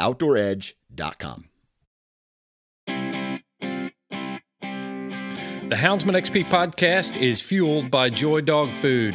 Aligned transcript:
OutdoorEdge.com. 0.00 1.48
The 5.66 5.76
Houndsman 5.76 6.14
XP 6.14 6.50
podcast 6.50 7.16
is 7.20 7.40
fueled 7.40 7.90
by 7.90 8.10
Joy 8.10 8.42
Dog 8.42 8.76
Food. 8.76 9.14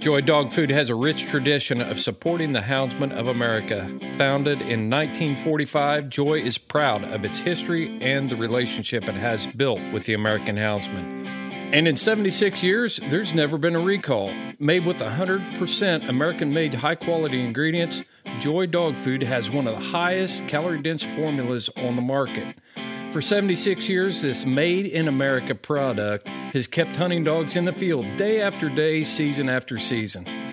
Joy 0.00 0.20
Dog 0.20 0.52
Food 0.52 0.70
has 0.70 0.90
a 0.90 0.94
rich 0.94 1.26
tradition 1.26 1.80
of 1.80 2.00
supporting 2.00 2.52
the 2.52 2.60
Houndsman 2.60 3.12
of 3.12 3.26
America. 3.28 3.88
Founded 4.16 4.60
in 4.60 4.90
1945, 4.90 6.08
Joy 6.08 6.40
is 6.40 6.58
proud 6.58 7.04
of 7.04 7.24
its 7.24 7.38
history 7.38 7.96
and 8.00 8.28
the 8.28 8.36
relationship 8.36 9.04
it 9.04 9.14
has 9.14 9.46
built 9.46 9.80
with 9.92 10.04
the 10.04 10.14
American 10.14 10.56
Houndsman. 10.56 11.37
And 11.70 11.86
in 11.86 11.96
76 11.96 12.62
years, 12.62 12.98
there's 13.10 13.34
never 13.34 13.58
been 13.58 13.76
a 13.76 13.80
recall. 13.80 14.32
Made 14.58 14.86
with 14.86 15.00
100% 15.00 16.08
American 16.08 16.50
made 16.50 16.72
high 16.72 16.94
quality 16.94 17.44
ingredients, 17.44 18.04
Joy 18.40 18.64
Dog 18.64 18.94
Food 18.94 19.22
has 19.22 19.50
one 19.50 19.66
of 19.66 19.74
the 19.74 19.84
highest 19.84 20.48
calorie 20.48 20.80
dense 20.80 21.02
formulas 21.02 21.68
on 21.76 21.94
the 21.94 22.00
market. 22.00 22.56
For 23.12 23.20
76 23.20 23.86
years, 23.86 24.22
this 24.22 24.46
made 24.46 24.86
in 24.86 25.08
America 25.08 25.54
product 25.54 26.26
has 26.28 26.66
kept 26.66 26.96
hunting 26.96 27.22
dogs 27.22 27.54
in 27.54 27.66
the 27.66 27.72
field 27.74 28.16
day 28.16 28.40
after 28.40 28.70
day, 28.70 29.04
season 29.04 29.50
after 29.50 29.78
season. 29.78 30.47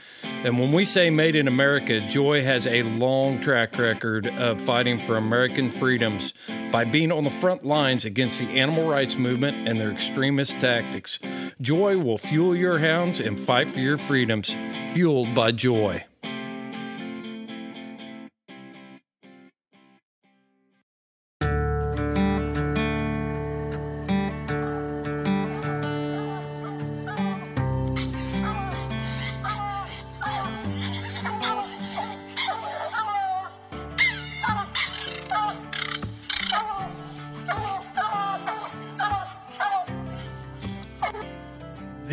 And 0.45 0.59
when 0.59 0.71
we 0.71 0.85
say 0.85 1.09
made 1.09 1.35
in 1.35 1.47
America, 1.47 2.07
Joy 2.07 2.43
has 2.43 2.67
a 2.67 2.83
long 2.83 3.41
track 3.41 3.79
record 3.79 4.27
of 4.27 4.61
fighting 4.61 4.99
for 4.99 5.17
American 5.17 5.71
freedoms 5.71 6.35
by 6.71 6.85
being 6.85 7.11
on 7.11 7.23
the 7.23 7.31
front 7.31 7.65
lines 7.65 8.05
against 8.05 8.37
the 8.37 8.45
animal 8.49 8.87
rights 8.87 9.17
movement 9.17 9.67
and 9.67 9.81
their 9.81 9.91
extremist 9.91 10.59
tactics. 10.59 11.17
Joy 11.59 11.97
will 11.97 12.19
fuel 12.19 12.55
your 12.55 12.77
hounds 12.77 13.19
and 13.19 13.39
fight 13.39 13.71
for 13.71 13.79
your 13.79 13.97
freedoms, 13.97 14.55
fueled 14.93 15.33
by 15.33 15.51
Joy. 15.51 16.03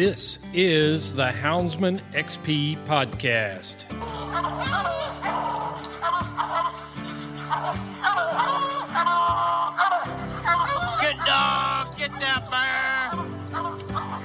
This 0.04 0.40
is 0.52 1.14
the 1.14 1.26
Houndsman 1.26 2.00
XP 2.12 2.76
podcast. 2.86 3.88
Good 10.98 11.18
dog, 11.24 11.96
get 11.96 12.10
that 12.18 12.50
bear. 12.50 13.12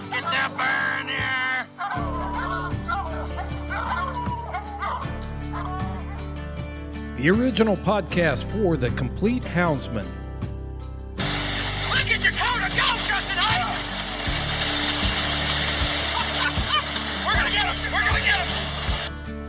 Get 0.10 0.24
that 0.24 0.50
bear 0.58 1.02
in 1.02 1.08
here. 7.14 7.18
The 7.18 7.30
original 7.30 7.78
podcast 7.78 8.46
for 8.46 8.78
the 8.78 8.90
complete 8.90 9.44
Houndsman. 9.44 10.08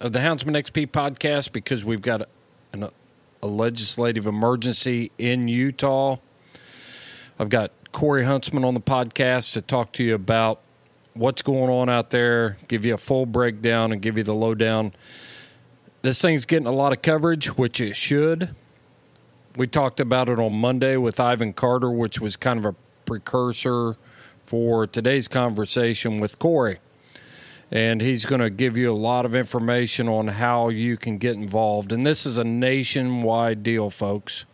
of 0.00 0.12
the 0.12 0.18
Houndsman 0.18 0.56
XP 0.56 0.88
podcast 0.88 1.52
because 1.52 1.84
we've 1.84 2.02
got 2.02 2.22
a, 2.22 2.28
an, 2.72 2.88
a 3.42 3.46
legislative 3.46 4.26
emergency 4.26 5.10
in 5.18 5.48
Utah. 5.48 6.18
I've 7.38 7.48
got 7.48 7.72
Cory 7.92 8.24
Huntsman 8.24 8.64
on 8.64 8.74
the 8.74 8.80
podcast 8.80 9.54
to 9.54 9.62
talk 9.62 9.92
to 9.92 10.04
you 10.04 10.14
about 10.14 10.60
what's 11.14 11.42
going 11.42 11.70
on 11.70 11.88
out 11.88 12.10
there, 12.10 12.58
give 12.68 12.84
you 12.84 12.94
a 12.94 12.98
full 12.98 13.24
breakdown, 13.24 13.92
and 13.92 14.02
give 14.02 14.18
you 14.18 14.22
the 14.22 14.34
lowdown. 14.34 14.92
This 16.02 16.20
thing's 16.20 16.46
getting 16.46 16.66
a 16.66 16.72
lot 16.72 16.92
of 16.92 17.02
coverage, 17.02 17.56
which 17.56 17.80
it 17.80 17.96
should. 17.96 18.54
We 19.56 19.66
talked 19.66 20.00
about 20.00 20.28
it 20.28 20.38
on 20.38 20.52
Monday 20.52 20.96
with 20.96 21.18
Ivan 21.18 21.54
Carter, 21.54 21.90
which 21.90 22.20
was 22.20 22.36
kind 22.36 22.58
of 22.58 22.66
a 22.66 22.74
precursor 23.06 23.96
for 24.44 24.86
today's 24.86 25.26
conversation 25.26 26.20
with 26.20 26.38
Cory 26.38 26.78
and 27.70 28.00
he's 28.00 28.24
going 28.24 28.40
to 28.40 28.50
give 28.50 28.76
you 28.76 28.90
a 28.90 28.94
lot 28.94 29.24
of 29.24 29.34
information 29.34 30.08
on 30.08 30.28
how 30.28 30.68
you 30.68 30.96
can 30.96 31.18
get 31.18 31.34
involved. 31.34 31.92
And 31.92 32.06
this 32.06 32.26
is 32.26 32.38
a 32.38 32.44
nationwide 32.44 33.62
deal, 33.62 33.90
folks. 33.90 34.44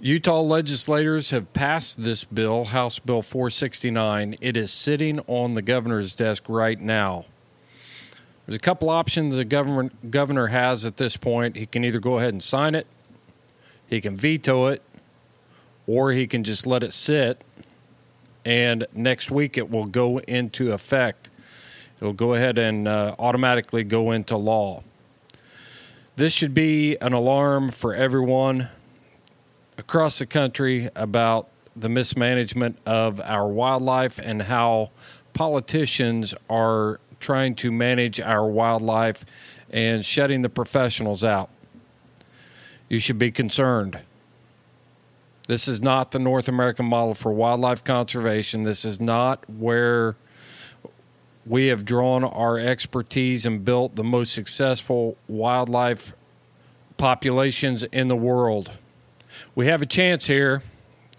Utah 0.00 0.40
legislators 0.40 1.30
have 1.30 1.52
passed 1.52 2.02
this 2.02 2.24
bill, 2.24 2.66
House 2.66 2.98
Bill 2.98 3.22
469. 3.22 4.36
It 4.40 4.56
is 4.56 4.70
sitting 4.70 5.20
on 5.20 5.54
the 5.54 5.62
governor's 5.62 6.14
desk 6.14 6.44
right 6.48 6.78
now. 6.78 7.24
There's 8.46 8.56
a 8.56 8.60
couple 8.60 8.90
options 8.90 9.34
the 9.34 9.44
governor, 9.44 9.90
governor 10.08 10.48
has 10.48 10.84
at 10.84 10.98
this 10.98 11.16
point. 11.16 11.56
He 11.56 11.66
can 11.66 11.82
either 11.82 11.98
go 11.98 12.18
ahead 12.18 12.32
and 12.32 12.42
sign 12.42 12.74
it, 12.74 12.86
he 13.88 14.00
can 14.00 14.14
veto 14.14 14.66
it, 14.66 14.82
or 15.86 16.12
he 16.12 16.26
can 16.26 16.44
just 16.44 16.66
let 16.66 16.82
it 16.82 16.92
sit, 16.92 17.42
and 18.44 18.86
next 18.92 19.30
week 19.30 19.56
it 19.58 19.70
will 19.70 19.86
go 19.86 20.18
into 20.20 20.72
effect 20.72 21.30
It'll 22.00 22.12
go 22.12 22.34
ahead 22.34 22.58
and 22.58 22.86
uh, 22.86 23.14
automatically 23.18 23.84
go 23.84 24.10
into 24.10 24.36
law. 24.36 24.82
This 26.16 26.32
should 26.32 26.54
be 26.54 26.96
an 26.96 27.12
alarm 27.12 27.70
for 27.70 27.94
everyone 27.94 28.68
across 29.78 30.18
the 30.18 30.26
country 30.26 30.88
about 30.96 31.48
the 31.74 31.88
mismanagement 31.88 32.78
of 32.86 33.20
our 33.20 33.48
wildlife 33.48 34.18
and 34.18 34.40
how 34.42 34.90
politicians 35.34 36.34
are 36.48 37.00
trying 37.20 37.54
to 37.56 37.70
manage 37.70 38.20
our 38.20 38.46
wildlife 38.46 39.24
and 39.70 40.04
shutting 40.04 40.42
the 40.42 40.48
professionals 40.48 41.22
out. 41.22 41.50
You 42.88 42.98
should 42.98 43.18
be 43.18 43.30
concerned. 43.30 43.98
This 45.48 45.68
is 45.68 45.82
not 45.82 46.10
the 46.10 46.18
North 46.18 46.48
American 46.48 46.86
model 46.86 47.14
for 47.14 47.32
wildlife 47.32 47.84
conservation. 47.84 48.62
This 48.62 48.84
is 48.84 49.00
not 49.00 49.48
where 49.50 50.16
we 51.46 51.68
have 51.68 51.84
drawn 51.84 52.24
our 52.24 52.58
expertise 52.58 53.46
and 53.46 53.64
built 53.64 53.94
the 53.94 54.04
most 54.04 54.32
successful 54.32 55.16
wildlife 55.28 56.12
populations 56.96 57.84
in 57.84 58.08
the 58.08 58.16
world. 58.16 58.72
We 59.54 59.66
have 59.66 59.80
a 59.80 59.86
chance 59.86 60.26
here. 60.26 60.62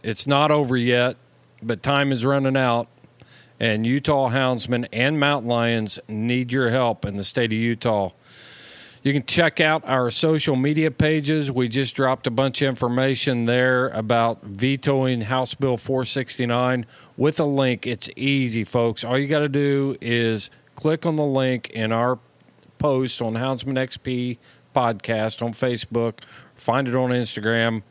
It's 0.04 0.28
not 0.28 0.52
over 0.52 0.76
yet, 0.76 1.16
but 1.64 1.82
time 1.82 2.12
is 2.12 2.26
running 2.26 2.58
out, 2.58 2.88
and 3.60 3.88
Utah 3.88 4.30
houndsmen 4.30 4.88
and 4.92 5.20
mountain 5.20 5.50
lions 5.50 6.00
need 6.08 6.52
your 6.52 6.70
help 6.70 7.06
in 7.06 7.16
the 7.16 7.24
state 7.24 7.52
of 7.54 7.60
Utah. 7.60 8.12
You 9.04 9.14
can 9.14 9.26
check 9.26 9.62
out 9.62 9.88
our 9.88 10.10
social 10.10 10.56
media 10.56 10.90
pages. 10.92 11.52
We 11.52 11.68
just 11.70 11.96
dropped 11.96 12.28
a 12.28 12.32
bunch 12.32 12.62
of 12.62 12.68
information 12.68 13.46
there 13.46 13.90
about 13.90 14.42
vetoing 14.44 15.22
House 15.22 15.54
Bill 15.54 15.78
469 15.78 16.86
with 17.16 17.40
a 17.40 17.46
link. 17.46 17.86
It's 17.86 18.10
easy, 18.16 18.64
folks. 18.64 19.04
All 19.04 19.18
you 19.18 19.28
got 19.28 19.40
to 19.40 19.50
do 19.50 19.96
is 20.02 20.50
click 20.76 21.06
on 21.06 21.16
the 21.16 21.24
link 21.24 21.70
in 21.70 21.92
our 21.92 22.18
post 22.80 23.22
on 23.22 23.34
Houndsman 23.34 23.78
XP 23.78 24.38
podcast 24.76 25.42
on 25.42 25.54
Facebook, 25.54 26.20
find 26.56 26.88
it 26.88 26.96
on 26.96 27.10
Instagram, 27.12 27.84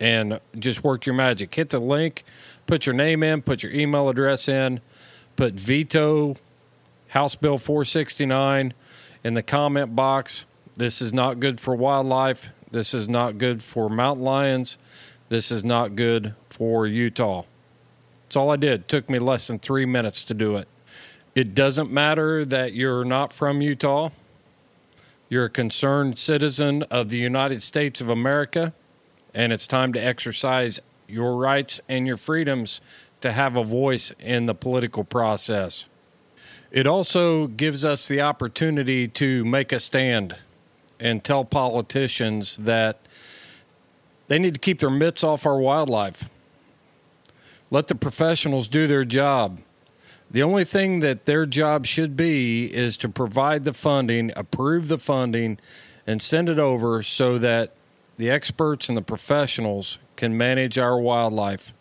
and 0.00 0.40
just 0.58 0.84
work 0.84 1.06
your 1.06 1.14
magic. 1.14 1.54
Hit 1.54 1.70
the 1.70 1.80
link, 1.80 2.24
put 2.66 2.86
your 2.86 2.94
name 2.94 3.22
in, 3.22 3.42
put 3.42 3.62
your 3.62 3.72
email 3.72 4.08
address 4.08 4.48
in, 4.48 4.80
put 5.36 5.54
veto 5.54 6.36
House 7.08 7.36
Bill 7.36 7.58
469 7.58 8.74
in 9.24 9.34
the 9.34 9.42
comment 9.42 9.96
box. 9.96 10.44
This 10.76 11.00
is 11.02 11.12
not 11.12 11.40
good 11.40 11.58
for 11.58 11.74
wildlife. 11.74 12.48
This 12.70 12.94
is 12.94 13.08
not 13.08 13.38
good 13.38 13.62
for 13.62 13.88
mountain 13.88 14.24
lions. 14.24 14.78
This 15.28 15.50
is 15.50 15.64
not 15.64 15.96
good 15.96 16.34
for 16.50 16.86
Utah. 16.86 17.44
That's 18.24 18.36
all 18.36 18.50
I 18.50 18.56
did. 18.56 18.82
It 18.82 18.88
took 18.88 19.08
me 19.08 19.18
less 19.18 19.46
than 19.46 19.58
three 19.58 19.86
minutes 19.86 20.22
to 20.24 20.34
do 20.34 20.56
it. 20.56 20.68
It 21.34 21.54
doesn't 21.54 21.90
matter 21.90 22.44
that 22.44 22.74
you're 22.74 23.04
not 23.04 23.32
from 23.32 23.60
Utah. 23.60 24.10
You're 25.28 25.46
a 25.46 25.50
concerned 25.50 26.18
citizen 26.18 26.82
of 26.84 27.08
the 27.08 27.18
United 27.18 27.62
States 27.62 28.00
of 28.00 28.08
America, 28.08 28.72
and 29.34 29.52
it's 29.52 29.66
time 29.66 29.92
to 29.94 30.04
exercise 30.04 30.80
your 31.08 31.36
rights 31.36 31.80
and 31.88 32.06
your 32.06 32.16
freedoms 32.16 32.80
to 33.20 33.32
have 33.32 33.56
a 33.56 33.64
voice 33.64 34.12
in 34.20 34.46
the 34.46 34.54
political 34.54 35.02
process. 35.02 35.86
It 36.74 36.88
also 36.88 37.46
gives 37.46 37.84
us 37.84 38.08
the 38.08 38.20
opportunity 38.22 39.06
to 39.06 39.44
make 39.44 39.70
a 39.70 39.78
stand 39.78 40.34
and 40.98 41.22
tell 41.22 41.44
politicians 41.44 42.56
that 42.56 42.98
they 44.26 44.40
need 44.40 44.54
to 44.54 44.60
keep 44.60 44.80
their 44.80 44.90
mitts 44.90 45.22
off 45.22 45.46
our 45.46 45.56
wildlife. 45.56 46.28
Let 47.70 47.86
the 47.86 47.94
professionals 47.94 48.66
do 48.66 48.88
their 48.88 49.04
job. 49.04 49.60
The 50.28 50.42
only 50.42 50.64
thing 50.64 50.98
that 50.98 51.26
their 51.26 51.46
job 51.46 51.86
should 51.86 52.16
be 52.16 52.64
is 52.74 52.96
to 52.98 53.08
provide 53.08 53.62
the 53.62 53.72
funding, 53.72 54.32
approve 54.34 54.88
the 54.88 54.98
funding, 54.98 55.60
and 56.08 56.20
send 56.20 56.48
it 56.48 56.58
over 56.58 57.04
so 57.04 57.38
that 57.38 57.70
the 58.16 58.30
experts 58.30 58.88
and 58.88 58.98
the 58.98 59.02
professionals 59.02 60.00
can 60.16 60.36
manage 60.36 60.76
our 60.76 60.98
wildlife. 60.98 61.72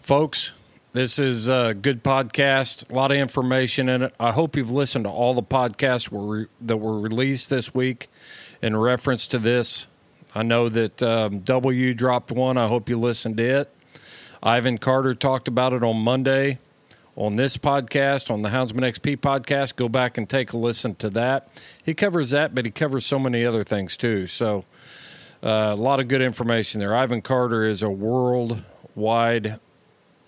Folks, 0.00 0.52
this 0.92 1.18
is 1.18 1.48
a 1.48 1.74
good 1.74 2.02
podcast, 2.02 2.90
a 2.90 2.94
lot 2.94 3.12
of 3.12 3.16
information 3.16 3.88
in 3.88 4.02
it. 4.02 4.14
I 4.18 4.32
hope 4.32 4.56
you've 4.56 4.72
listened 4.72 5.04
to 5.04 5.10
all 5.10 5.34
the 5.34 5.42
podcasts 5.42 6.48
that 6.62 6.76
were 6.76 6.98
released 6.98 7.48
this 7.48 7.72
week 7.72 8.08
in 8.60 8.76
reference 8.76 9.28
to 9.28 9.38
this. 9.38 9.86
I 10.34 10.42
know 10.42 10.68
that 10.68 11.02
um, 11.02 11.40
W 11.40 11.94
dropped 11.94 12.32
one. 12.32 12.58
I 12.58 12.66
hope 12.66 12.88
you 12.88 12.98
listened 12.98 13.36
to 13.36 13.60
it. 13.60 13.74
Ivan 14.42 14.78
Carter 14.78 15.14
talked 15.14 15.48
about 15.48 15.72
it 15.72 15.82
on 15.82 15.98
Monday 15.98 16.58
on 17.16 17.36
this 17.36 17.56
podcast, 17.56 18.30
on 18.30 18.42
the 18.42 18.48
Houndsman 18.48 18.80
XP 18.80 19.18
podcast. 19.18 19.76
Go 19.76 19.88
back 19.88 20.18
and 20.18 20.28
take 20.28 20.52
a 20.52 20.56
listen 20.56 20.94
to 20.96 21.10
that. 21.10 21.48
He 21.84 21.94
covers 21.94 22.30
that, 22.30 22.54
but 22.54 22.64
he 22.64 22.70
covers 22.70 23.04
so 23.04 23.18
many 23.18 23.44
other 23.44 23.62
things 23.62 23.96
too. 23.96 24.26
So, 24.26 24.64
uh, 25.42 25.70
a 25.72 25.76
lot 25.76 26.00
of 26.00 26.08
good 26.08 26.22
information 26.22 26.80
there. 26.80 26.94
Ivan 26.94 27.22
Carter 27.22 27.64
is 27.64 27.82
a 27.82 27.90
worldwide 27.90 29.60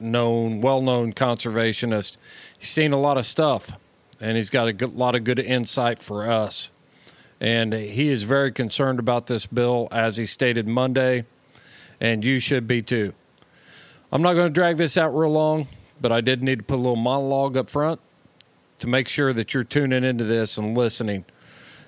known, 0.03 0.61
well 0.61 0.83
known 0.83 1.13
conservationist. 1.13 2.17
He's 2.59 2.69
seen 2.69 2.93
a 2.93 3.01
lot 3.01 3.19
of 3.19 3.27
stuff, 3.27 3.73
and 4.21 4.37
he's 4.37 4.51
got 4.51 4.69
a 4.69 4.73
good, 4.73 4.95
lot 4.95 5.15
of 5.15 5.25
good 5.25 5.39
insight 5.39 5.99
for 5.99 6.27
us. 6.29 6.71
And 7.41 7.73
he 7.73 8.09
is 8.09 8.23
very 8.23 8.53
concerned 8.53 8.99
about 8.99 9.27
this 9.27 9.47
bill, 9.47 9.89
as 9.91 10.17
he 10.17 10.27
stated 10.27 10.69
Monday, 10.69 11.25
and 12.01 12.25
you 12.25 12.39
should 12.39 12.67
be 12.67 12.83
too. 12.83 13.15
I'm 14.13 14.23
not 14.23 14.35
going 14.35 14.47
to 14.47 14.53
drag 14.53 14.77
this 14.77 14.97
out 14.97 15.17
real 15.17 15.33
long, 15.33 15.69
but 16.01 16.13
I 16.13 16.21
did 16.21 16.43
need 16.43 16.59
to 16.59 16.65
put 16.65 16.77
a 16.77 16.77
little 16.77 16.97
monologue 16.97 17.57
up 17.57 17.71
front 17.71 18.01
to 18.79 18.87
make 18.87 19.09
sure 19.09 19.33
that 19.33 19.55
you're 19.55 19.65
tuning 19.65 20.05
into 20.05 20.25
this 20.25 20.59
and 20.59 20.77
listening. 20.77 21.25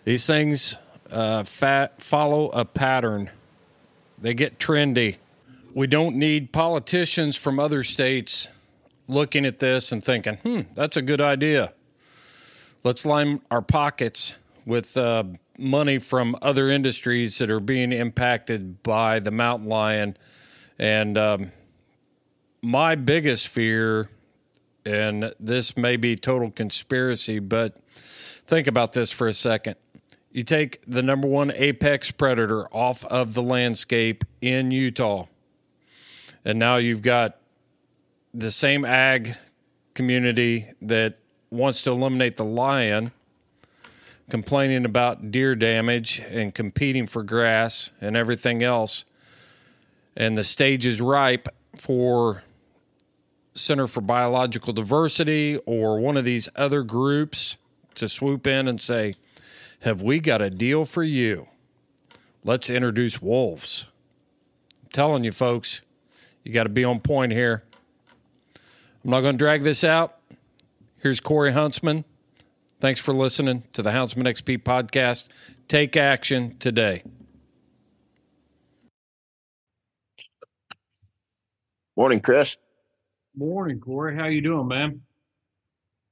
These 0.04 0.26
things 0.26 0.76
uh, 1.10 1.44
fat, 1.44 2.00
follow 2.00 2.48
a 2.50 2.64
pattern, 2.64 3.30
they 4.18 4.34
get 4.34 4.58
trendy 4.58 5.16
we 5.74 5.88
don't 5.88 6.14
need 6.14 6.52
politicians 6.52 7.36
from 7.36 7.58
other 7.58 7.82
states 7.82 8.48
looking 9.08 9.44
at 9.44 9.58
this 9.58 9.90
and 9.90 10.02
thinking, 10.02 10.36
hmm, 10.36 10.60
that's 10.74 10.96
a 10.96 11.02
good 11.02 11.20
idea. 11.20 11.74
Let's 12.84 13.04
line 13.04 13.40
our 13.50 13.60
pockets 13.60 14.34
with 14.64 14.96
uh, 14.96 15.24
money 15.58 15.98
from 15.98 16.36
other 16.40 16.70
industries 16.70 17.38
that 17.38 17.50
are 17.50 17.60
being 17.60 17.92
impacted 17.92 18.82
by 18.82 19.18
the 19.18 19.32
mountain 19.32 19.68
lion. 19.68 20.16
And 20.78 21.18
um, 21.18 21.52
my 22.62 22.94
biggest 22.94 23.48
fear, 23.48 24.08
and 24.86 25.34
this 25.40 25.76
may 25.76 25.96
be 25.96 26.14
total 26.14 26.52
conspiracy, 26.52 27.40
but 27.40 27.76
think 27.92 28.68
about 28.68 28.92
this 28.92 29.10
for 29.10 29.26
a 29.26 29.34
second. 29.34 29.74
You 30.30 30.44
take 30.44 30.82
the 30.86 31.02
number 31.02 31.26
one 31.26 31.52
apex 31.52 32.10
predator 32.10 32.66
off 32.74 33.04
of 33.06 33.34
the 33.34 33.42
landscape 33.42 34.24
in 34.40 34.70
Utah 34.70 35.26
and 36.44 36.58
now 36.58 36.76
you've 36.76 37.02
got 37.02 37.38
the 38.32 38.50
same 38.50 38.84
ag 38.84 39.36
community 39.94 40.66
that 40.82 41.18
wants 41.50 41.82
to 41.82 41.90
eliminate 41.90 42.36
the 42.36 42.44
lion 42.44 43.12
complaining 44.30 44.84
about 44.84 45.30
deer 45.30 45.54
damage 45.54 46.20
and 46.30 46.54
competing 46.54 47.06
for 47.06 47.22
grass 47.22 47.90
and 48.00 48.16
everything 48.16 48.62
else. 48.62 49.04
And 50.16 50.36
the 50.36 50.44
stage 50.44 50.86
is 50.86 51.00
ripe 51.00 51.48
for 51.78 52.42
center 53.54 53.86
for 53.86 54.00
biological 54.00 54.72
diversity 54.72 55.58
or 55.66 56.00
one 56.00 56.16
of 56.16 56.24
these 56.24 56.48
other 56.56 56.82
groups 56.82 57.56
to 57.94 58.08
swoop 58.08 58.46
in 58.46 58.66
and 58.66 58.80
say 58.80 59.14
have 59.80 60.02
we 60.02 60.18
got 60.18 60.40
a 60.40 60.50
deal 60.50 60.84
for 60.84 61.02
you? 61.02 61.46
Let's 62.42 62.70
introduce 62.70 63.20
wolves. 63.20 63.86
I'm 64.82 64.88
telling 64.90 65.24
you 65.24 65.32
folks 65.32 65.82
you 66.44 66.52
got 66.52 66.64
to 66.64 66.68
be 66.68 66.84
on 66.84 67.00
point 67.00 67.32
here. 67.32 67.64
I'm 69.02 69.10
not 69.10 69.22
going 69.22 69.34
to 69.34 69.38
drag 69.38 69.62
this 69.62 69.82
out. 69.82 70.18
Here's 70.98 71.20
Cory 71.20 71.52
Huntsman. 71.52 72.04
Thanks 72.80 73.00
for 73.00 73.12
listening 73.12 73.64
to 73.72 73.82
the 73.82 73.90
Houndsman 73.90 74.24
XP 74.24 74.62
podcast. 74.62 75.28
Take 75.68 75.96
action 75.96 76.56
today. 76.58 77.02
Morning, 81.96 82.20
Chris. 82.20 82.56
Morning, 83.36 83.80
Cory. 83.80 84.16
How 84.16 84.26
you 84.26 84.40
doing, 84.40 84.68
man? 84.68 85.00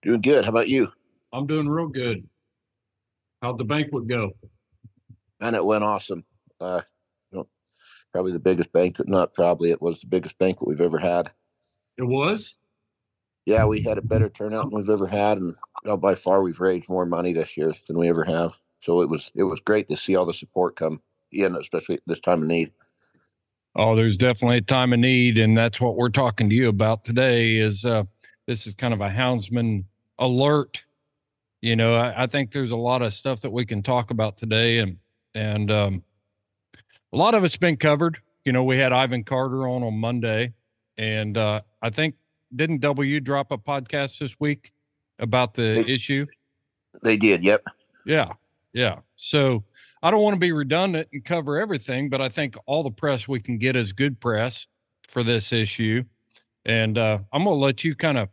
Doing 0.03 0.21
good. 0.21 0.45
How 0.45 0.51
about 0.51 0.69
you? 0.69 0.91
I'm 1.33 1.47
doing 1.47 1.69
real 1.69 1.89
good. 1.89 2.27
How'd 3.43 3.59
the 3.59 3.65
banquet 3.65 4.07
go? 4.07 4.33
And 5.41 5.57
it 5.57 5.65
went 5.65 5.85
awesome. 5.85 6.25
Uh, 6.61 6.83
probably 8.13 8.33
the 8.33 8.39
biggest 8.39 8.73
banquet. 8.73 9.09
Not 9.09 9.35
probably, 9.35 9.71
it 9.71 9.83
was 9.83 10.01
the 10.01 10.07
biggest 10.07 10.39
banquet 10.39 10.69
we've 10.69 10.81
ever 10.81 10.99
had. 10.99 11.31
It 11.99 12.05
was. 12.05 12.55
Yeah, 13.45 13.65
we 13.65 13.83
had 13.83 13.99
a 13.99 14.03
better 14.03 14.29
turnout 14.29 14.71
than 14.71 14.79
we've 14.79 14.91
ever 14.91 15.07
had, 15.07 15.39
and 15.39 15.49
you 15.49 15.91
know, 15.91 15.97
by 15.97 16.15
far 16.15 16.43
we've 16.43 16.61
raised 16.61 16.89
more 16.89 17.05
money 17.05 17.33
this 17.33 17.57
year 17.57 17.73
than 17.89 17.99
we 17.99 18.09
ever 18.09 18.25
have. 18.25 18.53
So 18.83 19.01
it 19.01 19.09
was 19.09 19.31
it 19.35 19.43
was 19.43 19.61
great 19.61 19.89
to 19.89 19.97
see 19.97 20.15
all 20.15 20.27
the 20.27 20.35
support 20.35 20.77
come 20.77 21.01
in, 21.33 21.57
especially 21.57 21.97
at 21.97 22.03
this 22.07 22.21
time 22.21 22.43
of 22.43 22.49
need. 22.49 22.71
Oh, 23.75 23.97
there's 23.97 24.17
definitely 24.17 24.59
a 24.59 24.63
time 24.63 24.93
of 24.93 25.01
need, 25.01 25.39
and 25.39 25.57
that's 25.57 25.81
what 25.81 25.97
we're 25.97 26.11
talking 26.11 26.51
to 26.51 26.55
you 26.55 26.69
about 26.69 27.05
today. 27.05 27.57
Is 27.57 27.85
uh, 27.85 28.05
this 28.47 28.67
is 28.67 28.75
kind 28.75 28.95
of 28.95 29.01
a 29.01 29.09
houndsman 29.09 29.85
alert? 30.19 30.83
You 31.63 31.75
know, 31.75 31.95
I, 31.95 32.25
I 32.25 32.27
think 32.27 32.53
there's 32.53 32.73
a 32.73 32.77
lot 32.77 33.03
of 33.03 33.15
stuff 33.15 33.41
that 33.41 33.51
we 33.51 33.65
can 33.65 33.83
talk 33.83 34.11
about 34.11 34.37
today, 34.37 34.79
and 34.79 34.99
and 35.35 35.71
um, 35.71 36.03
a 37.13 37.17
lot 37.17 37.35
of 37.35 37.45
it's 37.45 37.57
been 37.57 37.77
covered. 37.77 38.19
You 38.45 38.53
know, 38.53 38.65
we 38.65 38.79
had 38.79 38.93
Ivan 38.93 39.25
Carter 39.25 39.69
on 39.69 39.83
on 39.83 39.95
Monday, 39.95 40.53
and 40.97 41.37
uh, 41.37 41.61
I 41.81 41.91
think 41.91 42.17
didn't 42.55 42.81
W 42.81 43.21
drop 43.21 43.53
a 43.53 43.59
podcast 43.59 44.19
this 44.19 44.39
week 44.41 44.73
about 45.19 45.55
the 45.55 45.83
they, 45.87 45.93
issue? 45.93 46.27
They 47.03 47.17
did. 47.17 47.45
Yep. 47.45 47.65
Yeah. 48.05 48.33
Yeah. 48.73 49.01
So 49.17 49.65
I 50.03 50.11
don't 50.11 50.23
want 50.23 50.35
to 50.35 50.41
be 50.41 50.53
redundant 50.53 51.09
and 51.13 51.25
cover 51.25 51.61
everything, 51.61 52.09
but 52.09 52.21
I 52.21 52.29
think 52.29 52.57
all 52.67 52.83
the 52.83 52.91
press 52.91 53.29
we 53.29 53.41
can 53.41 53.59
get 53.59 53.77
is 53.77 53.93
good 53.93 54.21
press 54.21 54.67
for 55.09 55.23
this 55.23 55.53
issue. 55.53 56.05
And 56.65 56.99
uh, 56.99 57.19
I'm 57.33 57.45
going 57.45 57.57
to 57.57 57.61
let 57.61 57.85
you 57.85 57.95
kind 57.95 58.19
of, 58.19 58.29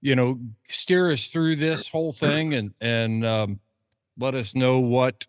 you 0.00 0.16
know, 0.16 0.38
steer 0.68 1.12
us 1.12 1.26
through 1.26 1.56
this 1.56 1.88
whole 1.88 2.12
thing 2.12 2.54
and 2.54 2.72
and 2.80 3.24
um, 3.24 3.60
let 4.18 4.34
us 4.34 4.54
know 4.54 4.78
what 4.78 5.26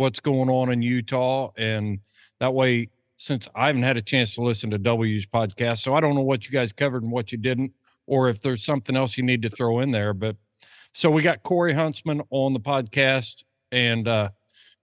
what's 0.00 0.18
going 0.18 0.48
on 0.48 0.72
in 0.72 0.80
Utah, 0.80 1.52
and 1.58 1.98
that 2.40 2.54
way, 2.54 2.88
since 3.18 3.46
I 3.54 3.66
haven't 3.66 3.82
had 3.82 3.98
a 3.98 4.02
chance 4.02 4.34
to 4.34 4.40
listen 4.40 4.70
to 4.70 4.78
W's 4.78 5.26
podcast, 5.26 5.82
so 5.82 5.94
I 5.94 6.00
don't 6.00 6.14
know 6.14 6.22
what 6.22 6.46
you 6.46 6.52
guys 6.52 6.72
covered 6.72 7.02
and 7.02 7.12
what 7.12 7.30
you 7.30 7.36
didn't, 7.38 7.72
or 8.06 8.30
if 8.30 8.40
there's 8.40 8.64
something 8.64 8.96
else 8.96 9.18
you 9.18 9.22
need 9.22 9.42
to 9.42 9.50
throw 9.50 9.80
in 9.80 9.90
there. 9.90 10.14
But 10.14 10.36
so 10.94 11.10
we 11.10 11.22
got 11.22 11.42
Cory 11.42 11.74
Huntsman 11.74 12.22
on 12.30 12.54
the 12.54 12.60
podcast, 12.60 13.44
and 13.72 14.08
uh, 14.08 14.30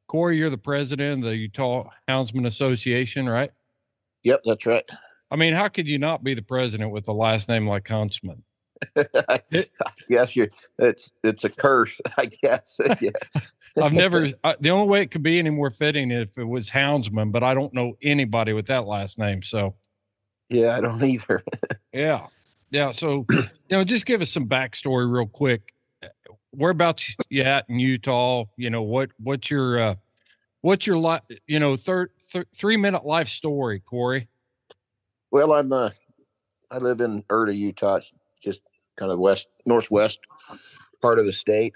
Cory, 0.07 0.37
you're 0.37 0.51
the 0.51 0.57
president 0.57 1.23
of 1.23 1.29
the 1.31 1.35
Utah 1.35 1.89
Houndsman 2.07 2.45
Association, 2.45 3.27
right? 3.27 3.49
Yep, 4.21 4.41
that's 4.45 4.67
right. 4.67 4.85
I 5.31 5.35
mean, 5.35 5.55
how 5.55 5.67
could 5.67 5.87
you 5.87 5.97
not 5.97 6.23
be 6.23 6.35
the 6.35 6.43
president 6.43 6.91
with 6.91 7.07
a 7.07 7.13
last 7.13 7.49
name 7.49 7.67
like 7.67 7.87
Huntsman? 7.87 8.43
I 8.95 9.39
guess 10.07 10.35
you. 10.35 10.47
It's 10.77 11.11
it's 11.23 11.43
a 11.43 11.49
curse, 11.49 11.99
I 12.17 12.27
guess. 12.27 12.77
yeah. 13.01 13.09
I've 13.81 13.93
never. 13.93 14.29
I, 14.43 14.55
the 14.59 14.69
only 14.69 14.87
way 14.87 15.01
it 15.01 15.11
could 15.11 15.23
be 15.23 15.39
any 15.39 15.49
more 15.49 15.69
fitting 15.69 16.11
if 16.11 16.37
it 16.37 16.43
was 16.43 16.69
Houndsman, 16.69 17.31
but 17.31 17.43
I 17.43 17.53
don't 17.53 17.73
know 17.73 17.97
anybody 18.01 18.53
with 18.53 18.67
that 18.67 18.85
last 18.85 19.17
name. 19.17 19.41
So, 19.41 19.75
yeah, 20.49 20.75
I 20.75 20.81
don't 20.81 21.03
either. 21.03 21.43
yeah, 21.93 22.25
yeah. 22.71 22.91
So, 22.91 23.25
you 23.31 23.47
know, 23.71 23.83
just 23.83 24.05
give 24.05 24.21
us 24.21 24.31
some 24.31 24.47
backstory 24.47 25.11
real 25.11 25.27
quick. 25.27 25.73
Whereabouts 26.51 27.15
you 27.29 27.43
at 27.43 27.65
in 27.69 27.79
Utah? 27.79 28.45
You 28.55 28.69
know 28.69 28.83
what? 28.83 29.09
What's 29.19 29.51
your 29.51 29.79
uh, 29.79 29.95
what's 30.61 30.87
your 30.87 30.97
life? 30.97 31.21
You 31.45 31.59
know, 31.59 31.77
third 31.77 32.11
th- 32.31 32.47
three 32.55 32.77
minute 32.77 33.05
life 33.05 33.27
story, 33.27 33.79
Cory. 33.81 34.27
Well, 35.29 35.53
I'm 35.53 35.71
uh, 35.71 35.91
I 36.71 36.77
live 36.79 37.01
in 37.01 37.23
Erda, 37.29 37.53
Utah, 37.53 37.99
just 38.43 38.61
kind 38.97 39.11
of 39.11 39.19
west 39.19 39.47
northwest 39.65 40.19
part 41.01 41.19
of 41.19 41.25
the 41.25 41.33
state. 41.33 41.73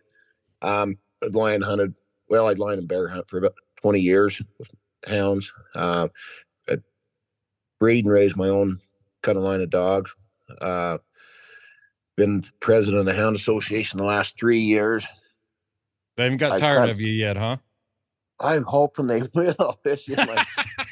Um, 0.61 0.97
lion 1.31 1.61
hunted. 1.61 1.93
Well, 2.29 2.47
I'd 2.47 2.59
lion 2.59 2.79
and 2.79 2.87
bear 2.87 3.07
hunt 3.07 3.29
for 3.29 3.37
about 3.37 3.55
20 3.81 3.99
years 3.99 4.41
with 4.57 4.69
hounds. 5.05 5.51
Uh, 5.75 6.07
I'd 6.69 6.83
breed 7.79 8.05
and 8.05 8.13
raise 8.13 8.35
my 8.35 8.47
own 8.47 8.79
kind 9.21 9.37
of 9.37 9.43
line 9.43 9.61
of 9.61 9.69
dogs. 9.69 10.11
Uh, 10.59 10.97
been 12.17 12.43
president 12.59 12.99
of 12.99 13.05
the 13.05 13.13
Hound 13.13 13.35
Association 13.35 13.97
the 13.97 14.05
last 14.05 14.37
three 14.39 14.59
years. 14.59 15.05
They 16.17 16.23
haven't 16.23 16.37
got 16.39 16.53
I 16.53 16.57
tired 16.59 16.75
tried- 16.77 16.89
of 16.89 16.99
you 17.01 17.11
yet, 17.11 17.37
huh? 17.37 17.57
I'm 18.39 18.63
hoping 18.63 19.07
they 19.07 19.21
will. 19.35 19.79
Just 19.85 20.09
like- 20.09 20.47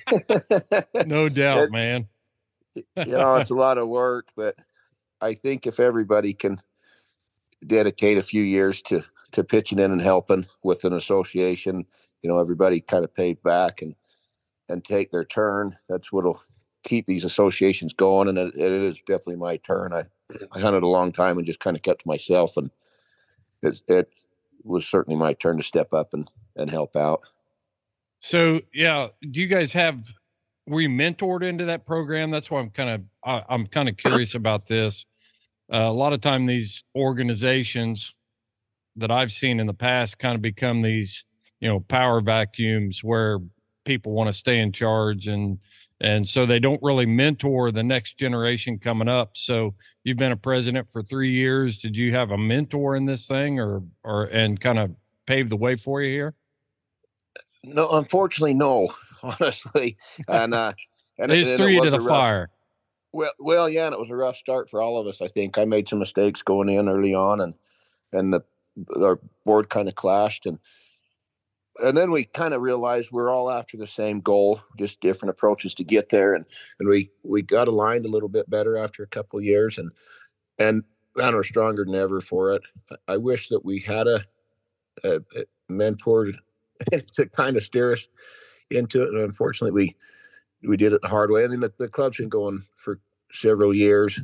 No 1.08 1.30
doubt, 1.30 1.64
It- 1.66 1.72
man. 1.72 2.08
you 2.76 2.84
know, 2.96 3.36
it's 3.38 3.50
a 3.50 3.56
lot 3.56 3.78
of 3.78 3.88
work, 3.88 4.28
but 4.36 4.56
I 5.22 5.34
think 5.34 5.66
if 5.68 5.80
everybody 5.80 6.34
can 6.34 6.62
dedicate 7.66 8.18
a 8.18 8.22
few 8.22 8.44
years 8.44 8.82
to 8.84 9.04
to 9.32 9.44
pitching 9.44 9.80
in 9.80 9.92
and 9.92 10.02
helping 10.02 10.46
with 10.64 10.84
an 10.84 10.94
association, 10.94 11.86
you 12.22 12.30
know, 12.30 12.40
everybody 12.40 12.82
kind 12.82 13.04
of 13.04 13.14
paid 13.14 13.42
back 13.44 13.82
and 13.82 13.96
and 14.68 14.86
take 14.86 15.12
their 15.12 15.26
turn. 15.26 15.78
That's 15.88 16.12
what'll 16.12 16.42
keep 16.84 17.08
these 17.08 17.24
associations 17.24 17.94
going. 17.94 18.28
And 18.28 18.38
it, 18.38 18.54
it 18.56 18.72
is 18.72 19.00
definitely 19.08 19.38
my 19.38 19.58
turn. 19.58 19.94
I 19.94 20.06
I 20.52 20.60
hunted 20.60 20.84
a 20.84 20.88
long 20.88 21.12
time 21.12 21.38
and 21.38 21.48
just 21.48 21.60
kind 21.60 21.76
of 21.76 21.84
kept 21.84 22.04
to 22.04 22.08
myself, 22.08 22.58
and 22.58 22.70
it 23.62 23.82
it 23.88 24.10
was 24.64 24.86
certainly 24.86 25.20
my 25.20 25.34
turn 25.34 25.58
to 25.58 25.64
step 25.64 25.94
up 25.94 26.14
and 26.14 26.30
and 26.56 26.70
help 26.70 26.96
out. 26.96 27.22
So, 28.22 28.62
yeah, 28.74 29.08
do 29.32 29.40
you 29.40 29.48
guys 29.48 29.74
have 29.74 30.12
were 30.68 30.82
you 30.82 30.90
mentored 30.90 31.44
into 31.44 31.66
that 31.66 31.86
program? 31.86 32.32
That's 32.32 32.52
why 32.52 32.60
I'm 32.60 32.70
kind 32.70 33.08
of 33.26 33.44
I'm 33.50 33.66
kind 33.68 33.90
of 33.90 33.98
curious 33.98 34.36
about 34.36 34.68
this. 34.68 35.06
Uh, 35.72 35.78
a 35.78 35.94
lot 35.94 36.14
of 36.14 36.22
time, 36.22 36.46
these 36.46 36.84
organizations 36.96 38.14
that 39.00 39.12
I've 39.12 39.32
seen 39.32 39.60
in 39.60 39.68
the 39.68 39.74
past 39.74 40.20
kind 40.20 40.36
of 40.36 40.42
become 40.42 40.82
these, 40.82 41.26
you 41.60 41.68
know, 41.68 41.80
power 41.80 42.22
vacuums 42.22 43.04
where 43.04 43.40
people 43.86 44.12
want 44.12 44.28
to 44.28 44.34
stay 44.34 44.60
in 44.60 44.72
charge 44.72 45.28
and 45.28 45.60
and 46.02 46.28
so 46.28 46.46
they 46.46 46.60
don't 46.60 46.82
really 46.82 47.06
mentor 47.06 47.72
the 47.72 47.84
next 47.84 48.18
generation 48.18 48.80
coming 48.80 49.10
up. 49.10 49.36
So 49.36 49.76
you've 50.04 50.18
been 50.18 50.32
a 50.32 50.38
president 50.38 50.90
for 50.92 51.04
three 51.04 51.32
years. 51.32 51.78
Did 51.78 51.96
you 51.98 52.14
have 52.14 52.32
a 52.32 52.38
mentor 52.38 52.96
in 52.96 53.06
this 53.06 53.28
thing, 53.28 53.60
or 53.60 53.84
or 54.04 54.26
and 54.26 54.60
kind 54.60 54.80
of 54.80 54.92
pave 55.26 55.50
the 55.50 55.58
way 55.58 55.76
for 55.76 56.02
you 56.02 56.10
here? 56.10 56.36
No, 57.64 57.90
unfortunately, 57.92 58.54
no. 58.54 58.94
Honestly, 59.24 59.98
and 60.30 60.54
uh, 60.54 60.72
and 61.18 61.32
it's 61.32 61.58
three 61.58 61.78
it 61.78 61.84
to 61.84 61.90
the 61.90 62.00
rough- 62.00 62.08
fire. 62.08 62.50
Well, 63.12 63.34
well, 63.40 63.68
yeah, 63.68 63.88
and 63.88 63.94
it 63.94 64.00
was 64.00 64.12
a 64.12 64.16
rough 64.16 64.38
start 64.38 64.70
for 64.70 64.82
all 64.82 64.98
of 64.98 65.08
us. 65.08 65.22
I 65.22 65.28
think 65.28 65.58
I 65.58 65.66
made 65.66 65.90
some 65.90 66.00
mistakes 66.00 66.42
going 66.42 66.70
in 66.70 66.88
early 66.88 67.14
on, 67.14 67.42
and 67.42 67.54
and 68.14 68.32
the 68.32 68.42
our 69.02 69.20
board 69.46 69.70
kind 69.70 69.88
of 69.88 69.96
clashed, 69.96 70.46
and 70.46 70.60
and 71.84 71.96
then 71.98 72.12
we 72.12 72.26
kind 72.26 72.54
of 72.54 72.62
realized 72.62 73.12
we're 73.12 73.30
all 73.32 73.50
after 73.50 73.78
the 73.78 73.88
same 73.88 74.20
goal, 74.20 74.62
just 74.78 75.00
different 75.02 75.30
approaches 75.32 75.74
to 75.76 75.84
get 75.84 76.10
there, 76.10 76.34
and 76.36 76.46
and 76.80 76.90
we 76.90 77.12
we 77.24 77.42
got 77.42 77.68
aligned 77.68 78.06
a 78.06 78.10
little 78.10 78.30
bit 78.30 78.50
better 78.50 78.78
after 78.78 79.04
a 79.04 79.08
couple 79.08 79.42
years, 79.42 79.78
and 79.78 79.92
and 80.60 80.84
and 81.18 81.36
we're 81.36 81.44
stronger 81.44 81.86
than 81.86 81.96
ever 81.96 82.22
for 82.22 82.54
it. 82.54 82.62
I- 82.92 83.14
I 83.14 83.18
wish 83.18 83.50
that 83.50 83.66
we 83.66 83.80
had 83.80 84.08
a, 84.08 84.24
a, 85.04 85.16
a 85.36 85.46
mentor 85.70 86.28
to 87.14 87.26
kind 87.28 87.58
of 87.58 87.64
steer 87.64 87.94
us 87.94 88.08
into 88.72 89.02
it, 89.02 89.10
and 89.10 89.20
unfortunately, 89.22 89.96
we 90.62 90.70
we 90.70 90.78
did 90.78 90.94
it 90.94 91.02
the 91.02 91.08
hard 91.08 91.32
way. 91.32 91.44
I 91.44 91.48
mean, 91.48 91.62
the, 91.62 91.74
the 91.78 91.88
club's 91.88 92.18
been 92.18 92.30
going 92.30 92.64
for 92.78 93.00
several 93.32 93.74
years, 93.74 94.20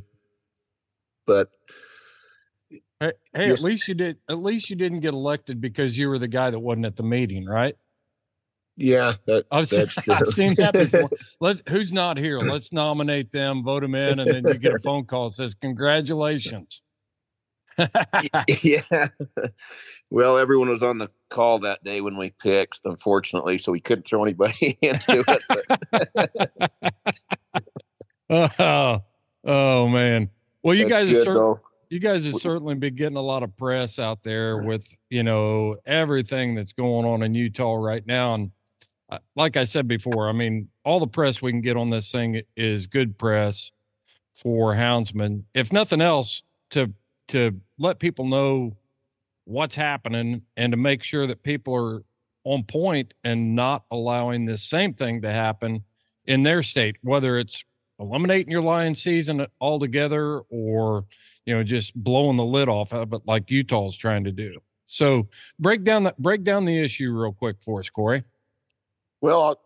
but 1.26 1.50
Hey, 3.00 3.12
hey 3.34 3.50
at 3.52 3.60
least 3.62 3.88
you 3.88 3.94
did. 3.94 4.18
At 4.30 4.42
least 4.42 4.70
you 4.70 4.76
didn't 4.76 5.02
get 5.02 5.14
elected 5.14 5.60
because 5.60 5.98
you 5.98 6.10
were 6.10 6.20
the 6.20 6.28
guy 6.28 6.50
that 6.50 6.60
wasn't 6.60 6.86
at 6.86 6.96
the 6.96 7.04
meeting, 7.04 7.46
right? 7.46 7.76
yeah, 8.78 9.14
that 9.26 9.46
I've 9.52 9.68
seen. 9.68 9.88
I've 10.10 10.28
seen 10.28 10.56
that 10.56 10.74
before. 10.74 11.10
Let's. 11.40 11.62
Who's 11.70 11.92
not 11.92 12.18
here? 12.18 12.40
Let's 12.40 12.74
nominate 12.74 13.32
them, 13.32 13.64
vote 13.64 13.82
them 13.82 13.96
in, 13.96 14.20
and 14.20 14.30
then 14.30 14.46
you 14.46 14.56
get 14.56 14.74
a 14.74 14.80
phone 14.84 15.06
call 15.06 15.30
that 15.30 15.36
says 15.36 15.54
congratulations. 15.54 16.82
yeah. 18.62 19.08
Well, 20.10 20.38
everyone 20.38 20.70
was 20.70 20.84
on 20.84 20.98
the 20.98 21.10
call 21.30 21.60
that 21.60 21.84
day 21.84 22.00
when 22.02 22.18
we 22.18 22.30
picked, 22.30 22.80
unfortunately, 22.86 23.58
so 23.58 23.72
we 23.72 23.82
couldn't 23.82 24.06
throw 24.06 24.24
anybody 24.24 24.78
into 24.82 25.24
it. 25.28 26.72
Oh, 28.30 29.04
oh 29.44 29.88
man. 29.90 30.30
Well, 30.64 30.74
you 30.74 30.88
that's 30.88 31.06
guys 31.06 31.10
are 31.10 31.26
good, 31.26 31.36
though. 31.36 31.60
You 31.90 32.00
guys 32.00 32.26
have 32.26 32.36
certainly 32.36 32.76
been 32.76 32.96
getting 32.96 33.18
a 33.18 33.22
lot 33.22 33.44
of 33.44 33.56
press 33.56 34.00
out 34.00 34.24
there 34.24 34.58
with 34.58 34.88
you 35.10 35.24
know 35.24 35.78
everything 35.86 36.56
that's 36.56 36.74
going 36.74 37.06
on 37.06 37.24
in 37.24 37.34
Utah 37.34 37.76
right 37.76 38.06
now, 38.06 38.34
and 38.34 38.52
uh, 39.10 39.20
like 39.36 39.58
I 39.58 39.66
said 39.66 39.88
before, 39.88 40.30
I 40.30 40.32
mean 40.32 40.70
all 40.84 41.00
the 41.00 41.08
press 41.08 41.42
we 41.42 41.52
can 41.52 41.62
get 41.62 41.78
on 41.78 41.90
this 41.90 42.12
thing 42.12 42.42
is 42.56 42.88
good 42.88 43.18
press 43.18 43.72
for 44.36 44.74
houndsmen, 44.74 45.44
if 45.54 45.72
nothing 45.72 46.02
else, 46.02 46.44
to 46.72 46.92
to 47.30 47.60
let 47.78 48.00
people 48.00 48.26
know 48.26 48.76
what's 49.46 49.76
happening 49.76 50.42
and 50.58 50.72
to 50.72 50.78
make 50.78 51.04
sure 51.04 51.28
that 51.28 51.44
people 51.44 51.76
are 51.76 52.04
on 52.44 52.64
point 52.64 53.14
and 53.24 53.56
not 53.56 53.84
allowing 53.92 54.46
this 54.46 54.64
same 54.64 54.94
thing 54.94 55.22
to 55.22 55.32
happen 55.32 55.84
in 56.26 56.44
their 56.44 56.64
state, 56.64 56.96
whether 57.02 57.38
it's 57.38 57.64
eliminating 58.00 58.52
your 58.52 58.62
lion 58.62 58.94
season 58.96 59.46
altogether 59.62 60.42
or 60.50 61.06
you 61.46 61.56
know 61.56 61.64
just 61.64 61.96
blowing 61.96 62.38
the 62.38 62.46
lid 62.46 62.70
off 62.70 62.94
of 62.94 63.14
it 63.14 63.22
like 63.26 63.50
Utah's 63.50 63.96
trying 63.96 64.24
to 64.24 64.32
do. 64.32 64.60
So 64.86 65.28
break 65.60 65.84
down 65.84 66.04
that 66.04 66.18
break 66.18 66.44
down 66.44 66.66
the 66.66 66.78
issue 66.78 67.12
real 67.12 67.34
quick 67.34 67.58
for 67.64 67.80
us, 67.80 67.90
Cory. 67.90 68.24
Well, 69.22 69.42
I'll 69.42 69.60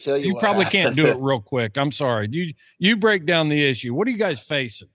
tell 0.00 0.16
you. 0.16 0.28
You 0.28 0.36
probably 0.38 0.64
can't 0.64 0.96
do 0.96 1.06
it 1.06 1.18
real 1.18 1.40
quick. 1.40 1.76
I'm 1.76 1.92
sorry. 1.92 2.28
You 2.30 2.54
you 2.78 2.96
break 2.96 3.26
down 3.26 3.48
the 3.48 3.62
issue. 3.62 3.94
What 3.94 4.08
are 4.08 4.10
you 4.10 4.18
guys 4.18 4.40
facing? 4.40 4.88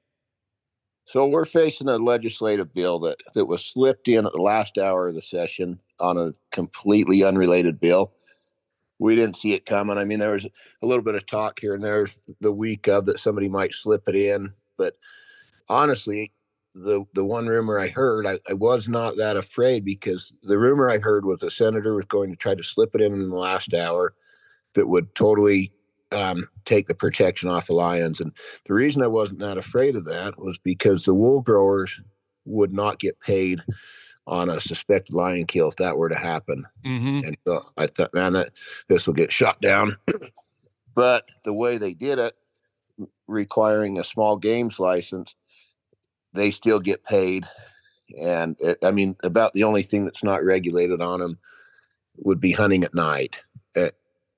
So 1.07 1.27
we're 1.27 1.45
facing 1.45 1.87
a 1.87 1.97
legislative 1.97 2.73
bill 2.73 2.99
that 2.99 3.17
that 3.35 3.45
was 3.45 3.63
slipped 3.63 4.07
in 4.07 4.25
at 4.25 4.33
the 4.33 4.41
last 4.41 4.77
hour 4.77 5.07
of 5.07 5.15
the 5.15 5.21
session 5.21 5.79
on 5.99 6.17
a 6.17 6.33
completely 6.51 7.23
unrelated 7.23 7.79
bill. 7.79 8.11
We 8.97 9.15
didn't 9.15 9.35
see 9.35 9.53
it 9.53 9.65
coming. 9.65 9.97
I 9.97 10.05
mean, 10.05 10.19
there 10.19 10.31
was 10.31 10.45
a 10.45 10.85
little 10.85 11.03
bit 11.03 11.15
of 11.15 11.25
talk 11.25 11.59
here 11.59 11.75
and 11.75 11.83
there 11.83 12.07
the 12.39 12.51
week 12.51 12.87
of 12.87 13.05
that 13.05 13.19
somebody 13.19 13.49
might 13.49 13.73
slip 13.73 14.07
it 14.07 14.15
in, 14.15 14.53
but 14.77 14.97
honestly, 15.69 16.31
the 16.73 17.05
the 17.13 17.23
one 17.23 17.47
rumor 17.47 17.79
I 17.79 17.87
heard, 17.87 18.27
I, 18.27 18.39
I 18.49 18.53
was 18.53 18.87
not 18.87 19.17
that 19.17 19.37
afraid 19.37 19.85
because 19.85 20.33
the 20.43 20.57
rumor 20.57 20.89
I 20.89 20.99
heard 20.99 21.25
was 21.25 21.41
a 21.41 21.49
senator 21.49 21.95
was 21.95 22.05
going 22.05 22.29
to 22.31 22.35
try 22.35 22.53
to 22.53 22.63
slip 22.63 22.93
it 22.95 23.01
in 23.01 23.13
in 23.13 23.29
the 23.29 23.37
last 23.37 23.73
hour 23.73 24.13
that 24.73 24.87
would 24.87 25.13
totally 25.15 25.71
um, 26.11 26.47
take 26.65 26.87
the 26.87 26.95
protection 26.95 27.49
off 27.49 27.67
the 27.67 27.73
lions. 27.73 28.19
And 28.19 28.31
the 28.65 28.73
reason 28.73 29.01
I 29.01 29.07
wasn't 29.07 29.39
that 29.39 29.57
afraid 29.57 29.95
of 29.95 30.05
that 30.05 30.37
was 30.37 30.57
because 30.57 31.03
the 31.03 31.13
wool 31.13 31.41
growers 31.41 31.99
would 32.45 32.73
not 32.73 32.99
get 32.99 33.19
paid 33.19 33.61
on 34.27 34.49
a 34.49 34.59
suspected 34.59 35.13
lion 35.13 35.45
kill 35.45 35.69
if 35.69 35.75
that 35.77 35.97
were 35.97 36.09
to 36.09 36.15
happen. 36.15 36.65
Mm-hmm. 36.85 37.27
And 37.27 37.37
so 37.45 37.63
I 37.77 37.87
thought, 37.87 38.13
man, 38.13 38.33
that 38.33 38.49
this 38.87 39.05
will 39.05 39.13
get 39.13 39.31
shut 39.31 39.59
down. 39.61 39.91
but 40.95 41.29
the 41.43 41.53
way 41.53 41.77
they 41.77 41.93
did 41.93 42.19
it, 42.19 42.35
requiring 43.27 43.99
a 43.99 44.03
small 44.03 44.37
games 44.37 44.79
license, 44.79 45.35
they 46.35 46.51
still 46.51 46.79
get 46.79 47.03
paid. 47.03 47.45
And 48.19 48.55
it, 48.59 48.77
I 48.83 48.91
mean, 48.91 49.15
about 49.23 49.53
the 49.53 49.63
only 49.63 49.81
thing 49.81 50.05
that's 50.05 50.23
not 50.23 50.43
regulated 50.43 51.01
on 51.01 51.19
them 51.19 51.39
would 52.17 52.39
be 52.39 52.51
hunting 52.51 52.83
at 52.83 52.93
night. 52.93 53.41
Uh, 53.75 53.89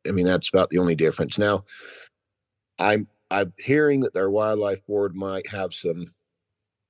I 0.07 0.11
mean, 0.11 0.25
that's 0.25 0.49
about 0.49 0.69
the 0.69 0.77
only 0.77 0.95
difference. 0.95 1.37
Now, 1.37 1.65
I'm 2.79 3.07
I'm 3.29 3.53
hearing 3.57 4.01
that 4.01 4.13
their 4.13 4.29
wildlife 4.29 4.85
board 4.85 5.15
might 5.15 5.47
have 5.47 5.73
some 5.73 6.13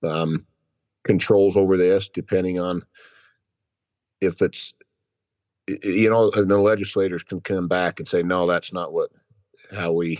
um, 0.03 0.45
controls 1.03 1.57
over 1.57 1.77
this, 1.77 2.09
depending 2.09 2.59
on 2.59 2.83
if 4.21 4.41
it's 4.41 4.73
you 5.67 6.09
know, 6.09 6.31
and 6.35 6.49
the 6.49 6.57
legislators 6.57 7.23
can 7.23 7.41
come 7.41 7.67
back 7.67 7.99
and 7.99 8.07
say, 8.07 8.23
no, 8.23 8.47
that's 8.47 8.71
not 8.71 8.93
what 8.93 9.09
how 9.71 9.91
we 9.91 10.19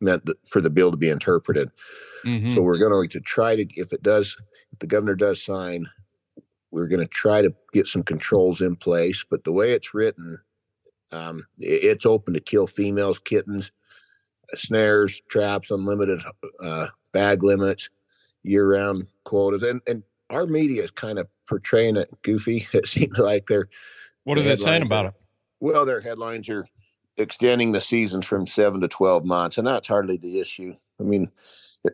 meant 0.00 0.28
for 0.48 0.60
the 0.60 0.70
bill 0.70 0.90
to 0.90 0.96
be 0.96 1.08
interpreted. 1.08 1.70
Mhm. 2.24 2.54
So 2.54 2.62
we're 2.62 2.78
going 2.78 3.08
to 3.08 3.20
try 3.20 3.56
to, 3.56 3.66
if 3.76 3.92
it 3.92 4.02
does, 4.02 4.36
if 4.72 4.78
the 4.78 4.86
governor 4.86 5.14
does 5.14 5.42
sign, 5.44 5.86
we're 6.70 6.88
going 6.88 7.00
to 7.00 7.06
try 7.06 7.42
to 7.42 7.54
get 7.72 7.86
some 7.86 8.02
controls 8.02 8.60
in 8.60 8.76
place. 8.76 9.24
But 9.28 9.44
the 9.44 9.52
way 9.52 9.72
it's 9.72 9.94
written, 9.94 10.38
um, 11.12 11.46
it's 11.58 12.06
open 12.06 12.34
to 12.34 12.40
kill 12.40 12.66
females, 12.66 13.18
kittens, 13.18 13.70
snares, 14.54 15.20
traps, 15.28 15.70
unlimited 15.70 16.20
uh, 16.62 16.88
bag 17.12 17.42
limits, 17.42 17.90
year-round 18.42 19.06
quotas, 19.24 19.62
and 19.62 19.80
and 19.86 20.02
our 20.30 20.46
media 20.46 20.82
is 20.82 20.90
kind 20.90 21.18
of 21.18 21.28
portraying 21.48 21.96
it 21.96 22.10
goofy. 22.22 22.66
It 22.74 22.86
seems 22.86 23.18
like 23.18 23.46
they're 23.46 23.68
what 24.24 24.38
are 24.38 24.42
they 24.42 24.56
saying 24.56 24.82
about 24.82 25.04
are- 25.06 25.08
it? 25.10 25.14
well, 25.60 25.84
their 25.84 26.00
headlines 26.00 26.48
are 26.48 26.66
extending 27.16 27.70
the 27.72 27.80
seasons 27.80 28.26
from 28.26 28.46
seven 28.46 28.80
to 28.80 28.88
12 28.88 29.24
months, 29.24 29.56
and 29.58 29.66
that's 29.66 29.86
hardly 29.86 30.16
the 30.16 30.40
issue. 30.40 30.74
I 30.98 31.04
mean, 31.04 31.30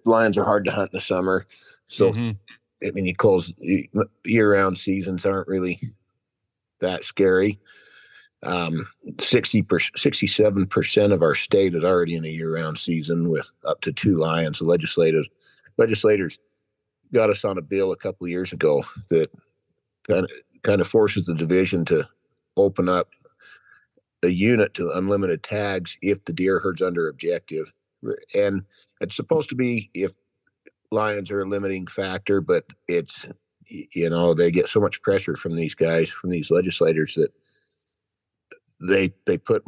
lions 0.04 0.37
are 0.38 0.44
hard 0.44 0.64
to 0.66 0.70
hunt 0.70 0.90
in 0.92 0.97
the 0.97 1.00
summer. 1.00 1.47
So, 1.88 2.12
Mhm. 2.12 2.38
I 2.87 2.90
mean, 2.92 3.06
you 3.06 3.14
close 3.14 3.52
year 4.25 4.52
round 4.52 4.78
seasons 4.78 5.26
aren't 5.26 5.49
really 5.49 5.92
that 6.80 7.04
scary. 7.04 7.59
Um, 8.42 8.88
60 9.18 9.62
67% 9.62 11.12
of 11.12 11.20
our 11.23 11.35
state 11.35 11.75
is 11.75 11.85
already 11.85 12.14
in 12.14 12.25
a 12.25 12.28
year 12.28 12.54
round 12.54 12.78
season 12.78 13.28
with 13.28 13.50
up 13.64 13.82
to 13.82 13.92
two 13.92 14.16
lions. 14.16 14.59
The 14.61 14.64
legislators, 14.64 15.28
legislators 15.76 16.38
got 17.12 17.28
us 17.28 17.44
on 17.44 17.59
a 17.59 17.62
bill 17.62 17.92
a 17.92 17.97
couple 17.97 18.25
of 18.25 18.30
years 18.30 18.52
ago 18.52 18.85
that 19.11 19.30
kind 20.09 20.25
of, 20.25 20.30
kind 20.62 20.80
of 20.80 20.88
forces 20.88 21.26
the 21.26 21.35
division 21.35 21.85
to 21.87 22.09
open 22.56 22.88
up 22.88 23.11
a 24.23 24.28
unit 24.28 24.73
to 24.75 24.90
unlimited 24.92 25.42
tags 25.42 25.97
if 26.02 26.25
the 26.25 26.32
deer 26.32 26.61
herd's 26.61 26.82
under 26.82 27.09
objective. 27.09 27.73
And 28.35 28.64
it's 29.00 29.16
supposed 29.16 29.49
to 29.50 29.54
be 29.54 29.90
if 29.95 30.12
lions 30.90 31.30
are 31.30 31.42
a 31.42 31.49
limiting 31.49 31.87
factor, 31.87 32.40
but 32.40 32.64
it's, 32.88 33.26
you 33.66 34.11
know, 34.11 34.35
they 34.35 34.50
get 34.50 34.69
so 34.69 34.80
much 34.80 35.00
pressure 35.02 35.37
from 35.37 35.57
these 35.57 35.75
guys, 35.75 36.09
from 36.09 36.30
these 36.30 36.50
legislators 36.50 37.14
that 37.14 37.33
they, 38.80 39.12
they 39.26 39.38
put, 39.38 39.64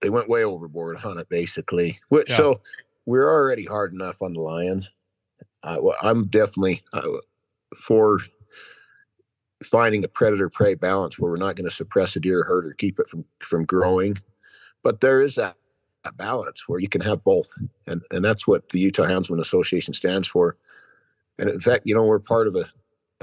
they 0.00 0.10
went 0.10 0.28
way 0.28 0.44
overboard 0.44 0.98
on 1.04 1.18
it 1.18 1.28
basically. 1.28 1.98
Which, 2.08 2.30
Yeah. 2.30 2.36
So 2.36 2.60
we're 3.06 3.30
already 3.30 3.64
hard 3.64 3.92
enough 3.92 4.22
on 4.22 4.32
the 4.32 4.40
lions. 4.40 4.90
Uh, 5.62 5.78
well, 5.80 5.96
I'm 6.02 6.26
definitely 6.26 6.82
uh, 6.92 7.08
for 7.76 8.20
finding 9.62 10.02
a 10.02 10.08
predator 10.08 10.48
prey 10.48 10.74
balance 10.74 11.18
where 11.18 11.30
we're 11.30 11.36
not 11.36 11.54
going 11.54 11.68
to 11.68 11.74
suppress 11.74 12.16
a 12.16 12.20
deer 12.20 12.42
herd 12.42 12.66
or 12.66 12.74
keep 12.74 12.98
it 12.98 13.08
from 13.08 13.24
from 13.40 13.64
growing 13.64 14.16
but 14.82 15.00
there 15.00 15.22
is 15.22 15.36
that, 15.36 15.56
that 16.04 16.16
balance 16.16 16.64
where 16.66 16.80
you 16.80 16.88
can 16.88 17.00
have 17.00 17.22
both 17.24 17.52
and 17.86 18.02
and 18.10 18.24
that's 18.24 18.46
what 18.46 18.68
the 18.70 18.80
utah 18.80 19.04
houndsman 19.04 19.40
association 19.40 19.94
stands 19.94 20.26
for. 20.28 20.56
And 21.38 21.48
in 21.48 21.60
fact 21.60 21.86
you 21.86 21.94
know 21.94 22.04
we're 22.04 22.18
part 22.18 22.46
of 22.46 22.56
a, 22.56 22.66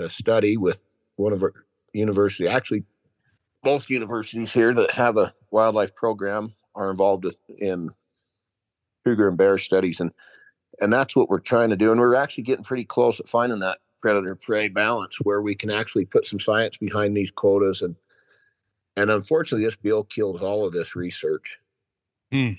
a 0.02 0.10
study 0.10 0.58
with 0.58 0.84
one 1.16 1.34
of 1.34 1.44
our 1.44 1.54
university 1.94 2.48
actually 2.48 2.84
both 3.64 3.90
universities 3.90 4.54
here 4.54 4.74
that 4.74 4.92
have 4.92 5.18
a 5.18 5.34
wildlife 5.52 5.94
program 5.94 6.54
are 6.76 6.90
involved 6.90 7.26
with, 7.26 7.40
in 7.58 7.90
cougar 9.04 9.28
and 9.28 9.38
bear 9.38 9.58
studies 9.58 10.00
and 10.00 10.12
and 10.82 10.94
that's 10.94 11.16
what 11.16 11.30
we're 11.30 11.40
trying 11.40 11.70
to 11.70 11.76
do. 11.76 11.92
And 11.92 12.00
we're 12.00 12.16
actually 12.16 12.44
getting 12.44 12.64
pretty 12.64 12.86
close 12.86 13.20
at 13.20 13.28
finding 13.28 13.60
that 13.60 13.80
predator 14.02 14.36
prey 14.36 14.70
balance 14.70 15.18
where 15.24 15.42
we 15.42 15.56
can 15.56 15.70
actually 15.70 16.06
put 16.06 16.26
some 16.26 16.40
science 16.40 16.78
behind 16.78 17.16
these 17.16 17.32
quotas 17.32 17.82
and 17.82 17.96
and 18.96 19.12
unfortunately 19.12 19.66
this 19.66 19.76
bill 19.76 20.06
kills 20.06 20.42
all 20.42 20.66
of 20.66 20.72
this 20.72 20.96
research 20.96 21.58
hmm. 22.32 22.52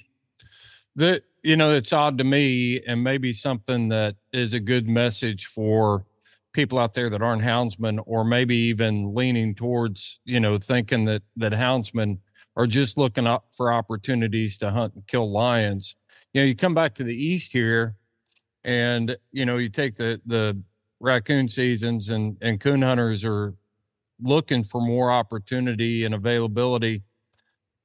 That 1.01 1.23
you 1.43 1.57
know 1.57 1.75
it's 1.75 1.93
odd 1.93 2.19
to 2.19 2.25
me 2.25 2.81
and 2.87 3.03
maybe 3.03 3.33
something 3.33 3.89
that 3.89 4.17
is 4.33 4.53
a 4.53 4.61
good 4.61 4.87
message 4.87 5.47
for 5.47 6.05
people 6.53 6.79
out 6.79 6.95
there 6.95 7.09
that 7.09 7.23
aren't 7.23 7.43
houndsmen 7.43 7.99
or 8.07 8.25
maybe 8.25 8.57
even 8.57 9.15
leaning 9.15 9.55
towards 9.55 10.21
you 10.25 10.39
know 10.39 10.59
thinking 10.59 11.07
that 11.07 11.23
that 11.37 11.53
houndsmen 11.53 12.19
are 12.57 12.67
just 12.67 12.99
looking 12.99 13.27
up 13.27 13.47
for 13.51 13.73
opportunities 13.73 14.59
to 14.59 14.71
hunt 14.71 14.95
and 14.95 15.07
kill 15.07 15.33
lions. 15.33 15.97
You 16.33 16.43
know 16.43 16.47
you 16.47 16.55
come 16.55 16.75
back 16.75 16.95
to 16.97 17.05
the 17.05 17.15
east 17.15 17.53
here 17.53 17.97
and 18.65 19.17
you 19.33 19.47
know 19.47 19.57
you 19.57 19.71
take 19.71 19.97
the 19.97 20.21
the 20.27 20.61
raccoon 21.01 21.49
seasons 21.49 22.11
and 22.11 22.37
and 22.43 22.61
coon 22.61 22.83
hunters 22.83 23.25
are 23.25 23.55
looking 24.23 24.63
for 24.63 24.83
more 24.83 25.11
opportunity 25.11 26.05
and 26.05 26.15
availability 26.15 27.03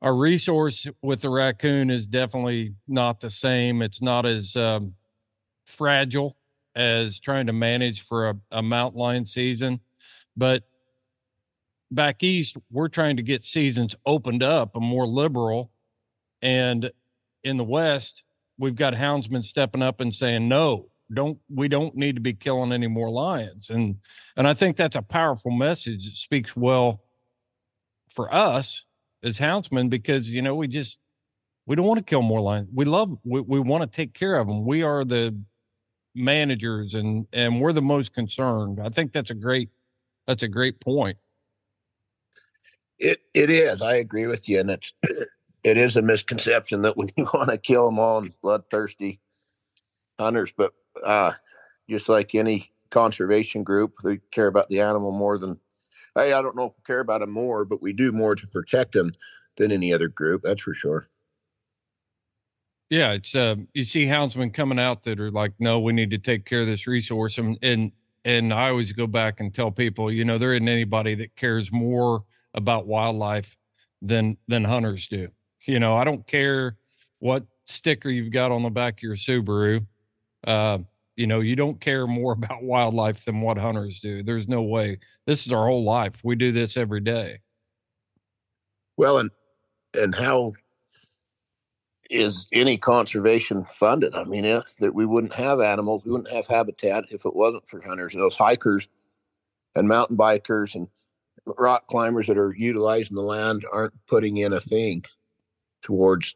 our 0.05 0.13
resource 0.15 0.85
with 1.01 1.21
the 1.21 1.31
raccoon 1.31 1.89
is 1.89 2.05
definitely 2.05 2.75
not 2.87 3.19
the 3.19 3.29
same. 3.31 3.81
It's 3.81 4.03
not 4.03 4.23
as 4.27 4.55
um, 4.55 4.93
fragile 5.65 6.37
as 6.75 7.19
trying 7.19 7.47
to 7.47 7.53
manage 7.53 8.01
for 8.01 8.29
a, 8.29 8.35
a 8.51 8.61
mountain 8.61 8.99
lion 8.99 9.25
season. 9.25 9.79
But 10.37 10.61
back 11.89 12.21
east, 12.21 12.55
we're 12.69 12.87
trying 12.87 13.17
to 13.17 13.23
get 13.23 13.43
seasons 13.43 13.95
opened 14.05 14.43
up 14.43 14.75
and 14.75 14.85
more 14.85 15.07
liberal. 15.07 15.71
And 16.39 16.91
in 17.43 17.57
the 17.57 17.63
west, 17.63 18.23
we've 18.59 18.75
got 18.75 18.93
houndsmen 18.93 19.43
stepping 19.43 19.81
up 19.81 20.01
and 20.01 20.13
saying, 20.13 20.47
no, 20.47 20.89
don't 21.11 21.39
we 21.49 21.67
don't 21.67 21.95
need 21.95 22.13
to 22.13 22.21
be 22.21 22.33
killing 22.33 22.71
any 22.71 22.87
more 22.87 23.09
lions. 23.09 23.71
And 23.71 23.97
and 24.37 24.47
I 24.47 24.53
think 24.53 24.77
that's 24.77 24.95
a 24.95 25.01
powerful 25.01 25.51
message. 25.51 26.05
It 26.05 26.15
speaks 26.15 26.55
well 26.55 27.01
for 28.07 28.31
us 28.31 28.85
as 29.25 29.39
houndsmen 29.39 29.89
because 29.89 30.33
you 30.33 30.41
know 30.41 30.55
we 30.55 30.67
just 30.69 30.99
we 31.65 31.75
don't 31.75 31.85
want 31.85 31.97
to 31.97 32.03
kill 32.03 32.21
more 32.21 32.41
lions. 32.41 32.69
We 32.73 32.85
love 32.85 33.17
we, 33.25 33.41
we 33.41 33.59
want 33.59 33.81
to 33.83 33.87
take 33.93 34.13
care 34.13 34.35
of 34.35 34.47
them. 34.47 34.65
We 34.65 34.83
are 34.83 35.03
the 35.03 35.37
managers 36.15 36.93
and 36.93 37.27
and 37.33 37.59
we're 37.59 37.73
the 37.73 37.81
most 37.81 38.13
concerned. 38.13 38.79
I 38.81 38.89
think 38.89 39.11
that's 39.11 39.31
a 39.31 39.35
great 39.35 39.69
that's 40.27 40.43
a 40.43 40.47
great 40.47 40.79
point. 40.79 41.17
it 42.99 43.19
it 43.33 43.49
is 43.49 43.81
i 43.81 43.95
agree 43.95 44.27
with 44.27 44.47
you 44.47 44.59
and 44.59 44.71
it's 44.71 44.93
it 45.63 45.77
is 45.77 45.97
a 45.97 46.01
misconception 46.01 46.81
that 46.83 46.95
we 46.97 47.07
want 47.33 47.49
to 47.49 47.57
kill 47.57 47.85
them 47.85 47.99
all 47.99 48.19
and 48.19 48.33
bloodthirsty 48.41 49.19
hunters 50.19 50.53
but 50.55 50.73
uh 51.03 51.31
just 51.89 52.07
like 52.09 52.33
any 52.35 52.71
conservation 52.91 53.63
group 53.63 53.93
they 54.03 54.17
care 54.31 54.47
about 54.47 54.69
the 54.69 54.79
animal 54.79 55.11
more 55.11 55.37
than 55.37 55.59
hey 56.15 56.33
i 56.33 56.41
don't 56.41 56.55
know 56.55 56.65
if 56.65 56.73
we 56.77 56.83
care 56.85 56.99
about 56.99 57.21
them 57.21 57.31
more 57.31 57.65
but 57.65 57.81
we 57.81 57.93
do 57.93 58.11
more 58.11 58.35
to 58.35 58.47
protect 58.47 58.93
them 58.93 59.11
than 59.57 59.71
any 59.71 59.93
other 59.93 60.07
group 60.07 60.41
that's 60.41 60.61
for 60.61 60.73
sure 60.73 61.09
Yeah, 62.89 63.13
it's 63.13 63.35
uh 63.35 63.55
you 63.73 63.83
see 63.83 64.05
houndsmen 64.05 64.53
coming 64.53 64.79
out 64.79 65.03
that 65.03 65.19
are 65.19 65.31
like, 65.31 65.53
no, 65.59 65.79
we 65.79 65.93
need 65.93 66.11
to 66.11 66.17
take 66.17 66.45
care 66.45 66.61
of 66.61 66.67
this 66.67 66.87
resource. 66.87 67.37
And 67.37 67.57
and 67.61 67.91
and 68.23 68.53
I 68.53 68.69
always 68.69 68.91
go 68.91 69.07
back 69.07 69.39
and 69.39 69.53
tell 69.53 69.71
people, 69.71 70.11
you 70.11 70.25
know, 70.25 70.37
there 70.37 70.53
isn't 70.53 70.67
anybody 70.67 71.15
that 71.15 71.35
cares 71.35 71.71
more 71.71 72.23
about 72.53 72.87
wildlife 72.87 73.57
than 74.01 74.37
than 74.47 74.63
hunters 74.63 75.07
do. 75.07 75.29
You 75.65 75.79
know, 75.79 75.95
I 75.95 76.03
don't 76.03 76.25
care 76.27 76.77
what 77.19 77.45
sticker 77.65 78.09
you've 78.09 78.31
got 78.31 78.51
on 78.51 78.61
the 78.63 78.69
back 78.69 78.95
of 78.99 79.03
your 79.03 79.15
Subaru. 79.15 79.85
Uh, 80.45 80.79
you 81.15 81.27
know, 81.27 81.39
you 81.39 81.55
don't 81.55 81.79
care 81.79 82.07
more 82.07 82.33
about 82.33 82.63
wildlife 82.63 83.25
than 83.25 83.41
what 83.41 83.57
hunters 83.57 83.99
do. 83.99 84.23
There's 84.23 84.47
no 84.47 84.61
way. 84.61 84.99
This 85.25 85.45
is 85.45 85.51
our 85.51 85.67
whole 85.67 85.83
life. 85.83 86.13
We 86.23 86.35
do 86.35 86.51
this 86.51 86.77
every 86.77 87.01
day. 87.01 87.39
well 88.97 89.17
and 89.19 89.31
and 89.93 90.13
how 90.13 90.53
is 92.11 92.45
any 92.53 92.77
conservation 92.77 93.65
funded 93.65 94.13
i 94.13 94.23
mean 94.25 94.45
if 94.45 94.77
that 94.77 94.93
we 94.93 95.05
wouldn't 95.05 95.33
have 95.33 95.59
animals 95.59 96.03
we 96.05 96.11
wouldn't 96.11 96.29
have 96.29 96.45
habitat 96.45 97.03
if 97.09 97.25
it 97.25 97.35
wasn't 97.35 97.67
for 97.67 97.81
hunters 97.81 98.13
and 98.13 98.21
those 98.21 98.35
hikers 98.35 98.87
and 99.75 99.87
mountain 99.87 100.15
bikers 100.15 100.75
and 100.75 100.87
rock 101.57 101.87
climbers 101.87 102.27
that 102.27 102.37
are 102.37 102.53
utilizing 102.55 103.15
the 103.15 103.21
land 103.21 103.65
aren't 103.71 103.93
putting 104.05 104.37
in 104.37 104.53
a 104.53 104.61
thing 104.61 105.03
towards 105.81 106.35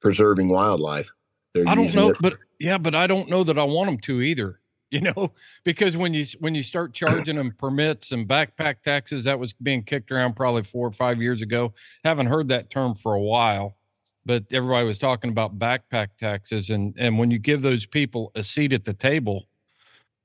preserving 0.00 0.48
wildlife 0.48 1.10
they're 1.56 1.66
I 1.66 1.74
don't 1.74 1.94
know, 1.94 2.12
but 2.20 2.36
yeah, 2.58 2.78
but 2.78 2.94
I 2.94 3.06
don't 3.06 3.28
know 3.28 3.44
that 3.44 3.58
I 3.58 3.64
want 3.64 3.88
them 3.88 3.98
to 3.98 4.22
either. 4.22 4.60
You 4.92 5.00
know, 5.00 5.32
because 5.64 5.96
when 5.96 6.14
you 6.14 6.24
when 6.38 6.54
you 6.54 6.62
start 6.62 6.94
charging 6.94 7.34
them 7.34 7.52
permits 7.58 8.12
and 8.12 8.26
backpack 8.26 8.82
taxes, 8.82 9.24
that 9.24 9.36
was 9.36 9.52
being 9.52 9.82
kicked 9.82 10.12
around 10.12 10.36
probably 10.36 10.62
four 10.62 10.86
or 10.86 10.92
five 10.92 11.20
years 11.20 11.42
ago. 11.42 11.74
Haven't 12.04 12.28
heard 12.28 12.46
that 12.48 12.70
term 12.70 12.94
for 12.94 13.12
a 13.14 13.20
while, 13.20 13.76
but 14.24 14.44
everybody 14.52 14.86
was 14.86 14.98
talking 14.98 15.28
about 15.28 15.58
backpack 15.58 16.10
taxes, 16.20 16.70
and 16.70 16.94
and 16.96 17.18
when 17.18 17.32
you 17.32 17.40
give 17.40 17.62
those 17.62 17.84
people 17.84 18.30
a 18.36 18.44
seat 18.44 18.72
at 18.72 18.84
the 18.84 18.94
table, 18.94 19.48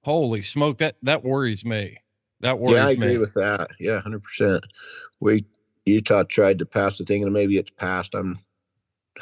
holy 0.04 0.44
smoke, 0.44 0.78
that 0.78 0.96
that 1.02 1.24
worries 1.24 1.66
me. 1.66 1.98
That 2.42 2.60
worries 2.60 2.74
me. 2.74 2.78
yeah 2.78 2.86
i 2.86 2.94
me. 2.94 3.08
agree 3.08 3.18
with 3.18 3.34
that 3.34 3.72
yeah 3.80 4.00
100% 4.06 4.62
we 5.20 5.44
Utah 5.86 6.24
tried 6.24 6.60
to 6.60 6.66
pass 6.66 6.98
the 6.98 7.06
thing, 7.06 7.24
and 7.24 7.34
maybe 7.34 7.58
it's 7.58 7.72
passed. 7.72 8.14
I'm 8.14 8.40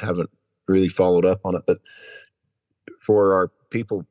haven't 0.00 0.30
really 0.68 0.88
followed 0.88 1.24
up 1.24 1.40
on 1.44 1.54
it, 1.56 1.62
but 1.66 1.78
for 3.10 3.34
our 3.34 3.48
people 3.70 4.06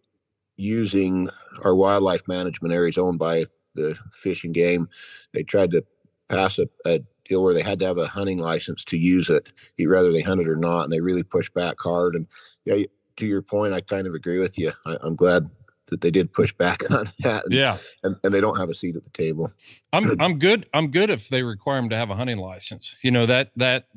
using 0.57 1.29
our 1.63 1.73
wildlife 1.73 2.27
management 2.27 2.73
areas 2.73 2.97
owned 2.97 3.17
by 3.17 3.45
the 3.75 3.95
fish 4.11 4.43
and 4.43 4.53
game, 4.53 4.89
they 5.33 5.41
tried 5.41 5.71
to 5.71 5.81
pass 6.27 6.59
a, 6.59 6.67
a 6.85 6.99
deal 7.23 7.41
where 7.41 7.53
they 7.53 7.61
had 7.61 7.79
to 7.79 7.85
have 7.85 7.97
a 7.97 8.07
hunting 8.07 8.39
license 8.39 8.83
to 8.83 8.97
use 8.97 9.29
it, 9.29 9.53
whether 9.79 10.11
they 10.11 10.19
hunt 10.19 10.41
it 10.41 10.49
or 10.49 10.57
not, 10.57 10.83
and 10.83 10.91
they 10.91 10.99
really 10.99 11.23
pushed 11.23 11.53
back 11.53 11.77
hard. 11.79 12.13
And 12.13 12.27
yeah, 12.65 12.83
to 13.15 13.25
your 13.25 13.41
point, 13.41 13.73
I 13.73 13.79
kind 13.79 14.05
of 14.05 14.13
agree 14.13 14.39
with 14.39 14.59
you. 14.59 14.73
I, 14.85 14.97
I'm 15.01 15.15
glad 15.15 15.49
that 15.87 16.01
they 16.01 16.11
did 16.11 16.33
push 16.33 16.51
back 16.51 16.83
on 16.91 17.09
that. 17.21 17.45
And, 17.45 17.53
Yeah. 17.53 17.77
and, 18.03 18.17
and 18.25 18.33
they 18.33 18.41
don't 18.41 18.57
have 18.57 18.69
a 18.69 18.73
seat 18.73 18.97
at 18.97 19.05
the 19.05 19.09
table. 19.11 19.49
I'm 19.93 20.19
I'm 20.19 20.39
good. 20.39 20.67
I'm 20.73 20.91
good 20.91 21.09
if 21.09 21.29
they 21.29 21.41
require 21.41 21.79
them 21.79 21.89
to 21.91 21.95
have 21.95 22.09
a 22.09 22.15
hunting 22.15 22.37
license. 22.37 22.97
You 23.01 23.11
know 23.11 23.25
that 23.27 23.51
that 23.55 23.87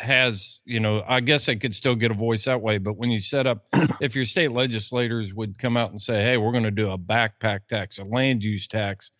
has 0.00 0.60
you 0.64 0.80
know 0.80 1.04
I 1.06 1.20
guess 1.20 1.46
they 1.46 1.56
could 1.56 1.74
still 1.74 1.94
get 1.94 2.10
a 2.10 2.14
voice 2.14 2.44
that 2.44 2.60
way. 2.60 2.78
But 2.78 2.96
when 2.96 3.10
you 3.10 3.20
set 3.20 3.46
up, 3.46 3.66
if 4.00 4.14
your 4.14 4.24
state 4.24 4.52
legislators 4.52 5.34
would 5.34 5.58
come 5.58 5.76
out 5.76 5.90
and 5.90 6.00
say, 6.00 6.22
"Hey, 6.22 6.36
we're 6.36 6.52
going 6.52 6.64
to 6.64 6.70
do 6.70 6.90
a 6.90 6.98
backpack 6.98 7.66
tax, 7.68 7.98
a 7.98 8.04
land 8.04 8.42
use 8.42 8.66
tax," 8.66 9.10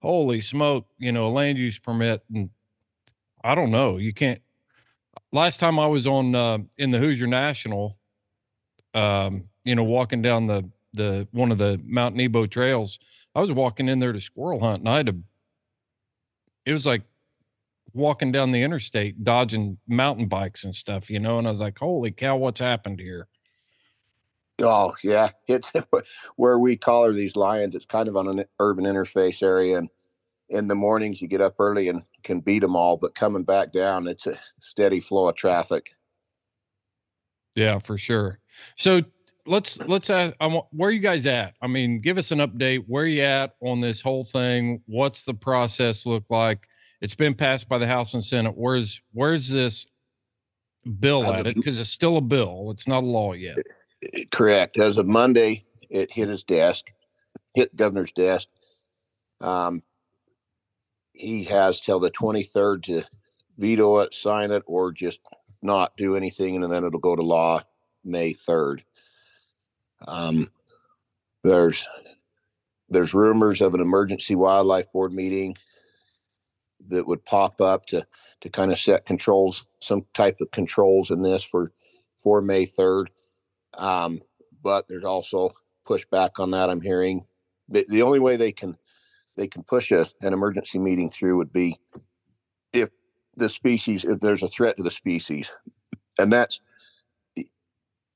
holy 0.00 0.40
smoke, 0.40 0.86
you 0.98 1.12
know, 1.12 1.26
a 1.26 1.32
land 1.32 1.58
use 1.58 1.78
permit, 1.78 2.22
and 2.34 2.50
I 3.44 3.54
don't 3.54 3.70
know, 3.70 3.98
you 3.98 4.12
can't. 4.12 4.40
Last 5.32 5.60
time 5.60 5.78
I 5.78 5.86
was 5.86 6.06
on 6.06 6.34
uh, 6.34 6.58
in 6.78 6.90
the 6.90 6.98
Hoosier 6.98 7.26
National, 7.26 7.98
um, 8.94 9.44
you 9.64 9.74
know, 9.74 9.84
walking 9.84 10.22
down 10.22 10.46
the 10.46 10.68
the 10.94 11.26
one 11.32 11.50
of 11.50 11.58
the 11.58 11.80
Mount 11.84 12.14
Nebo 12.16 12.46
trails, 12.46 12.98
I 13.34 13.40
was 13.40 13.52
walking 13.52 13.88
in 13.88 13.98
there 13.98 14.12
to 14.12 14.20
squirrel 14.20 14.60
hunt, 14.60 14.80
and 14.80 14.88
I 14.88 14.98
had 14.98 15.06
to. 15.06 15.16
It 16.66 16.72
was 16.72 16.86
like 16.86 17.02
walking 17.94 18.32
down 18.32 18.52
the 18.52 18.62
interstate, 18.62 19.22
dodging 19.22 19.78
mountain 19.88 20.28
bikes 20.28 20.64
and 20.64 20.74
stuff, 20.74 21.10
you 21.10 21.18
know. 21.18 21.38
And 21.38 21.46
I 21.46 21.50
was 21.50 21.60
like, 21.60 21.78
"Holy 21.78 22.10
cow, 22.10 22.36
what's 22.36 22.60
happened 22.60 23.00
here?" 23.00 23.28
Oh 24.60 24.94
yeah, 25.02 25.30
it's 25.48 25.72
where 26.36 26.58
we 26.58 26.76
collar 26.76 27.12
these 27.12 27.36
lions. 27.36 27.74
It's 27.74 27.86
kind 27.86 28.08
of 28.08 28.16
on 28.16 28.28
an 28.28 28.44
urban 28.58 28.84
interface 28.84 29.42
area, 29.42 29.78
and 29.78 29.88
in 30.48 30.68
the 30.68 30.74
mornings 30.74 31.20
you 31.20 31.28
get 31.28 31.40
up 31.40 31.56
early 31.58 31.88
and 31.88 32.02
can 32.22 32.40
beat 32.40 32.60
them 32.60 32.76
all, 32.76 32.96
but 32.96 33.14
coming 33.14 33.42
back 33.42 33.72
down, 33.72 34.06
it's 34.06 34.26
a 34.26 34.38
steady 34.60 35.00
flow 35.00 35.28
of 35.28 35.34
traffic. 35.34 35.90
Yeah, 37.54 37.78
for 37.78 37.98
sure. 37.98 38.38
So 38.76 39.02
let's 39.46 39.78
let's 39.78 40.10
ask, 40.10 40.34
I 40.40 40.46
want, 40.46 40.66
where 40.70 40.88
are 40.88 40.92
you 40.92 41.00
guys 41.00 41.26
at? 41.26 41.54
I 41.60 41.66
mean, 41.66 42.00
give 42.00 42.18
us 42.18 42.30
an 42.30 42.38
update. 42.38 42.84
Where 42.86 43.06
you 43.06 43.22
at 43.22 43.54
on 43.60 43.80
this 43.80 44.00
whole 44.00 44.24
thing? 44.24 44.82
What's 44.86 45.24
the 45.24 45.34
process 45.34 46.06
look 46.06 46.24
like? 46.30 46.68
It's 47.02 47.16
been 47.16 47.34
passed 47.34 47.68
by 47.68 47.78
the 47.78 47.86
House 47.86 48.14
and 48.14 48.24
Senate. 48.24 48.56
Where's 48.56 49.02
where's 49.12 49.48
this 49.48 49.88
bill 51.00 51.24
As 51.24 51.40
at 51.40 51.46
it? 51.48 51.56
Because 51.56 51.80
it's 51.80 51.90
still 51.90 52.16
a 52.16 52.20
bill. 52.20 52.70
It's 52.70 52.86
not 52.86 53.02
a 53.02 53.06
law 53.06 53.32
yet. 53.32 53.58
Correct. 54.30 54.78
As 54.78 54.98
of 54.98 55.06
Monday, 55.08 55.64
it 55.90 56.12
hit 56.12 56.28
his 56.28 56.44
desk, 56.44 56.86
hit 57.54 57.74
governor's 57.74 58.12
desk. 58.12 58.46
Um, 59.40 59.82
he 61.12 61.42
has 61.44 61.80
till 61.80 61.98
the 61.98 62.10
23rd 62.12 62.84
to 62.84 63.02
veto 63.58 63.98
it, 63.98 64.14
sign 64.14 64.52
it, 64.52 64.62
or 64.66 64.92
just 64.92 65.18
not 65.60 65.96
do 65.96 66.16
anything, 66.16 66.62
and 66.62 66.72
then 66.72 66.84
it'll 66.84 67.00
go 67.00 67.16
to 67.16 67.22
law 67.22 67.62
May 68.04 68.32
3rd. 68.32 68.82
Um, 70.06 70.48
there's 71.42 71.84
there's 72.88 73.12
rumors 73.12 73.60
of 73.60 73.74
an 73.74 73.80
emergency 73.80 74.36
wildlife 74.36 74.92
board 74.92 75.12
meeting 75.12 75.56
that 76.88 77.06
would 77.06 77.24
pop 77.24 77.60
up 77.60 77.86
to 77.86 78.06
to 78.40 78.48
kind 78.50 78.72
of 78.72 78.78
set 78.78 79.06
controls, 79.06 79.64
some 79.80 80.04
type 80.14 80.40
of 80.40 80.50
controls 80.50 81.10
in 81.10 81.22
this 81.22 81.42
for 81.42 81.72
for 82.16 82.40
May 82.40 82.66
3rd. 82.66 83.06
Um, 83.74 84.20
but 84.62 84.88
there's 84.88 85.04
also 85.04 85.52
pushback 85.86 86.38
on 86.38 86.50
that. 86.52 86.70
I'm 86.70 86.80
hearing 86.80 87.24
the, 87.68 87.84
the 87.88 88.02
only 88.02 88.18
way 88.18 88.36
they 88.36 88.52
can 88.52 88.76
they 89.36 89.48
can 89.48 89.62
push 89.62 89.92
a, 89.92 90.06
an 90.20 90.32
emergency 90.32 90.78
meeting 90.78 91.10
through 91.10 91.36
would 91.38 91.52
be 91.52 91.78
if 92.72 92.90
the 93.36 93.48
species 93.48 94.04
if 94.04 94.20
there's 94.20 94.42
a 94.42 94.48
threat 94.48 94.76
to 94.76 94.82
the 94.82 94.90
species, 94.90 95.50
and 96.18 96.32
that's 96.32 96.60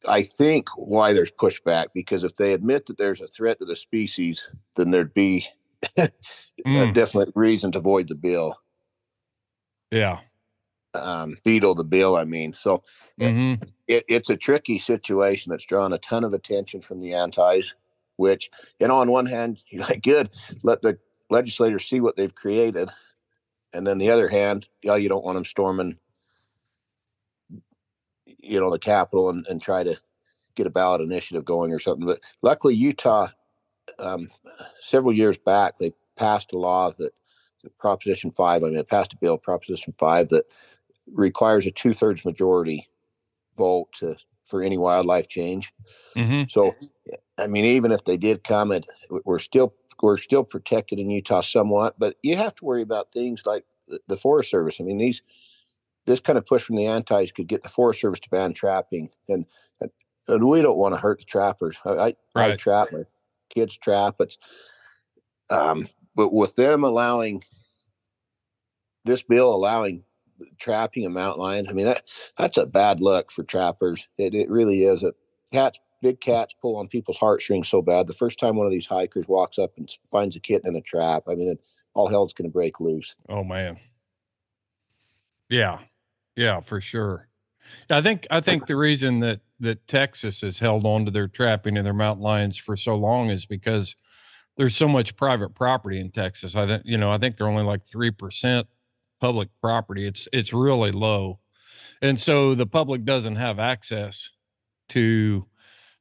I 0.07 0.22
think 0.22 0.68
why 0.76 1.12
there's 1.12 1.31
pushback 1.31 1.87
because 1.94 2.22
if 2.22 2.37
they 2.37 2.52
admit 2.52 2.87
that 2.87 2.98
there's 2.98 3.20
a 3.20 3.26
threat 3.26 3.59
to 3.59 3.64
the 3.64 3.76
species, 3.76 4.46
then 4.76 4.90
there'd 4.90 5.14
be 5.14 5.48
Mm. 5.99 6.95
definite 6.95 7.31
reason 7.35 7.73
to 7.73 7.81
void 7.81 8.09
the 8.09 8.15
bill, 8.15 8.57
Yeah. 9.91 10.21
um, 10.95 11.37
veto 11.45 11.75
the 11.75 11.85
bill. 11.85 12.17
I 12.17 12.25
mean, 12.25 12.53
so 12.53 12.83
hmm 13.21 13.55
it, 13.89 14.05
it's 14.09 14.31
a 14.31 14.37
tricky 14.37 14.79
situation 14.79 15.51
that's 15.51 15.65
drawn 15.65 15.93
a 15.93 15.99
ton 15.99 16.25
of 16.25 16.35
attention 16.35 16.81
from 16.81 17.01
the 17.01 17.15
antis 17.15 17.75
which 18.17 18.51
you 18.81 18.89
know 18.89 18.99
on 18.99 19.11
one 19.11 19.27
hand 19.27 19.62
you're 19.71 19.85
like 19.85 20.03
good 20.03 20.29
let 20.62 20.83
the 20.83 20.99
legislators 21.31 21.85
see 21.89 22.01
what 22.01 22.17
they've 22.17 22.35
created 22.35 22.89
and 23.73 23.87
then 23.87 23.99
the 23.99 24.11
other 24.11 24.29
hand 24.29 24.67
yeah 24.83 24.97
you 24.97 25.09
don't 25.09 25.25
want 25.25 25.37
them 25.37 25.45
storming 25.45 25.99
you 28.39 28.61
know 28.61 28.71
the 28.71 28.79
capitol 28.79 29.31
and, 29.31 29.47
and 29.49 29.62
try 29.62 29.83
to 29.83 29.97
get 30.55 30.67
a 30.67 30.71
ballot 30.71 31.01
initiative 31.01 31.45
going 31.45 31.73
or 31.73 31.79
something 31.79 32.07
but 32.07 32.21
luckily 32.43 32.75
utah 32.75 33.29
um, 33.99 34.29
several 34.81 35.12
years 35.12 35.37
back 35.38 35.79
they 35.79 35.92
passed 36.16 36.53
a 36.53 36.59
law 36.59 36.90
that 36.92 37.12
proposition 37.79 38.31
5 38.31 38.62
i 38.62 38.66
mean 38.66 38.77
it 38.77 38.88
passed 38.88 39.12
a 39.12 39.16
bill 39.16 39.38
proposition 39.38 39.94
5 39.99 40.29
that 40.29 40.44
requires 41.12 41.66
a 41.66 41.70
two-thirds 41.70 42.25
majority 42.25 42.88
vote 43.57 43.88
to, 43.94 44.16
for 44.44 44.62
any 44.62 44.79
wildlife 44.79 45.29
change. 45.29 45.72
hmm 46.14 46.44
So, 46.49 46.77
I 47.38 47.46
mean, 47.46 47.64
even 47.64 47.92
if 47.92 48.05
they 48.05 48.16
did 48.16 48.44
come, 48.44 48.72
it 48.72 48.87
we're 49.25 49.38
still 49.38 49.75
we're 50.03 50.18
still 50.18 50.44
protected 50.44 50.99
in 50.99 51.11
Utah 51.11 51.40
somewhat. 51.40 51.99
But 51.99 52.16
you 52.22 52.37
have 52.37 52.55
to 52.57 52.64
worry 52.64 52.83
about 52.83 53.12
things 53.12 53.42
like 53.46 53.64
the, 54.09 54.16
Forest 54.16 54.51
Service. 54.51 54.77
I 54.81 54.85
mean, 54.85 54.99
these 54.99 55.22
this 56.07 56.20
kind 56.20 56.37
of 56.37 56.46
push 56.46 56.62
from 56.62 56.77
the 56.77 56.87
antis 56.87 57.33
could 57.33 57.49
get 57.49 57.62
the 57.62 57.68
Forest 57.68 58.01
Service 58.01 58.20
to 58.20 58.31
ban 58.31 58.53
trapping, 58.53 59.11
and 59.29 59.46
and, 59.81 59.90
we 60.44 60.61
don't 60.61 60.79
want 60.79 60.94
to 60.94 61.01
hurt 61.01 61.18
the 61.18 61.25
trappers. 61.25 61.77
I 61.85 61.90
I, 61.90 62.07
I 62.07 62.14
Right. 62.35 62.59
trap 62.59 62.88
my 62.92 63.05
kids 63.49 63.77
trap. 63.77 64.17
It's 64.21 64.39
um, 65.51 65.89
but 66.15 66.33
with 66.33 66.55
them 66.57 66.85
allowing 66.85 67.43
this 69.05 69.23
bill 69.23 69.55
allowing 69.55 70.05
trapping 70.59 71.07
a 71.07 71.11
mountain 71.11 71.43
lion, 71.43 71.69
I 71.69 71.73
mean 71.73 71.87
that 71.87 72.05
that's 72.39 72.59
a 72.59 72.67
bad 72.67 73.01
look 73.01 73.31
for 73.31 73.43
trappers. 73.45 74.07
It 74.19 74.35
it 74.35 74.51
really 74.51 74.85
is. 74.85 75.03
It 75.03 75.15
cats, 75.53 75.79
big 76.03 76.21
cats 76.21 76.55
pull 76.61 76.77
on 76.77 76.89
people's 76.89 77.17
heartstrings 77.17 77.69
so 77.69 77.83
bad. 77.83 78.07
The 78.07 78.13
first 78.13 78.39
time 78.39 78.57
one 78.57 78.67
of 78.67 78.73
these 78.73 78.87
hikers 78.87 79.29
walks 79.29 79.59
up 79.59 79.73
and 79.77 79.91
finds 80.11 80.37
a 80.37 80.41
kitten 80.41 80.69
in 80.69 80.77
a 80.77 80.81
trap, 80.81 81.25
I 81.29 81.35
mean, 81.35 81.49
it, 81.49 81.61
all 81.95 82.09
hell's 82.09 82.33
going 82.33 82.49
to 82.49 82.53
break 82.53 82.81
loose. 82.81 83.15
Oh 83.29 83.45
man. 83.45 83.79
Yeah. 85.49 85.79
Yeah, 86.35 86.61
for 86.61 86.81
sure. 86.81 87.29
I 87.90 88.00
think 88.02 88.26
I 88.31 88.40
think 88.40 88.66
the 88.66 88.76
reason 88.76 89.20
that 89.20 89.40
that 89.61 89.87
Texas 89.87 90.40
has 90.42 90.59
held 90.59 90.85
on 90.85 91.05
to 91.05 91.11
their 91.11 91.29
trapping 91.29 91.76
and 91.76 91.87
their 91.87 91.94
mountain 91.94 92.22
lions 92.22 92.57
for 92.57 92.76
so 92.76 92.94
long 92.94 93.31
is 93.31 93.46
because 93.46 93.96
there's 94.57 94.76
so 94.76 94.88
much 94.88 95.16
private 95.16 95.55
property 95.55 96.00
in 96.00 96.11
Texas. 96.11 96.55
I 96.57 96.66
think 96.66 96.83
you 96.85 96.98
know, 96.98 97.11
I 97.11 97.18
think 97.18 97.37
they're 97.37 97.48
only 97.48 97.62
like 97.62 97.85
3% 97.85 98.64
public 99.20 99.48
property. 99.61 100.07
It's 100.07 100.29
it's 100.33 100.52
really 100.52 100.92
low. 100.92 101.40
And 102.02 102.20
so 102.20 102.55
the 102.55 102.66
public 102.66 103.05
doesn't 103.05 103.37
have 103.37 103.59
access 103.59 104.31
to 104.90 105.46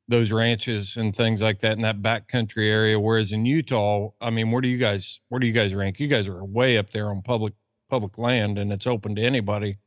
those 0.08 0.32
ranches 0.32 0.98
and 0.98 1.16
things 1.16 1.42
like 1.42 1.62
that 1.62 1.74
in 1.74 1.82
that 1.82 2.02
backcountry 2.02 2.70
area 2.70 3.00
whereas 3.00 3.32
in 3.32 3.46
Utah, 3.46 4.10
I 4.22 4.30
mean, 4.30 4.52
where 4.52 4.62
do 4.62 4.68
you 4.68 4.78
guys 4.78 5.20
where 5.30 5.40
do 5.40 5.48
you 5.48 5.54
guys 5.54 5.74
rank? 5.74 6.00
You 6.00 6.08
guys 6.08 6.28
are 6.28 6.44
way 6.44 6.78
up 6.78 6.92
there 6.92 7.10
on 7.10 7.22
public 7.22 7.54
public 7.90 8.18
land 8.18 8.58
and 8.58 8.72
it's 8.72 8.88
open 8.88 9.16
to 9.16 9.22
anybody. 9.22 9.78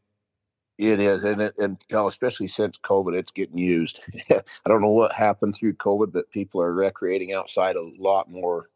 It 0.78 1.00
is, 1.00 1.24
and 1.24 1.42
it, 1.42 1.58
and 1.58 1.76
you 1.88 1.96
know, 1.96 2.06
especially 2.06 2.46
since 2.46 2.78
COVID, 2.78 3.12
it's 3.12 3.32
getting 3.32 3.58
used. 3.58 4.00
I 4.30 4.42
don't 4.68 4.80
know 4.80 4.90
what 4.90 5.12
happened 5.12 5.56
through 5.56 5.74
COVID, 5.74 6.12
but 6.12 6.30
people 6.30 6.62
are 6.62 6.72
recreating 6.72 7.32
outside 7.32 7.74
a 7.74 7.82
lot 7.98 8.30
more, 8.30 8.70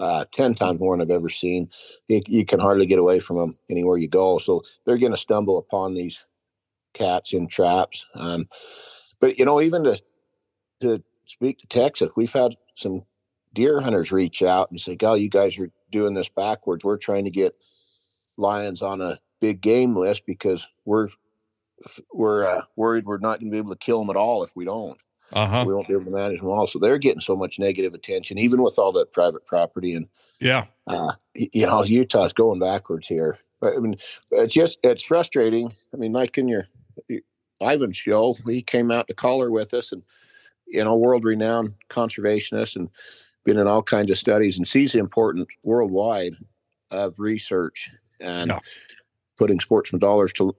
uh, 0.00 0.26
ten 0.32 0.54
times 0.54 0.80
more 0.80 0.94
than 0.94 1.02
I've 1.02 1.16
ever 1.16 1.30
seen. 1.30 1.70
You, 2.08 2.20
you 2.26 2.44
can 2.44 2.60
hardly 2.60 2.84
get 2.84 2.98
away 2.98 3.20
from 3.20 3.38
them 3.38 3.56
anywhere 3.70 3.96
you 3.96 4.06
go, 4.06 4.36
so 4.36 4.62
they're 4.84 4.98
going 4.98 5.12
to 5.12 5.18
stumble 5.18 5.56
upon 5.56 5.94
these 5.94 6.22
cats 6.92 7.32
in 7.32 7.48
traps. 7.48 8.04
Um, 8.14 8.46
but 9.18 9.38
you 9.38 9.46
know, 9.46 9.62
even 9.62 9.82
to 9.84 9.98
to 10.82 11.02
speak 11.24 11.60
to 11.60 11.66
Texas, 11.68 12.10
we've 12.16 12.32
had 12.32 12.54
some 12.74 13.04
deer 13.54 13.80
hunters 13.80 14.12
reach 14.12 14.42
out 14.42 14.70
and 14.70 14.78
say, 14.78 14.94
"God, 14.94 15.14
you 15.14 15.30
guys 15.30 15.58
are 15.58 15.70
doing 15.90 16.12
this 16.12 16.28
backwards. 16.28 16.84
We're 16.84 16.98
trying 16.98 17.24
to 17.24 17.30
get 17.30 17.56
lions 18.36 18.82
on 18.82 19.00
a 19.00 19.18
big 19.40 19.62
game 19.62 19.96
list 19.96 20.24
because 20.26 20.68
we're 20.84 21.08
we're 22.12 22.46
uh, 22.46 22.62
worried 22.76 23.06
we're 23.06 23.18
not 23.18 23.40
going 23.40 23.50
to 23.50 23.54
be 23.54 23.58
able 23.58 23.70
to 23.70 23.78
kill 23.78 23.98
them 24.00 24.10
at 24.10 24.16
all 24.16 24.42
if 24.42 24.54
we 24.54 24.64
don't. 24.64 24.98
Uh-huh. 25.32 25.64
We 25.66 25.72
won't 25.74 25.86
be 25.86 25.94
able 25.94 26.06
to 26.06 26.10
manage 26.10 26.40
them 26.40 26.48
all. 26.48 26.66
So 26.66 26.78
they're 26.78 26.98
getting 26.98 27.20
so 27.20 27.36
much 27.36 27.58
negative 27.58 27.94
attention, 27.94 28.36
even 28.38 28.62
with 28.62 28.78
all 28.78 28.92
that 28.92 29.12
private 29.12 29.46
property. 29.46 29.94
And 29.94 30.08
Yeah. 30.40 30.66
uh, 30.86 31.12
you 31.34 31.66
know, 31.66 31.84
Utah's 31.84 32.32
going 32.32 32.58
backwards 32.58 33.06
here. 33.06 33.38
I 33.62 33.78
mean, 33.78 33.96
it's 34.32 34.54
just 34.54 34.78
it's 34.82 35.02
frustrating. 35.04 35.72
I 35.94 35.96
mean, 35.96 36.12
like 36.12 36.36
in 36.38 36.48
your 36.48 36.66
Ivan 37.60 37.92
show, 37.92 38.34
he 38.46 38.62
came 38.62 38.90
out 38.90 39.06
to 39.08 39.14
collar 39.14 39.50
with 39.50 39.74
us, 39.74 39.92
and 39.92 40.02
you 40.66 40.82
know, 40.82 40.96
world 40.96 41.24
renowned 41.24 41.74
conservationist, 41.90 42.74
and 42.74 42.88
been 43.44 43.58
in 43.58 43.66
all 43.66 43.82
kinds 43.82 44.10
of 44.10 44.18
studies, 44.18 44.56
and 44.56 44.66
sees 44.66 44.92
the 44.92 44.98
importance 44.98 45.46
worldwide 45.62 46.34
of 46.90 47.20
research 47.20 47.90
and 48.18 48.50
Yeah. 48.50 48.58
putting 49.38 49.60
sportsman 49.60 50.00
dollars 50.00 50.32
to 50.34 50.56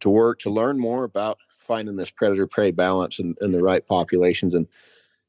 to 0.00 0.10
work 0.10 0.40
to 0.40 0.50
learn 0.50 0.78
more 0.78 1.04
about 1.04 1.38
finding 1.58 1.96
this 1.96 2.10
predator 2.10 2.46
prey 2.46 2.70
balance 2.70 3.18
and, 3.18 3.36
and 3.40 3.54
the 3.54 3.62
right 3.62 3.86
populations. 3.86 4.54
And 4.54 4.66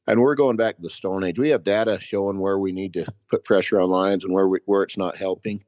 and 0.06 0.20
we're 0.20 0.34
going 0.34 0.56
back 0.56 0.76
to 0.76 0.82
the 0.82 0.90
stone 0.90 1.22
age. 1.22 1.38
We 1.38 1.50
have 1.50 1.62
data 1.62 1.98
showing 2.00 2.40
where 2.40 2.58
we 2.58 2.72
need 2.72 2.92
to 2.94 3.06
put 3.30 3.44
pressure 3.44 3.80
on 3.80 3.88
lions 3.88 4.24
and 4.24 4.32
where 4.32 4.48
we, 4.48 4.58
where 4.64 4.82
it's 4.82 4.98
not 4.98 5.16
helping. 5.16 5.64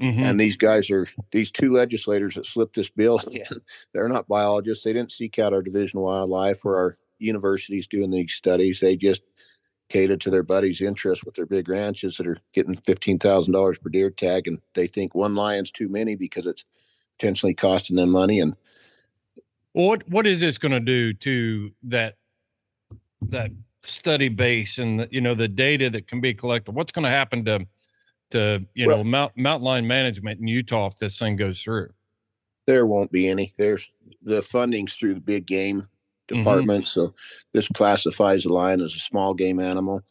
Mhm. 0.00 0.24
and 0.24 0.40
these 0.40 0.56
guys 0.56 0.90
are 0.90 1.06
these 1.30 1.52
two 1.52 1.70
legislators 1.72 2.34
that 2.34 2.46
slipped 2.46 2.74
this 2.74 2.90
bill 2.90 3.18
in 3.30 3.60
they're 3.92 4.08
not 4.08 4.26
biologists. 4.26 4.82
They 4.82 4.92
didn't 4.92 5.12
seek 5.12 5.38
out 5.38 5.52
our 5.52 5.62
division 5.62 5.98
of 5.98 6.02
wildlife 6.04 6.64
or 6.64 6.76
our 6.76 6.98
universities 7.20 7.86
doing 7.86 8.10
these 8.10 8.32
studies. 8.32 8.80
They 8.80 8.96
just 8.96 9.22
catered 9.88 10.20
to 10.22 10.30
their 10.30 10.42
buddies 10.42 10.80
interest 10.80 11.24
with 11.24 11.36
their 11.36 11.46
big 11.46 11.68
ranches 11.68 12.16
that 12.16 12.26
are 12.26 12.38
getting 12.52 12.74
$15000 12.76 13.80
per 13.80 13.88
deer 13.88 14.10
tag. 14.10 14.48
And 14.48 14.58
they 14.74 14.86
think 14.88 15.14
one 15.14 15.34
lion's 15.36 15.70
too 15.70 15.88
many 15.88 16.16
because 16.16 16.46
it's 16.46 16.64
potentially 17.18 17.54
costing 17.54 17.96
them 17.96 18.10
money 18.10 18.40
and 18.40 18.56
what 19.72 20.08
what 20.08 20.26
is 20.26 20.40
this 20.40 20.56
going 20.58 20.72
to 20.72 20.80
do 20.80 21.12
to 21.12 21.70
that 21.82 22.16
that 23.22 23.50
study 23.82 24.28
base 24.28 24.78
and 24.78 25.00
the, 25.00 25.08
you 25.10 25.20
know 25.20 25.34
the 25.34 25.48
data 25.48 25.90
that 25.90 26.06
can 26.06 26.20
be 26.20 26.32
collected? 26.32 26.72
What's 26.72 26.92
going 26.92 27.04
to 27.04 27.10
happen 27.10 27.44
to 27.44 27.66
to 28.30 28.64
you 28.74 28.86
know 28.86 28.96
Well- 28.96 29.04
mount, 29.04 29.36
mountain 29.36 29.64
lion 29.64 29.86
management 29.86 30.40
in 30.40 30.46
Utah 30.46 30.86
if 30.86 30.98
this 30.98 31.18
thing 31.18 31.36
goes 31.36 31.62
through? 31.62 31.90
there 32.66 32.86
won't 32.86 33.12
be 33.12 33.28
any. 33.28 33.52
There's 33.56 33.86
the 34.22 34.42
funding's 34.42 34.94
through 34.94 35.14
the 35.14 35.20
big 35.20 35.46
game 35.46 35.82
mm-hmm. 35.82 36.38
department 36.38 36.88
so 36.88 37.14
this 37.52 37.68
classifies 37.68 38.44
the 38.44 38.52
lion 38.52 38.80
as 38.80 38.94
a 38.94 38.98
small 38.98 39.34
game 39.34 39.60
animal. 39.60 40.02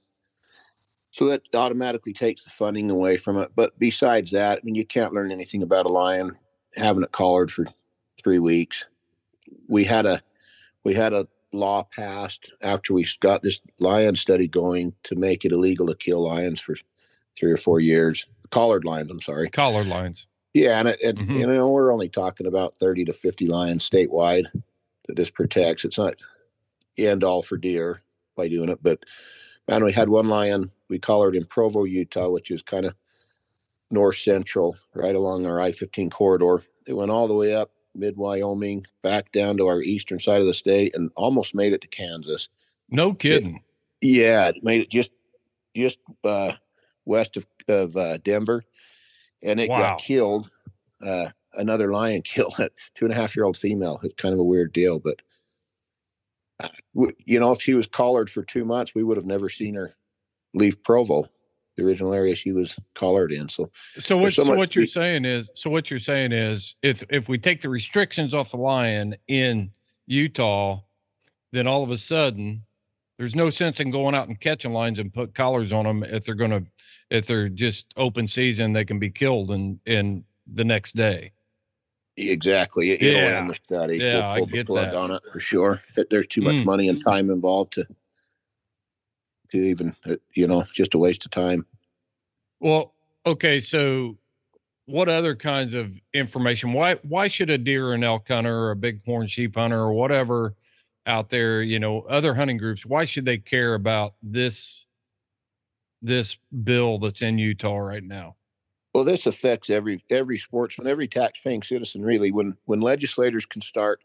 So 1.11 1.25
that 1.27 1.43
automatically 1.53 2.13
takes 2.13 2.43
the 2.43 2.49
funding 2.49 2.89
away 2.89 3.17
from 3.17 3.37
it. 3.37 3.51
But 3.55 3.77
besides 3.79 4.31
that 4.31 4.59
i 4.59 4.61
mean 4.63 4.75
you 4.75 4.85
can't 4.85 5.13
learn 5.13 5.31
anything 5.31 5.63
about 5.63 5.85
a 5.85 5.89
lion 5.89 6.37
having 6.75 7.03
it 7.03 7.11
collared 7.11 7.51
for 7.51 7.65
three 8.21 8.39
weeks 8.39 8.85
we 9.67 9.83
had 9.83 10.05
a 10.05 10.21
we 10.83 10.93
had 10.93 11.13
a 11.13 11.27
law 11.51 11.83
passed 11.95 12.51
after 12.61 12.93
we 12.93 13.05
got 13.19 13.43
this 13.43 13.61
lion 13.79 14.15
study 14.15 14.47
going 14.47 14.93
to 15.03 15.15
make 15.15 15.45
it 15.45 15.51
illegal 15.51 15.85
to 15.87 15.95
kill 15.95 16.23
lions 16.27 16.59
for 16.59 16.75
three 17.37 17.51
or 17.51 17.57
four 17.57 17.79
years 17.79 18.25
collared 18.49 18.85
lions 18.85 19.11
i'm 19.11 19.21
sorry 19.21 19.49
Collar 19.49 19.83
lines. 19.83 20.27
yeah, 20.53 20.79
and 20.79 20.87
it, 20.87 20.99
it, 21.01 21.15
Mhm. 21.17 21.39
you 21.39 21.47
know 21.47 21.69
we're 21.69 21.93
only 21.93 22.09
talking 22.09 22.47
about 22.47 22.75
thirty 22.75 23.03
to 23.05 23.13
fifty 23.13 23.47
lions 23.47 23.87
statewide 23.89 24.45
that 25.07 25.15
this 25.17 25.29
protects. 25.29 25.83
It's 25.83 25.97
not 25.97 26.15
end 26.97 27.23
all 27.23 27.41
for 27.41 27.57
deer 27.57 28.01
by 28.37 28.47
doing 28.47 28.69
it, 28.69 28.79
but 28.81 28.99
man, 29.67 29.83
we 29.83 29.91
had 29.91 30.07
one 30.09 30.29
lion 30.29 30.71
we 30.89 30.97
collared 30.99 31.35
in 31.35 31.45
Provo, 31.45 31.83
Utah, 31.83 32.29
which 32.29 32.51
is 32.51 32.61
kind 32.61 32.85
of 32.85 32.93
north 33.93 34.17
central, 34.17 34.75
right 34.93 35.15
along 35.15 35.45
our 35.45 35.61
I 35.61 35.71
fifteen 35.71 36.09
corridor. 36.09 36.63
It 36.87 36.93
went 36.93 37.11
all 37.11 37.27
the 37.27 37.33
way 37.33 37.53
up 37.55 37.71
mid 37.95 38.17
Wyoming, 38.17 38.85
back 39.03 39.31
down 39.31 39.55
to 39.57 39.67
our 39.67 39.81
eastern 39.81 40.19
side 40.19 40.41
of 40.41 40.47
the 40.47 40.53
state, 40.53 40.95
and 40.95 41.11
almost 41.15 41.55
made 41.55 41.73
it 41.73 41.81
to 41.81 41.87
Kansas. 41.87 42.49
No 42.89 43.13
kidding. 43.13 43.63
Yeah, 44.01 44.49
it 44.49 44.63
made 44.63 44.81
it 44.81 44.89
just 44.89 45.11
just 45.75 45.99
uh, 46.23 46.53
west 47.05 47.37
of 47.37 47.45
of 47.67 47.95
uh, 47.95 48.17
Denver, 48.17 48.63
and 49.41 49.59
it 49.59 49.69
Wow. 49.69 49.79
got 49.79 49.99
killed. 49.99 50.49
Uh, 51.01 51.29
another 51.53 51.91
lion 51.91 52.21
killed 52.25 52.55
a 52.59 52.69
two 52.95 53.05
and 53.05 53.13
a 53.13 53.15
half 53.15 53.35
year 53.35 53.45
old 53.45 53.57
female. 53.57 53.99
It's 54.03 54.15
kind 54.15 54.33
of 54.33 54.39
a 54.39 54.43
weird 54.43 54.73
deal, 54.73 54.99
but 54.99 55.21
uh, 56.59 56.69
you 57.25 57.39
know, 57.39 57.51
if 57.51 57.61
she 57.61 57.73
was 57.73 57.87
collared 57.87 58.29
for 58.29 58.43
two 58.43 58.65
months, 58.65 58.93
we 58.95 59.03
would 59.03 59.17
have 59.17 59.25
never 59.25 59.49
seen 59.49 59.75
her 59.75 59.95
leave 60.53 60.83
Provo, 60.83 61.25
the 61.75 61.83
original 61.83 62.13
area 62.13 62.35
she 62.35 62.51
was 62.51 62.75
collared 62.93 63.31
in. 63.31 63.49
So 63.49 63.71
So 63.97 64.17
what, 64.17 64.33
so 64.33 64.43
so 64.43 64.55
what 64.55 64.75
you're 64.75 64.85
saying 64.85 65.25
is, 65.25 65.49
so 65.55 65.69
what 65.69 65.89
you're 65.89 65.99
saying 65.99 66.31
is, 66.31 66.75
if 66.81 67.03
if 67.09 67.27
we 67.29 67.37
take 67.37 67.61
the 67.61 67.69
restrictions 67.69 68.33
off 68.33 68.51
the 68.51 68.57
lion 68.57 69.15
in 69.27 69.71
Utah, 70.05 70.81
then 71.51 71.67
all 71.67 71.83
of 71.83 71.89
a 71.91 71.97
sudden, 71.97 72.63
there's 73.17 73.35
no 73.35 73.49
sense 73.49 73.79
in 73.79 73.91
going 73.91 74.15
out 74.15 74.27
and 74.27 74.39
catching 74.39 74.73
lions 74.73 74.99
and 74.99 75.13
put 75.13 75.33
collars 75.33 75.71
on 75.71 75.85
them 75.85 76.03
if 76.03 76.25
they're 76.25 76.35
to, 76.35 76.63
if 77.09 77.25
they're 77.25 77.49
just 77.49 77.85
open 77.97 78.27
season, 78.27 78.73
they 78.73 78.85
can 78.85 78.99
be 78.99 79.09
killed 79.09 79.51
in 79.51 79.79
in 79.85 80.23
the 80.53 80.65
next 80.65 80.95
day. 80.95 81.31
exactly, 82.17 82.91
it, 82.91 83.01
it'll 83.01 83.21
Yeah. 83.21 83.39
end 83.39 83.49
the 83.49 83.55
study. 83.55 83.97
Yeah, 83.97 84.29
I 84.29 84.41
get 84.41 84.67
that. 84.67 84.93
on 84.95 85.11
it 85.11 85.21
for 85.31 85.39
sure. 85.39 85.81
That 85.95 86.09
There's 86.11 86.27
too 86.27 86.41
much 86.41 86.55
Mm. 86.57 86.65
money 86.65 86.89
and 86.89 87.03
time 87.03 87.31
involved 87.31 87.73
to 87.73 87.87
to 89.53 89.59
even, 89.59 89.95
uh, 90.05 90.15
you 90.33 90.47
know, 90.47 90.65
just 90.73 90.93
a 90.93 90.97
waste 90.97 91.25
of 91.25 91.31
time. 91.31 91.65
Well, 92.59 92.93
okay, 93.25 93.59
so 93.59 94.17
what 94.85 95.07
other 95.07 95.35
kinds 95.35 95.73
of 95.73 95.97
information? 96.13 96.73
Why 96.73 96.95
why 97.03 97.27
should 97.27 97.49
a 97.49 97.57
deer 97.57 97.87
or 97.87 97.93
an 97.93 98.03
elk 98.03 98.27
hunter 98.27 98.55
or 98.55 98.71
a 98.71 98.75
bighorn 98.75 99.27
sheep 99.27 99.55
hunter 99.55 99.79
or 99.79 99.93
whatever 99.93 100.55
out 101.05 101.29
there, 101.29 101.61
you 101.61 101.79
know, 101.79 102.01
other 102.01 102.33
hunting 102.33 102.57
groups, 102.57 102.85
why 102.85 103.05
should 103.05 103.25
they 103.25 103.37
care 103.37 103.75
about 103.75 104.15
this 104.21 104.87
this 106.01 106.37
bill 106.63 106.99
that's 106.99 107.21
in 107.21 107.37
Utah 107.37 107.77
right 107.77 108.03
now? 108.03 108.35
Well, 108.93 109.03
this 109.03 109.25
affects 109.25 109.69
every 109.69 110.03
every 110.09 110.37
sportsman, 110.37 110.87
every 110.87 111.07
tax-paying 111.07 111.63
citizen, 111.63 112.03
really. 112.03 112.31
When 112.31 112.57
when 112.65 112.81
legislators 112.81 113.45
can 113.45 113.61
start 113.61 114.01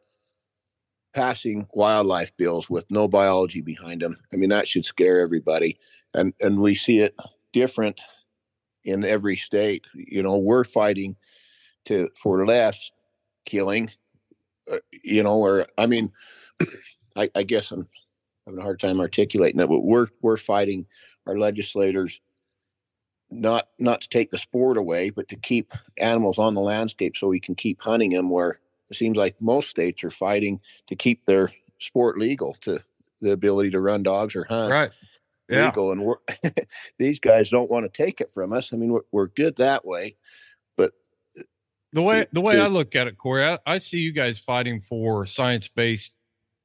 passing 1.14 1.66
wildlife 1.72 2.36
bills 2.36 2.68
with 2.68 2.84
no 2.90 3.08
biology 3.08 3.60
behind 3.60 4.02
them, 4.02 4.16
I 4.32 4.36
mean 4.36 4.50
that 4.50 4.68
should 4.68 4.84
scare 4.84 5.20
everybody. 5.20 5.78
And 6.14 6.34
and 6.40 6.60
we 6.60 6.74
see 6.74 6.98
it 6.98 7.14
different 7.52 8.00
in 8.84 9.04
every 9.04 9.36
state. 9.36 9.84
You 9.94 10.22
know, 10.22 10.38
we're 10.38 10.64
fighting 10.64 11.16
to 11.86 12.08
for 12.16 12.46
less 12.46 12.90
killing. 13.44 13.90
Uh, 14.70 14.78
you 15.02 15.22
know, 15.22 15.38
or 15.38 15.66
I 15.78 15.86
mean, 15.86 16.12
I, 17.16 17.30
I 17.34 17.42
guess 17.42 17.70
I'm 17.70 17.88
having 18.46 18.60
a 18.60 18.62
hard 18.62 18.80
time 18.80 19.00
articulating 19.00 19.58
that, 19.58 19.68
but 19.68 19.80
we're 19.80 20.08
we're 20.22 20.36
fighting 20.36 20.86
our 21.26 21.38
legislators 21.38 22.20
not 23.30 23.68
not 23.78 24.00
to 24.02 24.08
take 24.08 24.30
the 24.30 24.38
sport 24.38 24.76
away, 24.76 25.10
but 25.10 25.28
to 25.28 25.36
keep 25.36 25.72
animals 25.98 26.38
on 26.38 26.54
the 26.54 26.60
landscape 26.60 27.16
so 27.16 27.28
we 27.28 27.40
can 27.40 27.54
keep 27.54 27.80
hunting 27.80 28.10
them. 28.10 28.30
Where 28.30 28.60
it 28.90 28.96
seems 28.96 29.16
like 29.16 29.40
most 29.40 29.70
states 29.70 30.04
are 30.04 30.10
fighting 30.10 30.60
to 30.88 30.96
keep 30.96 31.24
their 31.26 31.52
sport 31.78 32.18
legal, 32.18 32.54
to 32.62 32.82
the 33.20 33.32
ability 33.32 33.70
to 33.70 33.80
run 33.80 34.02
dogs 34.02 34.34
or 34.36 34.44
hunt 34.44 34.70
Right. 34.70 34.90
Yeah. 35.48 35.66
legal. 35.66 35.92
And 35.92 36.02
we're, 36.04 36.16
these 36.98 37.20
guys 37.20 37.50
don't 37.50 37.70
want 37.70 37.84
to 37.84 37.88
take 38.04 38.20
it 38.20 38.30
from 38.30 38.52
us. 38.52 38.72
I 38.72 38.76
mean, 38.76 38.92
we're, 38.92 39.02
we're 39.12 39.28
good 39.28 39.56
that 39.56 39.84
way, 39.84 40.16
but 40.76 40.92
The 41.92 42.02
way 42.02 42.26
the 42.32 42.40
way 42.40 42.60
I 42.60 42.66
look 42.66 42.94
at 42.94 43.06
it, 43.06 43.16
Cory, 43.16 43.44
I, 43.46 43.58
I 43.66 43.78
see 43.78 43.98
you 43.98 44.12
guys 44.12 44.38
fighting 44.38 44.80
for 44.80 45.24
science 45.24 45.68
based 45.68 46.12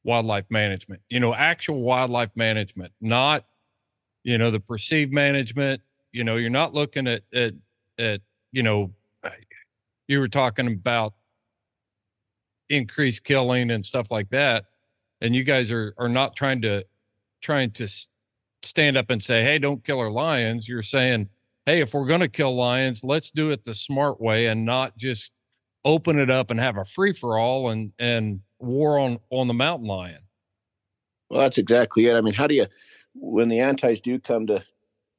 wildlife 0.04 0.46
management. 0.50 1.02
You 1.10 1.22
know, 1.22 1.34
actual 1.34 1.82
wildlife 1.82 2.32
management, 2.36 2.92
not 3.00 3.46
you 4.24 4.38
know 4.38 4.52
the 4.52 4.60
perceived 4.60 5.14
management. 5.14 5.82
You 6.12 6.26
know, 6.26 6.36
you're 6.36 6.50
not 6.50 6.74
looking 6.74 7.08
at 7.08 7.24
at 7.34 7.54
at 7.98 8.22
you 8.52 8.64
know, 8.64 8.92
you 10.08 10.20
were 10.20 10.28
talking 10.28 10.68
about 10.68 11.14
increased 12.70 13.24
killing 13.24 13.72
and 13.72 13.86
stuff 13.86 14.12
like 14.12 14.30
that, 14.30 14.66
and 15.22 15.36
you 15.36 15.44
guys 15.44 15.72
are 15.72 15.94
are 15.98 16.10
not 16.10 16.36
trying 16.36 16.62
to 16.62 16.86
trying 17.42 17.72
to 17.72 17.88
stand 18.64 18.98
up 18.98 19.10
and 19.10 19.24
say, 19.24 19.44
"Hey, 19.44 19.60
don't 19.60 19.84
kill 19.84 20.00
our 20.00 20.12
lions." 20.12 20.68
You're 20.68 20.84
saying, 20.84 21.30
"Hey, 21.66 21.82
if 21.82 21.94
we're 21.94 22.08
going 22.08 22.22
to 22.22 22.30
kill 22.30 22.56
lions, 22.56 23.04
let's 23.04 23.32
do 23.32 23.52
it 23.52 23.64
the 23.64 23.74
smart 23.74 24.22
way 24.22 24.48
and 24.48 24.66
not 24.66 24.98
just 24.98 25.32
open 25.86 26.20
it 26.20 26.30
up 26.30 26.50
and 26.52 26.60
have 26.60 26.78
a 26.78 26.86
free 26.86 27.14
for 27.14 27.38
all 27.38 27.70
and 27.70 27.92
and 28.00 28.42
war 28.60 29.00
on 29.00 29.20
on 29.30 29.48
the 29.48 29.54
mountain 29.54 29.88
lion." 29.88 30.22
Well, 31.30 31.42
that's 31.42 31.58
exactly 31.58 32.06
it. 32.08 32.16
I 32.16 32.22
mean, 32.22 32.34
how 32.34 32.48
do 32.48 32.54
you, 32.54 32.68
when 33.16 33.50
the 33.50 33.60
antis 33.60 34.02
do 34.02 34.20
come 34.20 34.46
to 34.48 34.64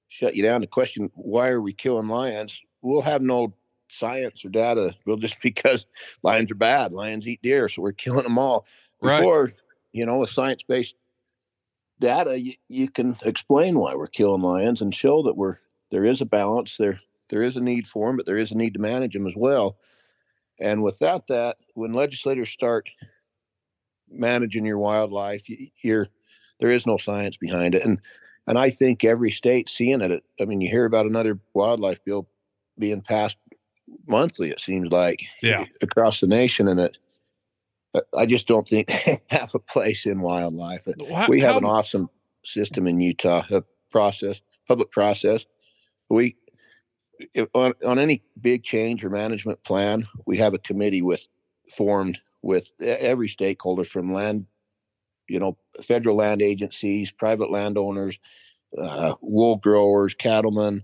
shut 0.09 0.37
you 0.37 0.45
down 0.45 0.61
to 0.61 0.67
question 0.67 1.11
why 1.15 1.49
are 1.49 1.61
we 1.61 1.73
killing 1.73 2.09
lions, 2.09 2.61
we'll 2.83 3.03
have 3.03 3.21
no 3.21 3.53
science 3.89 4.45
or 4.45 4.49
data. 4.49 4.95
We'll 5.07 5.17
just 5.17 5.41
because 5.43 5.87
lions 6.23 6.51
are 6.51 6.57
bad, 6.57 6.93
lions 6.93 7.27
eat 7.27 7.43
deer, 7.43 7.69
so 7.69 7.83
we're 7.83 7.93
killing 7.93 8.25
them 8.25 8.39
all. 8.39 8.67
Before, 9.03 9.53
you 9.93 10.07
know, 10.07 10.23
a 10.23 10.29
science 10.29 10.63
based 10.63 10.95
data, 12.01 12.41
you, 12.41 12.55
you 12.69 12.89
can 12.89 13.17
explain 13.23 13.79
why 13.79 13.95
we're 13.95 14.07
killing 14.07 14.43
lions 14.43 14.81
and 14.81 14.95
show 14.95 15.23
that 15.23 15.37
we're 15.37 15.59
there 15.91 16.05
is 16.05 16.21
a 16.21 16.27
balance 16.27 16.77
there. 16.77 17.01
There 17.31 17.43
is 17.43 17.57
a 17.57 17.61
need 17.61 17.87
for 17.87 18.09
them, 18.09 18.17
but 18.17 18.27
there 18.27 18.39
is 18.39 18.51
a 18.51 18.57
need 18.57 18.75
to 18.75 18.81
manage 18.81 19.13
them 19.13 19.27
as 19.27 19.35
well. 19.37 19.77
And 20.61 20.83
without 20.83 21.27
that, 21.29 21.57
when 21.75 21.93
legislators 21.93 22.49
start 22.49 22.91
managing 24.11 24.65
your 24.65 24.79
wildlife, 24.79 25.49
you, 25.49 25.69
you're 25.83 26.09
there 26.61 26.71
is 26.71 26.87
no 26.87 26.97
science 26.97 27.37
behind 27.37 27.75
it, 27.75 27.85
and 27.85 28.01
and 28.47 28.59
I 28.59 28.71
think 28.71 29.05
every 29.05 29.31
state 29.31 29.69
seeing 29.69 30.01
it. 30.01 30.25
I 30.41 30.45
mean, 30.45 30.61
you 30.61 30.71
hear 30.71 30.85
about 30.85 31.07
another 31.07 31.39
wildlife 31.55 32.05
bill 32.05 32.29
being 32.79 33.03
passed 33.03 33.39
monthly. 34.07 34.51
It 34.51 34.61
seems 34.61 34.91
like 34.93 35.21
Yeah. 35.43 35.65
across 35.83 36.21
the 36.21 36.27
nation, 36.27 36.69
and 36.69 36.81
it. 36.81 36.97
I 38.17 38.27
just 38.27 38.49
don't 38.49 38.67
think 38.67 38.89
they 39.07 39.21
have 39.29 39.55
a 39.55 39.59
place 39.61 40.05
in 40.07 40.21
wildlife. 40.21 40.87
How- 41.13 41.29
we 41.29 41.41
have 41.41 41.53
how- 41.53 41.59
an 41.59 41.65
awesome 41.65 42.11
system 42.45 42.87
in 42.87 43.01
Utah, 43.01 43.45
a 43.51 43.63
process, 43.91 44.41
public 44.69 44.91
process. 44.91 45.47
We 46.11 46.37
if, 47.33 47.49
on 47.55 47.75
on 47.87 47.99
any 47.99 48.23
big 48.41 48.65
change 48.65 49.05
or 49.05 49.11
management 49.11 49.63
plan, 49.65 50.07
we 50.27 50.37
have 50.39 50.53
a 50.55 50.59
committee 50.59 51.03
with 51.03 51.27
formed 51.75 52.21
with 52.43 52.73
every 52.81 53.29
stakeholder 53.29 53.85
from 53.85 54.13
land, 54.13 54.47
you 55.29 55.39
know, 55.39 55.57
federal 55.83 56.17
land 56.17 56.43
agencies, 56.43 57.11
private 57.13 57.51
landowners, 57.51 58.19
uh, 58.77 59.15
wool 59.23 59.57
growers, 59.57 60.15
cattlemen, 60.15 60.83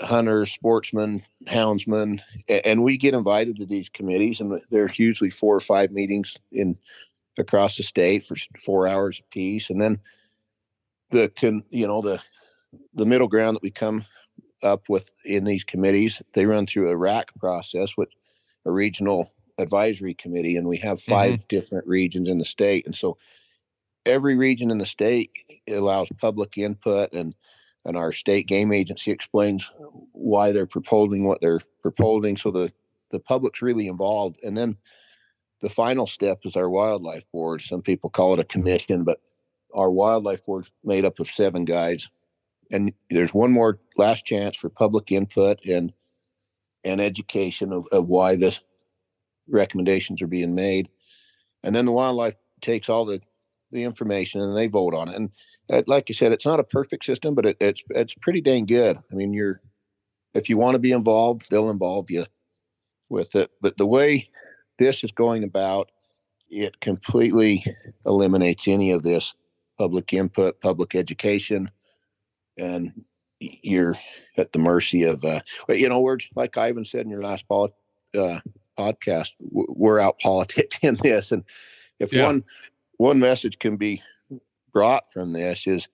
hunters, 0.00 0.52
sportsmen, 0.52 1.22
houndsmen, 1.46 2.20
and 2.48 2.82
we 2.82 2.96
get 2.96 3.14
invited 3.14 3.56
to 3.56 3.66
these 3.66 3.88
committees, 3.88 4.40
and 4.40 4.60
there's 4.70 4.98
usually 4.98 5.30
four 5.30 5.54
or 5.54 5.60
five 5.60 5.90
meetings 5.90 6.36
in 6.52 6.76
across 7.38 7.76
the 7.76 7.82
state 7.82 8.22
for 8.22 8.36
four 8.58 8.86
hours 8.86 9.20
apiece, 9.20 9.70
and 9.70 9.80
then 9.80 9.98
the 11.10 11.28
can 11.28 11.64
you 11.70 11.86
know 11.86 12.00
the 12.00 12.20
the 12.94 13.06
middle 13.06 13.28
ground 13.28 13.56
that 13.56 13.62
we 13.62 13.70
come 13.70 14.04
up 14.62 14.88
with 14.88 15.10
in 15.24 15.44
these 15.44 15.64
committees, 15.64 16.22
they 16.34 16.46
run 16.46 16.66
through 16.66 16.90
a 16.90 16.96
RAC 16.96 17.34
process, 17.38 17.96
which 17.96 18.12
a 18.66 18.70
regional 18.70 19.32
advisory 19.58 20.14
committee, 20.14 20.56
and 20.56 20.68
we 20.68 20.76
have 20.76 21.00
5 21.00 21.32
mm-hmm. 21.32 21.42
different 21.48 21.86
regions 21.86 22.28
in 22.28 22.38
the 22.38 22.44
state, 22.44 22.86
and 22.86 22.94
so 22.94 23.16
every 24.06 24.36
region 24.36 24.70
in 24.70 24.78
the 24.78 24.86
state 24.86 25.30
allows 25.68 26.08
public 26.20 26.56
input 26.56 27.12
and 27.12 27.34
and 27.84 27.96
our 27.96 28.12
state 28.12 28.46
game 28.46 28.72
agency 28.72 29.10
explains 29.10 29.70
why 30.12 30.52
they're 30.52 30.66
proposing 30.66 31.24
what 31.24 31.40
they're 31.40 31.60
proposing 31.82 32.36
so 32.36 32.50
the 32.50 32.72
the 33.10 33.20
public's 33.20 33.60
really 33.60 33.88
involved. 33.88 34.38
And 34.44 34.56
then 34.56 34.76
the 35.60 35.68
final 35.68 36.06
step 36.06 36.40
is 36.44 36.54
our 36.54 36.70
wildlife 36.70 37.24
board. 37.32 37.60
Some 37.60 37.82
people 37.82 38.08
call 38.08 38.34
it 38.34 38.40
a 38.40 38.44
commission 38.44 39.04
but 39.04 39.20
our 39.74 39.90
wildlife 39.90 40.44
board's 40.44 40.70
made 40.84 41.04
up 41.04 41.20
of 41.20 41.28
seven 41.28 41.64
guys. 41.64 42.08
And 42.70 42.92
there's 43.10 43.34
one 43.34 43.50
more 43.52 43.78
last 43.96 44.24
chance 44.24 44.56
for 44.56 44.68
public 44.68 45.12
input 45.12 45.64
and 45.64 45.92
and 46.84 47.00
education 47.00 47.72
of, 47.72 47.86
of 47.92 48.08
why 48.08 48.36
the 48.36 48.58
recommendations 49.48 50.22
are 50.22 50.26
being 50.26 50.54
made. 50.54 50.88
And 51.62 51.74
then 51.74 51.84
the 51.84 51.92
wildlife 51.92 52.36
takes 52.60 52.88
all 52.88 53.04
the 53.04 53.20
the 53.72 53.82
information 53.84 54.40
and 54.40 54.56
they 54.56 54.66
vote 54.66 54.94
on 54.94 55.08
it. 55.08 55.16
And 55.16 55.30
like 55.86 56.08
you 56.08 56.14
said, 56.14 56.32
it's 56.32 56.46
not 56.46 56.60
a 56.60 56.64
perfect 56.64 57.04
system, 57.04 57.34
but 57.34 57.46
it, 57.46 57.56
it's 57.60 57.82
it's 57.90 58.14
pretty 58.14 58.40
dang 58.40 58.66
good. 58.66 58.96
I 59.10 59.14
mean, 59.14 59.32
you're 59.32 59.60
if 60.34 60.48
you 60.48 60.56
want 60.56 60.74
to 60.74 60.78
be 60.78 60.92
involved, 60.92 61.46
they'll 61.50 61.70
involve 61.70 62.10
you 62.10 62.26
with 63.08 63.34
it. 63.36 63.50
But 63.60 63.76
the 63.76 63.86
way 63.86 64.30
this 64.78 65.04
is 65.04 65.12
going 65.12 65.44
about, 65.44 65.90
it 66.48 66.80
completely 66.80 67.64
eliminates 68.06 68.66
any 68.68 68.90
of 68.90 69.02
this 69.02 69.34
public 69.78 70.12
input, 70.12 70.60
public 70.60 70.94
education, 70.94 71.70
and 72.58 73.04
you're 73.40 73.96
at 74.36 74.52
the 74.52 74.58
mercy 74.58 75.04
of. 75.04 75.24
Uh, 75.24 75.40
you 75.68 75.88
know, 75.88 76.00
we're 76.00 76.18
like 76.34 76.56
Ivan 76.56 76.84
said 76.84 77.02
in 77.02 77.10
your 77.10 77.22
last 77.22 77.46
poli- 77.48 77.72
uh, 78.16 78.40
podcast, 78.78 79.30
we're 79.40 80.00
out 80.00 80.18
politicking 80.24 80.98
this, 81.00 81.32
and 81.32 81.44
if 81.98 82.12
Yeah. 82.12 82.26
one 82.26 82.44
one 82.96 83.18
message 83.18 83.58
can 83.58 83.76
be 83.76 84.02
brought 84.72 85.10
from 85.12 85.32
this 85.32 85.66
is 85.66 85.88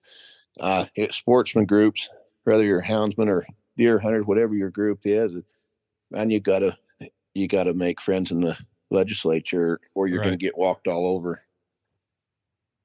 uh, 0.59 0.85
sportsman 1.11 1.65
groups, 1.65 2.09
whether 2.43 2.63
you're 2.63 2.81
houndsman 2.81 3.27
or 3.27 3.45
deer 3.77 3.99
hunters, 3.99 4.25
whatever 4.25 4.55
your 4.55 4.69
group 4.71 5.01
is, 5.05 5.33
man, 6.11 6.29
you 6.29 6.39
gotta 6.39 6.75
you 7.35 7.47
gotta 7.47 7.73
make 7.73 8.01
friends 8.01 8.31
in 8.31 8.41
the 8.41 8.57
legislature, 8.89 9.79
or 9.93 10.07
you're 10.07 10.23
gonna 10.23 10.37
get 10.37 10.57
walked 10.57 10.87
all 10.87 11.05
over. 11.05 11.43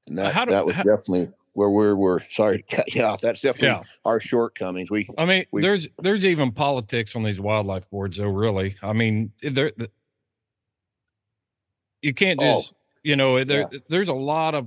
And 0.06 0.18
that 0.18 0.34
How 0.34 0.44
do- 0.44 0.50
that 0.50 0.66
was 0.66 0.74
how- 0.74 0.82
definitely 0.82 1.30
where 1.54 1.70
we're 1.70 1.94
we're 1.94 2.20
sorry 2.30 2.62
to 2.62 2.76
cut 2.76 2.94
you 2.94 3.02
off. 3.04 3.20
That's 3.20 3.40
definitely 3.40 3.68
Yeah. 3.68 3.82
our 4.04 4.18
shortcomings. 4.20 4.90
We 4.90 5.08
I 5.16 5.24
mean, 5.26 5.46
we- 5.52 5.62
there's 5.62 5.86
there's 5.98 6.24
even 6.24 6.50
politics 6.52 7.14
on 7.16 7.22
these 7.22 7.38
wildlife 7.40 7.88
boards, 7.90 8.18
though. 8.18 8.28
Really, 8.28 8.76
I 8.82 8.92
mean, 8.92 9.32
there 9.42 9.72
the- 9.76 9.90
you 12.02 12.12
can't 12.14 12.40
Oh, 12.40 12.54
just 12.56 12.74
you 13.02 13.16
know 13.16 13.42
there 13.44 13.70
there's 13.88 14.08
a 14.08 14.14
lot 14.14 14.54
of 14.54 14.66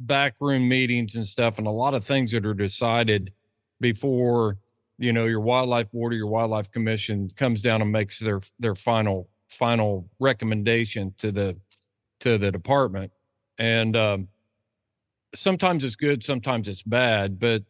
backroom 0.00 0.68
meetings 0.68 1.16
and 1.16 1.26
stuff, 1.26 1.58
and 1.58 1.66
a 1.66 1.70
lot 1.70 1.94
of 1.94 2.04
things 2.04 2.32
that 2.32 2.46
are 2.46 2.54
decided 2.54 3.32
before 3.80 4.58
you 4.98 5.12
know 5.12 5.26
your 5.26 5.40
wildlife 5.40 5.90
board 5.92 6.12
or 6.12 6.16
your 6.16 6.26
wildlife 6.26 6.70
commission 6.70 7.30
comes 7.36 7.62
down 7.62 7.82
and 7.82 7.92
makes 7.92 8.18
their 8.18 8.40
their 8.58 8.74
final 8.74 9.28
final 9.48 10.08
recommendation 10.18 11.14
to 11.18 11.32
the 11.32 11.56
to 12.20 12.38
the 12.38 12.52
department, 12.52 13.12
and 13.58 13.96
um, 13.96 14.28
sometimes 15.34 15.84
it's 15.84 15.96
good, 15.96 16.24
sometimes 16.24 16.68
it's 16.68 16.82
bad, 16.82 17.38
but 17.38 17.62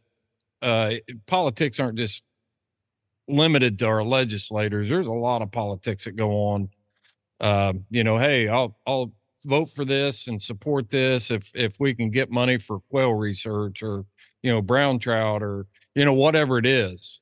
uh, 0.63 0.95
politics 1.27 1.81
aren't 1.81 1.99
just 1.99 2.23
limited 3.29 3.79
to 3.79 3.87
our 3.87 4.03
legislators. 4.03 4.89
There's 4.89 5.07
a 5.07 5.13
lot 5.13 5.43
of 5.43 5.51
politics 5.51 6.05
that 6.05 6.17
go 6.17 6.31
on. 6.31 6.69
Um, 7.41 7.85
you 7.91 8.05
know, 8.05 8.19
hey, 8.19 8.49
I'll 8.49 8.77
I'll 8.87 9.13
vote 9.45 9.71
for 9.71 9.85
this 9.85 10.27
and 10.27 10.41
support 10.41 10.89
this 10.89 11.31
if 11.31 11.51
if 11.55 11.81
we 11.81 11.95
can 11.95 12.11
get 12.11 12.31
money 12.31 12.59
for 12.59 12.81
quail 12.91 13.15
research 13.15 13.83
or 13.83 14.05
you 14.43 14.51
know 14.51 14.61
brown 14.61 14.99
trout 14.99 15.43
or 15.43 15.67
you 15.95 16.05
know 16.05 16.15
whatever 16.15 16.59
it 16.59 16.67
is. 16.67 17.21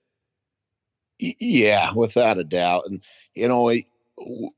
Yeah, 1.18 1.92
without 1.94 2.38
a 2.38 2.44
doubt. 2.44 2.84
And, 2.86 3.02
you 3.34 3.48
know, 3.48 3.72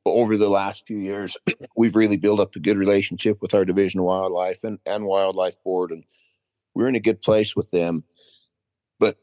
over 0.05 0.37
the 0.37 0.49
last 0.49 0.87
few 0.87 0.99
years, 0.99 1.37
we've 1.77 1.97
really 1.97 2.17
built 2.17 2.41
up 2.41 2.55
a 2.55 2.61
good 2.61 2.77
relationship 2.77 3.41
with 3.41 3.55
our 3.55 3.65
Division 3.65 4.01
of 4.01 4.07
Wildlife 4.07 4.65
and, 4.65 4.79
and 4.85 5.07
Wildlife 5.07 5.63
Board, 5.63 5.91
and 5.91 6.05
we're 6.75 6.89
in 6.89 6.97
a 6.97 7.01
good 7.01 7.23
place 7.23 7.57
with 7.57 7.71
them. 7.71 8.05
But 8.99 9.17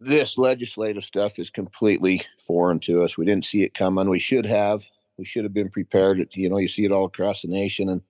this 0.00 0.36
legislative 0.36 1.04
stuff 1.04 1.38
is 1.38 1.50
completely 1.50 2.22
foreign 2.44 2.80
to 2.80 3.04
us. 3.04 3.16
We 3.16 3.24
didn't 3.24 3.44
see 3.44 3.62
it 3.62 3.74
coming. 3.74 4.08
We 4.08 4.18
should 4.18 4.46
have. 4.46 4.84
We 5.22 5.26
should 5.26 5.44
have 5.44 5.54
been 5.54 5.70
prepared. 5.70 6.18
It, 6.18 6.36
you 6.36 6.48
know, 6.48 6.58
you 6.58 6.66
see 6.66 6.84
it 6.84 6.90
all 6.90 7.04
across 7.04 7.42
the 7.42 7.48
nation, 7.48 7.90
and 7.90 8.02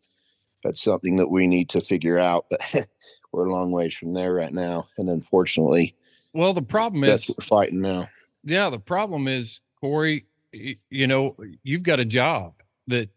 that's 0.64 0.81
something 0.83 1.16
that 1.16 1.31
we 1.31 1.46
need 1.46 1.68
to 1.68 1.83
figure 1.83 2.18
out. 2.18 2.46
But 2.48 2.62
we're 3.33 3.48
a 3.48 3.53
long 3.53 3.70
ways 3.70 3.92
from 3.92 4.14
there 4.14 4.33
right 4.33 4.51
now. 4.55 4.88
And 4.96 5.11
unfortunately, 5.11 5.94
Well, 6.33 6.55
the 6.55 6.62
problem 6.62 7.03
that's 7.03 7.25
is 7.25 7.29
what 7.29 7.38
we're 7.40 7.44
fighting 7.44 7.83
now. 7.83 8.09
yeah 8.44 8.70
the 8.70 8.79
problem 8.79 9.29
is 9.29 9.61
cory 9.79 10.25
you 10.53 11.07
know 11.07 11.37
you've 11.62 11.83
got 11.83 12.01
a 12.01 12.05
job 12.07 12.55
that 12.87 13.11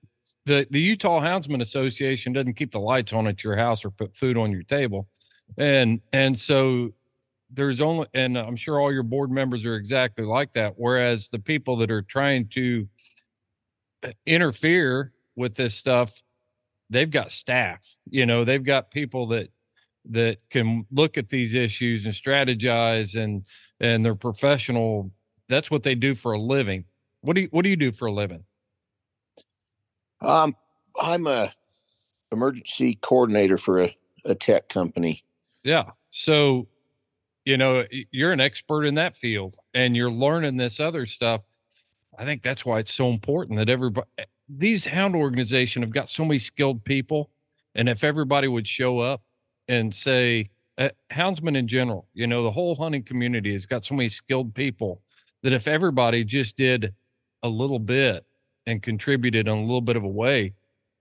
the 0.45 0.67
the 0.71 0.81
utah 0.81 1.21
houndsman 1.21 1.61
association 1.61 2.33
doesn't 2.33 2.55
keep 2.55 2.71
the 2.73 2.79
lights 2.79 3.13
on 3.13 3.27
at 3.27 3.45
your 3.45 3.55
house 3.55 3.85
or 3.85 3.91
put 3.91 4.13
food 4.13 4.35
on 4.35 4.51
your 4.51 4.63
table 4.63 5.07
and 5.57 6.01
and 6.11 6.37
so 6.37 6.91
there's 7.53 7.79
only 7.79 8.07
and 8.13 8.37
i'm 8.37 8.55
sure 8.57 8.79
all 8.81 8.91
your 8.91 9.03
board 9.03 9.31
members 9.31 9.63
are 9.63 9.75
exactly 9.75 10.25
like 10.25 10.51
that 10.51 10.73
whereas 10.75 11.29
the 11.29 11.39
people 11.39 11.77
that 11.77 11.89
are 11.89 12.01
trying 12.01 12.45
to 12.49 12.87
interfere 14.25 15.11
with 15.35 15.55
this 15.55 15.75
stuff 15.75 16.13
they've 16.89 17.11
got 17.11 17.31
staff 17.31 17.85
you 18.09 18.25
know 18.25 18.45
they've 18.45 18.63
got 18.63 18.91
people 18.91 19.27
that 19.27 19.49
that 20.09 20.37
can 20.49 20.85
look 20.91 21.17
at 21.17 21.29
these 21.29 21.53
issues 21.53 22.05
and 22.05 22.13
strategize 22.13 23.21
and 23.21 23.45
and 23.79 24.05
they're 24.05 24.15
professional. 24.15 25.11
That's 25.49 25.69
what 25.69 25.83
they 25.83 25.95
do 25.95 26.15
for 26.15 26.33
a 26.33 26.39
living. 26.39 26.85
What 27.21 27.35
do 27.35 27.41
you 27.41 27.47
what 27.51 27.63
do 27.63 27.69
you 27.69 27.75
do 27.75 27.91
for 27.91 28.07
a 28.07 28.11
living? 28.11 28.43
Um, 30.21 30.55
I'm 30.99 31.27
a 31.27 31.51
emergency 32.31 32.97
coordinator 33.01 33.57
for 33.57 33.81
a, 33.81 33.97
a 34.25 34.35
tech 34.35 34.69
company. 34.69 35.23
yeah. 35.63 35.91
So 36.11 36.67
you 37.45 37.57
know 37.57 37.85
you're 38.11 38.31
an 38.31 38.41
expert 38.41 38.85
in 38.85 38.95
that 38.95 39.15
field 39.15 39.55
and 39.73 39.95
you're 39.95 40.11
learning 40.11 40.57
this 40.57 40.79
other 40.79 41.05
stuff 41.05 41.41
i 42.17 42.25
think 42.25 42.41
that's 42.41 42.65
why 42.65 42.79
it's 42.79 42.93
so 42.93 43.09
important 43.09 43.57
that 43.57 43.69
everybody 43.69 44.07
these 44.47 44.85
hound 44.85 45.15
organization 45.15 45.81
have 45.81 45.93
got 45.93 46.09
so 46.09 46.23
many 46.23 46.39
skilled 46.39 46.83
people 46.83 47.31
and 47.75 47.89
if 47.89 48.03
everybody 48.03 48.47
would 48.47 48.67
show 48.67 48.99
up 48.99 49.21
and 49.67 49.93
say 49.93 50.49
uh, 50.77 50.89
houndsmen 51.11 51.55
in 51.57 51.67
general 51.67 52.07
you 52.13 52.27
know 52.27 52.43
the 52.43 52.51
whole 52.51 52.75
hunting 52.75 53.03
community 53.03 53.51
has 53.51 53.65
got 53.65 53.85
so 53.85 53.95
many 53.95 54.09
skilled 54.09 54.53
people 54.53 55.01
that 55.43 55.53
if 55.53 55.67
everybody 55.67 56.23
just 56.23 56.57
did 56.57 56.93
a 57.43 57.49
little 57.49 57.79
bit 57.79 58.25
and 58.65 58.81
contributed 58.81 59.47
in 59.47 59.53
a 59.53 59.61
little 59.61 59.81
bit 59.81 59.95
of 59.95 60.03
a 60.03 60.07
way 60.07 60.53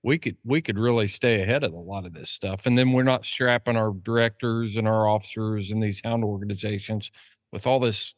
we 0.04 0.18
could 0.18 0.36
we 0.44 0.60
could 0.60 0.78
really 0.78 1.08
stay 1.08 1.42
ahead 1.42 1.64
of 1.64 1.72
a 1.72 1.78
lot 1.78 2.06
of 2.06 2.12
this 2.12 2.30
stuff. 2.30 2.66
And 2.66 2.76
then 2.78 2.92
we're 2.92 3.02
not 3.02 3.24
strapping 3.24 3.74
our 3.76 3.92
directors 4.02 4.76
and 4.76 4.86
our 4.86 5.08
officers 5.08 5.70
and 5.70 5.82
these 5.82 6.02
hound 6.04 6.22
organizations 6.22 7.10
with 7.52 7.66
all 7.66 7.80
this 7.80 8.14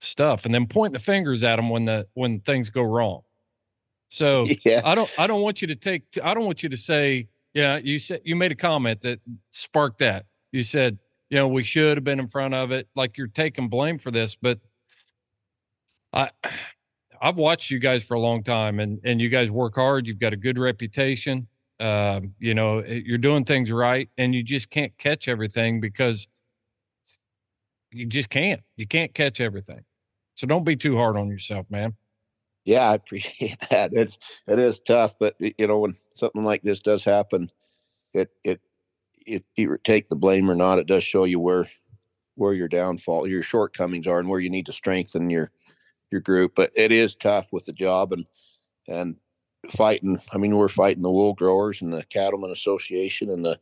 stuff 0.00 0.44
and 0.44 0.54
then 0.54 0.66
point 0.66 0.92
the 0.92 0.98
fingers 0.98 1.42
at 1.44 1.56
them 1.56 1.70
when 1.70 1.84
the 1.84 2.06
when 2.14 2.40
things 2.40 2.70
go 2.70 2.82
wrong 2.82 3.22
so 4.08 4.46
Yeah. 4.64 4.82
i 4.84 4.94
don't 4.94 5.10
i 5.18 5.26
don't 5.26 5.42
want 5.42 5.62
you 5.62 5.68
to 5.68 5.76
take 5.76 6.02
i 6.22 6.34
don't 6.34 6.44
want 6.44 6.62
you 6.62 6.68
to 6.68 6.76
say 6.76 7.28
yeah 7.54 7.78
you 7.78 7.98
said 7.98 8.20
you 8.24 8.36
made 8.36 8.52
a 8.52 8.56
comment 8.56 9.00
that 9.02 9.20
sparked 9.50 9.98
that 10.00 10.26
you 10.52 10.62
said 10.62 10.98
you 11.30 11.38
know 11.38 11.48
we 11.48 11.64
should 11.64 11.96
have 11.96 12.04
been 12.04 12.20
in 12.20 12.28
front 12.28 12.54
of 12.54 12.70
it 12.72 12.88
like 12.94 13.16
you're 13.16 13.26
taking 13.26 13.68
blame 13.68 13.98
for 13.98 14.10
this 14.10 14.36
but 14.36 14.58
i 16.12 16.30
I've 17.20 17.36
watched 17.36 17.70
you 17.70 17.78
guys 17.78 18.02
for 18.04 18.14
a 18.14 18.20
long 18.20 18.42
time, 18.42 18.78
and 18.78 19.00
and 19.04 19.20
you 19.20 19.28
guys 19.28 19.50
work 19.50 19.74
hard. 19.76 20.06
You've 20.06 20.18
got 20.18 20.32
a 20.32 20.36
good 20.36 20.58
reputation. 20.58 21.46
Um, 21.80 22.34
you 22.38 22.54
know, 22.54 22.80
eh, 22.80 23.00
you're 23.04 23.18
doing 23.18 23.44
things 23.44 23.70
right, 23.70 24.08
and 24.18 24.34
you 24.34 24.42
just 24.42 24.70
can't 24.70 24.96
catch 24.98 25.28
everything 25.28 25.80
because 25.80 26.28
you 27.92 28.06
just 28.06 28.30
can't. 28.30 28.60
You 28.76 28.86
can't 28.86 29.14
catch 29.14 29.40
everything. 29.40 29.84
So 30.34 30.46
don't 30.46 30.64
be 30.64 30.76
too 30.76 30.96
hard 30.96 31.16
on 31.16 31.28
yourself, 31.28 31.66
man. 31.70 31.94
Yeah, 32.64 32.90
I 32.90 32.94
appreciate 32.94 33.58
that. 33.70 33.90
It's 33.92 34.18
it 34.46 34.58
is 34.58 34.80
tough, 34.80 35.14
but 35.18 35.34
you 35.38 35.66
know 35.66 35.78
when 35.78 35.96
something 36.14 36.42
like 36.42 36.62
this 36.62 36.80
does 36.80 37.04
happen, 37.04 37.50
it 38.12 38.30
it 38.44 38.60
if 39.26 39.42
you 39.56 39.76
take 39.82 40.08
the 40.08 40.16
blame 40.16 40.50
or 40.50 40.54
not, 40.54 40.78
it 40.78 40.86
does 40.86 41.02
show 41.02 41.24
you 41.24 41.40
where 41.40 41.68
where 42.36 42.52
your 42.52 42.68
downfall, 42.68 43.26
your 43.26 43.42
shortcomings 43.42 44.06
are, 44.06 44.20
and 44.20 44.28
where 44.28 44.40
you 44.40 44.50
need 44.50 44.66
to 44.66 44.72
strengthen 44.72 45.30
your 45.30 45.50
your 46.10 46.20
group. 46.20 46.54
But 46.54 46.70
it 46.76 46.92
is 46.92 47.16
tough 47.16 47.52
with 47.52 47.64
the 47.64 47.72
job 47.72 48.12
and 48.12 48.26
and 48.88 49.16
fighting. 49.70 50.20
I 50.32 50.38
mean, 50.38 50.56
we're 50.56 50.68
fighting 50.68 51.02
the 51.02 51.10
wool 51.10 51.34
growers 51.34 51.82
and 51.82 51.92
the 51.92 52.04
cattlemen 52.04 52.50
association 52.50 53.30
and 53.30 53.44
the 53.44 53.58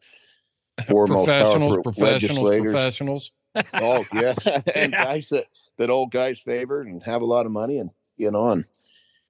four 0.88 1.06
most 1.06 1.28
powerful 1.28 1.82
professionals, 1.82 2.42
legislators. 2.42 2.72
professionals. 2.72 3.32
Oh 3.74 4.06
yeah, 4.12 4.34
and 4.74 4.92
Yeah. 4.92 5.04
guys 5.04 5.28
that 5.30 5.46
that 5.78 5.90
old 5.90 6.10
guys 6.10 6.40
favored 6.40 6.86
and 6.86 7.02
have 7.02 7.22
a 7.22 7.26
lot 7.26 7.46
of 7.46 7.52
money, 7.52 7.78
and 7.78 7.90
you 8.16 8.30
know, 8.30 8.50
and 8.50 8.64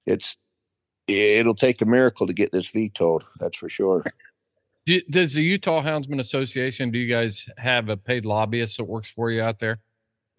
it's 0.05 0.37
it'll 1.07 1.55
take 1.55 1.81
a 1.81 1.85
miracle 1.85 2.25
to 2.27 2.33
get 2.33 2.51
this 2.51 2.69
vetoed. 2.69 3.23
That's 3.39 3.57
for 3.57 3.69
sure. 3.69 4.03
Do, 4.85 5.01
does 5.09 5.33
the 5.33 5.41
Utah 5.43 5.81
Houndsman 5.81 6.19
Association? 6.19 6.91
Do 6.91 6.99
you 6.99 7.11
guys 7.11 7.45
have 7.57 7.89
a 7.89 7.97
paid 7.97 8.23
lobbyist 8.25 8.77
that 8.77 8.83
works 8.83 9.09
for 9.09 9.31
you 9.31 9.41
out 9.41 9.57
there? 9.57 9.79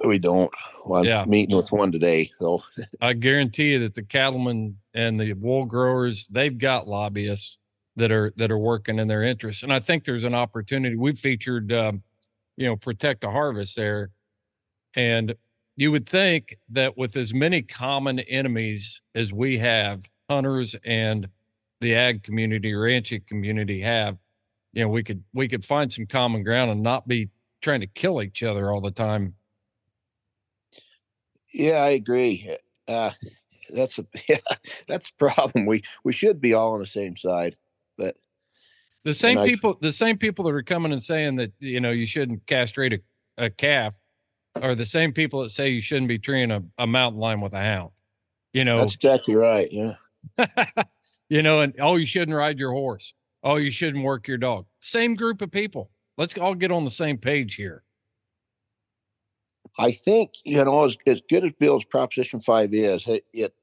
We 0.06 0.18
don't. 0.18 0.50
Well, 0.84 1.00
I'm 1.00 1.06
Yeah. 1.06 1.24
meeting 1.26 1.56
with 1.56 1.72
one 1.72 1.90
today, 1.90 2.30
so 2.38 2.62
I 3.00 3.12
guarantee 3.14 3.72
you 3.72 3.80
that 3.80 3.94
the 3.94 4.02
cattlemen 4.04 4.76
and 4.94 5.18
the 5.18 5.32
wool 5.32 5.64
growers, 5.64 6.26
they've 6.28 6.56
got 6.56 6.86
lobbyists 6.86 7.58
that 7.96 8.12
are 8.12 8.32
that 8.36 8.50
are 8.50 8.58
working 8.58 8.98
in 8.98 9.08
their 9.08 9.22
interests. 9.24 9.62
And 9.62 9.72
I 9.72 9.80
think 9.80 10.04
there's 10.04 10.24
an 10.24 10.34
opportunity. 10.34 10.96
We 10.96 11.14
featured, 11.14 11.72
um, 11.72 12.02
you 12.56 12.66
know, 12.66 12.76
protect 12.76 13.22
the 13.22 13.30
harvest 13.30 13.76
there, 13.76 14.10
and 14.94 15.34
you 15.76 15.92
would 15.92 16.08
think 16.08 16.58
that 16.70 16.96
with 16.96 17.16
as 17.16 17.34
many 17.34 17.62
common 17.62 18.18
enemies 18.20 19.02
as 19.14 19.32
we 19.32 19.58
have, 19.58 20.02
hunters 20.28 20.74
and 20.84 21.28
the 21.80 21.94
ag 21.94 22.22
community, 22.22 22.74
ranching 22.74 23.22
community 23.28 23.80
have, 23.82 24.16
you 24.72 24.82
know, 24.82 24.88
we 24.88 25.02
could 25.02 25.22
we 25.34 25.48
could 25.48 25.64
find 25.64 25.92
some 25.92 26.06
common 26.06 26.42
ground 26.42 26.70
and 26.70 26.82
not 26.82 27.06
be 27.06 27.30
trying 27.60 27.80
to 27.80 27.86
kill 27.86 28.22
each 28.22 28.42
other 28.42 28.70
all 28.70 28.80
the 28.80 28.90
time. 28.90 29.34
yeah, 31.56 31.78
I 31.78 31.90
agree. 31.90 32.56
Uh, 32.86 33.10
that's 33.70 33.98
a 33.98 34.06
yeah, 34.28 34.38
that's 34.86 35.10
a 35.10 35.14
problem. 35.14 35.66
We 35.66 35.82
we 36.04 36.12
should 36.12 36.40
be 36.40 36.54
all 36.54 36.74
on 36.74 36.80
the 36.80 36.86
same 36.86 37.16
side, 37.16 37.56
but 37.96 38.16
The 39.06 39.14
same 39.14 39.40
people, 39.44 39.78
the 39.80 39.92
same 39.92 40.18
people 40.18 40.44
that 40.46 40.50
are 40.50 40.64
coming 40.64 40.90
and 40.92 41.00
saying 41.00 41.36
that 41.36 41.52
you 41.60 41.78
know 41.78 41.92
you 41.92 42.06
shouldn't 42.06 42.44
castrate 42.48 42.92
a, 43.38 43.44
a 43.44 43.50
calf, 43.50 43.94
are 44.60 44.74
the 44.74 44.84
same 44.84 45.12
people 45.12 45.42
that 45.44 45.50
say 45.50 45.68
you 45.68 45.80
shouldn't 45.80 46.08
be 46.08 46.18
treeing 46.18 46.50
a, 46.50 46.60
a 46.78 46.88
mountain 46.88 47.20
lion 47.20 47.40
with 47.40 47.52
a 47.52 47.60
hound. 47.60 47.92
You 48.52 48.64
know, 48.64 48.80
that's 48.80 48.96
exactly 48.96 49.36
right. 49.36 49.68
Yeah. 49.70 49.94
you 51.28 51.40
know, 51.44 51.60
and 51.60 51.72
oh, 51.80 51.94
you 51.94 52.04
shouldn't 52.04 52.36
ride 52.36 52.58
your 52.58 52.72
horse. 52.72 53.14
Oh, 53.44 53.54
you 53.54 53.70
shouldn't 53.70 54.02
work 54.02 54.26
your 54.26 54.38
dog. 54.38 54.66
Same 54.80 55.14
group 55.14 55.40
of 55.40 55.52
people. 55.52 55.88
Let's 56.18 56.36
all 56.36 56.56
get 56.56 56.72
on 56.72 56.84
the 56.84 56.90
same 56.90 57.16
page 57.16 57.54
here. 57.54 57.84
I 59.78 59.92
think 59.92 60.32
you 60.44 60.64
know 60.64 60.82
as, 60.82 60.96
as 61.06 61.22
good 61.30 61.44
as 61.44 61.52
Bill's 61.60 61.84
Proposition 61.84 62.40
Five 62.40 62.74
is, 62.74 63.06
it, 63.06 63.24
it 63.32 63.54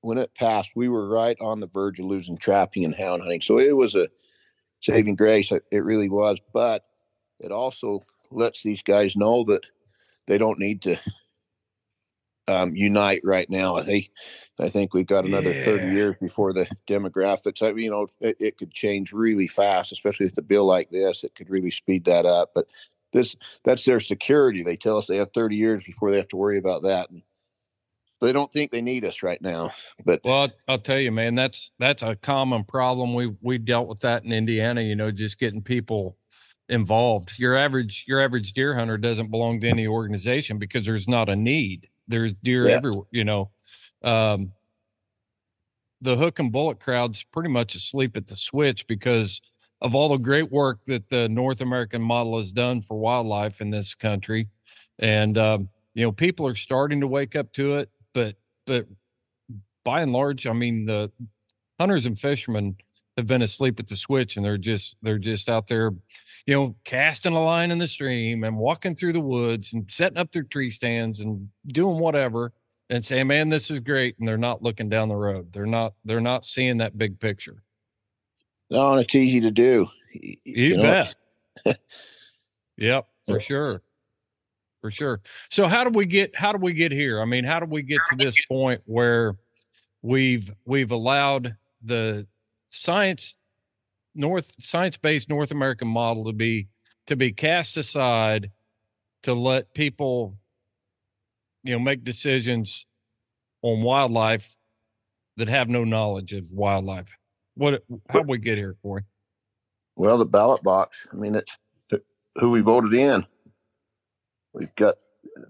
when 0.00 0.16
it 0.16 0.34
passed, 0.34 0.70
we 0.74 0.88
were 0.88 1.10
right 1.10 1.36
on 1.42 1.60
the 1.60 1.66
verge 1.66 2.00
of 2.00 2.06
losing 2.06 2.38
trapping 2.38 2.86
and 2.86 2.94
hound 2.94 3.20
hunting. 3.20 3.42
So 3.42 3.58
it 3.58 3.76
was 3.76 3.94
a 3.94 4.08
saving 4.80 5.16
grace. 5.16 5.52
It 5.52 5.64
it 5.70 5.84
really 5.84 6.08
was, 6.08 6.40
but 6.52 6.84
it 7.40 7.52
also 7.52 8.00
lets 8.30 8.62
these 8.62 8.82
guys 8.82 9.16
know 9.16 9.44
that 9.44 9.62
they 10.26 10.38
don't 10.38 10.58
need 10.58 10.82
to 10.82 10.98
um, 12.48 12.74
unite 12.74 13.20
right 13.24 13.48
now. 13.48 13.76
I 13.76 13.82
think 13.82 14.10
I 14.58 14.68
think 14.68 14.94
we've 14.94 15.06
got 15.06 15.24
another 15.24 15.54
thirty 15.64 15.94
years 15.94 16.16
before 16.20 16.52
the 16.52 16.66
demographics. 16.88 17.62
I, 17.62 17.72
mean, 17.72 17.84
you 17.84 17.90
know, 17.90 18.06
it, 18.20 18.36
it 18.40 18.56
could 18.56 18.72
change 18.72 19.12
really 19.12 19.46
fast, 19.46 19.92
especially 19.92 20.26
with 20.26 20.34
the 20.34 20.42
bill 20.42 20.64
like 20.64 20.90
this. 20.90 21.24
It 21.24 21.34
could 21.34 21.50
really 21.50 21.70
speed 21.70 22.04
that 22.06 22.26
up. 22.26 22.50
But 22.54 22.66
this 23.12 23.36
that's 23.64 23.84
their 23.84 24.00
security. 24.00 24.62
They 24.62 24.76
tell 24.76 24.96
us 24.96 25.06
they 25.06 25.16
have 25.16 25.30
30 25.32 25.56
years 25.56 25.82
before 25.82 26.10
they 26.10 26.16
have 26.16 26.28
to 26.28 26.36
worry 26.36 26.58
about 26.58 26.82
that. 26.82 27.10
And 27.10 27.22
they 28.20 28.32
don't 28.32 28.52
think 28.52 28.70
they 28.70 28.80
need 28.80 29.04
us 29.04 29.22
right 29.22 29.40
now. 29.40 29.70
But 30.04 30.20
Well, 30.24 30.50
I'll, 30.66 30.78
tell 30.78 30.98
you, 30.98 31.12
man, 31.12 31.34
that's 31.34 31.72
that's 31.78 32.02
a 32.02 32.16
common 32.16 32.64
problem. 32.64 33.14
We 33.14 33.34
we 33.40 33.58
dealt 33.58 33.88
with 33.88 34.00
that 34.00 34.24
in 34.24 34.32
Indiana. 34.32 34.80
You 34.80 34.96
know, 34.96 35.10
just 35.10 35.38
getting 35.38 35.62
people 35.62 36.16
involved. 36.68 37.32
Your 37.38 37.56
average 37.56 38.04
your 38.06 38.20
average 38.20 38.52
deer 38.52 38.74
hunter 38.74 38.98
doesn't 38.98 39.30
belong 39.30 39.60
to 39.60 39.68
any 39.68 39.86
organization 39.86 40.58
because 40.58 40.84
there's 40.84 41.08
not 41.08 41.28
a 41.28 41.36
need. 41.36 41.88
There's 42.08 42.34
deer 42.42 42.68
Yeah. 42.68 42.74
everywhere. 42.74 43.06
You 43.10 43.24
know, 43.24 43.50
um, 44.02 44.52
the 46.00 46.16
hook 46.16 46.38
and 46.38 46.52
bullet 46.52 46.80
crowd's 46.80 47.22
pretty 47.22 47.48
much 47.48 47.74
asleep 47.74 48.16
at 48.16 48.26
the 48.26 48.36
switch 48.36 48.86
because 48.86 49.40
of 49.80 49.94
all 49.94 50.08
the 50.08 50.16
great 50.16 50.50
work 50.50 50.84
that 50.86 51.08
the 51.08 51.28
North 51.28 51.60
American 51.60 52.02
model 52.02 52.36
has 52.36 52.52
done 52.52 52.80
for 52.80 52.96
wildlife 52.96 53.60
in 53.60 53.70
this 53.70 53.94
country, 53.94 54.48
and 54.98 55.38
um, 55.38 55.68
you 55.94 56.04
know, 56.04 56.12
people 56.12 56.46
are 56.46 56.54
starting 56.54 57.00
to 57.00 57.06
wake 57.06 57.36
up 57.36 57.52
to 57.54 57.74
it. 57.74 57.90
But 58.18 58.34
but 58.66 58.86
by 59.84 60.00
and 60.02 60.12
large, 60.12 60.44
I 60.48 60.52
mean 60.52 60.86
the 60.86 61.12
hunters 61.78 62.04
and 62.04 62.18
fishermen 62.18 62.76
have 63.16 63.28
been 63.28 63.42
asleep 63.42 63.78
at 63.78 63.86
the 63.86 63.94
switch 63.94 64.36
and 64.36 64.44
they're 64.44 64.58
just 64.58 64.96
they're 65.02 65.18
just 65.20 65.48
out 65.48 65.68
there, 65.68 65.92
you 66.46 66.54
know, 66.54 66.74
casting 66.84 67.34
a 67.34 67.44
line 67.44 67.70
in 67.70 67.78
the 67.78 67.86
stream 67.86 68.42
and 68.42 68.56
walking 68.56 68.96
through 68.96 69.12
the 69.12 69.20
woods 69.20 69.72
and 69.72 69.88
setting 69.88 70.18
up 70.18 70.32
their 70.32 70.42
tree 70.42 70.70
stands 70.70 71.20
and 71.20 71.48
doing 71.68 71.98
whatever 71.98 72.52
and 72.90 73.04
saying, 73.04 73.28
Man, 73.28 73.50
this 73.50 73.70
is 73.70 73.78
great. 73.78 74.18
And 74.18 74.26
they're 74.26 74.36
not 74.36 74.62
looking 74.64 74.88
down 74.88 75.08
the 75.08 75.14
road. 75.14 75.52
They're 75.52 75.64
not 75.66 75.94
they're 76.04 76.20
not 76.20 76.44
seeing 76.44 76.78
that 76.78 76.98
big 76.98 77.20
picture. 77.20 77.62
no, 78.70 78.90
and 78.92 79.00
it's 79.00 79.14
easy 79.14 79.40
to 79.42 79.52
do. 79.52 79.86
Y- 80.12 80.20
y- 80.24 80.36
You, 80.44 80.76
know, 80.76 81.04
bet. 81.64 81.78
yep, 82.76 83.06
for 83.28 83.38
sure. 83.40 83.82
For 84.80 84.90
sure. 84.90 85.20
So 85.50 85.66
how 85.66 85.82
do 85.84 85.90
we 85.90 86.06
get 86.06 86.36
how 86.36 86.52
do 86.52 86.58
we 86.58 86.72
get 86.72 86.92
here? 86.92 87.20
I 87.20 87.24
mean, 87.24 87.44
how 87.44 87.58
do 87.58 87.66
we 87.66 87.82
get 87.82 88.00
to 88.10 88.16
this 88.16 88.36
point 88.48 88.80
where 88.86 89.34
we've 90.02 90.52
we've 90.64 90.92
allowed 90.92 91.56
the 91.82 92.26
science 92.68 93.36
north 94.14 94.52
science-based 94.60 95.28
North 95.28 95.50
American 95.50 95.88
model 95.88 96.24
to 96.24 96.32
be 96.32 96.68
to 97.06 97.16
be 97.16 97.32
cast 97.32 97.76
aside 97.76 98.50
to 99.22 99.34
let 99.34 99.74
people 99.74 100.36
you 101.64 101.72
know 101.72 101.80
make 101.80 102.04
decisions 102.04 102.86
on 103.62 103.82
wildlife 103.82 104.54
that 105.36 105.48
have 105.48 105.68
no 105.68 105.84
knowledge 105.84 106.32
of 106.32 106.50
wildlife. 106.52 107.12
What 107.54 107.82
how 108.08 108.20
do 108.20 108.28
we 108.28 108.38
get 108.38 108.58
here, 108.58 108.76
Cory? 108.82 109.02
Well, 109.96 110.16
the 110.18 110.24
ballot 110.24 110.62
box. 110.62 111.06
I 111.12 111.16
mean, 111.16 111.34
it's 111.34 111.56
who 112.36 112.50
we 112.50 112.60
voted 112.60 112.94
in. 112.94 113.26
We've 114.52 114.74
got 114.76 114.96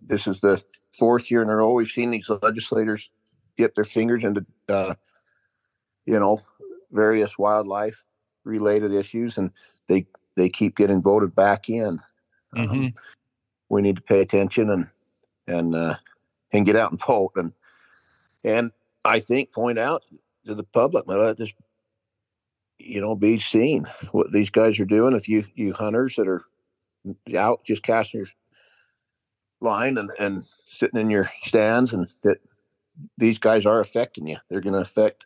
this 0.03 0.27
is 0.27 0.41
the 0.41 0.63
fourth 0.99 1.31
year 1.31 1.43
in 1.43 1.49
a 1.51 1.57
row 1.57 1.73
we've 1.73 1.87
seen 1.87 2.11
these 2.11 2.29
legislators 2.43 3.11
get 3.57 3.75
their 3.75 3.85
fingers 3.85 4.25
into, 4.25 4.45
uh, 4.69 4.95
you 6.07 6.19
know, 6.19 6.41
various 6.91 7.39
wildlife 7.39 8.05
related 8.45 8.93
issues, 8.93 9.39
and 9.39 9.51
they 9.89 10.07
they 10.37 10.49
keep 10.49 10.77
getting 10.77 11.03
voted 11.03 11.35
back 11.35 11.69
in. 11.69 12.01
Um, 12.57 12.69
Mhm. 12.69 12.95
we 13.69 13.83
need 13.83 13.97
to 13.97 14.03
pay 14.03 14.21
attention 14.21 14.71
and 14.71 14.89
and 15.47 15.75
uh, 15.75 15.97
and 16.53 16.67
get 16.67 16.77
out 16.77 16.91
and 16.93 17.01
vote 17.01 17.33
and 17.37 17.53
and 18.45 18.73
I 19.05 19.21
think 19.21 19.53
point 19.53 19.79
out 19.79 20.05
to 20.47 20.55
the 20.55 20.65
public, 20.65 21.07
let 21.07 21.37
this 21.37 21.53
you 22.79 23.01
know 23.01 23.15
be 23.17 23.39
seen 23.39 23.87
what 24.13 24.33
these 24.33 24.51
guys 24.51 24.79
are 24.81 24.85
doing. 24.85 25.15
If 25.15 25.29
you 25.29 25.45
you 25.55 25.73
hunters 25.73 26.17
that 26.17 26.29
are 26.29 26.45
out 27.37 27.65
just 27.65 27.83
casting 27.83 28.21
your 28.21 28.29
line 29.61 29.99
and 29.99 30.11
and 30.19 30.45
sitting 30.69 31.01
in 31.01 31.11
your 31.11 31.31
stands, 31.43 31.93
and 31.93 32.09
that 32.23 32.39
these 33.17 33.39
guys 33.39 33.67
are 33.67 33.81
affecting 33.81 34.27
you. 34.27 34.37
They're 34.49 34.61
going 34.61 34.75
to 34.75 34.81
affect 34.81 35.25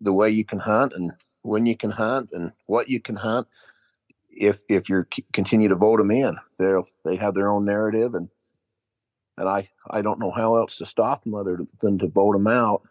the 0.00 0.12
way 0.12 0.30
you 0.30 0.44
can 0.44 0.58
hunt 0.58 0.92
and 0.92 1.12
when 1.42 1.66
you 1.66 1.76
can 1.76 1.90
hunt 1.90 2.30
and 2.32 2.52
what 2.66 2.88
you 2.88 3.00
can 3.00 3.16
hunt 3.16 3.46
if 4.30 4.62
if 4.68 4.88
you 4.88 5.06
continue 5.32 5.68
to 5.68 5.74
vote 5.74 5.98
them 5.98 6.10
in 6.10 6.36
they'll 6.58 6.86
they 7.04 7.16
have 7.16 7.34
their 7.34 7.48
own 7.48 7.64
narrative 7.64 8.14
and 8.14 8.28
and 9.36 9.48
i 9.48 9.68
i 9.90 10.00
don't 10.02 10.20
know 10.20 10.30
how 10.30 10.56
else 10.56 10.76
to 10.76 10.86
stop 10.86 11.24
them 11.24 11.34
other 11.34 11.58
than 11.80 11.98
to 11.98 12.06
vote 12.06 12.32
them 12.32 12.46
out 12.46 12.82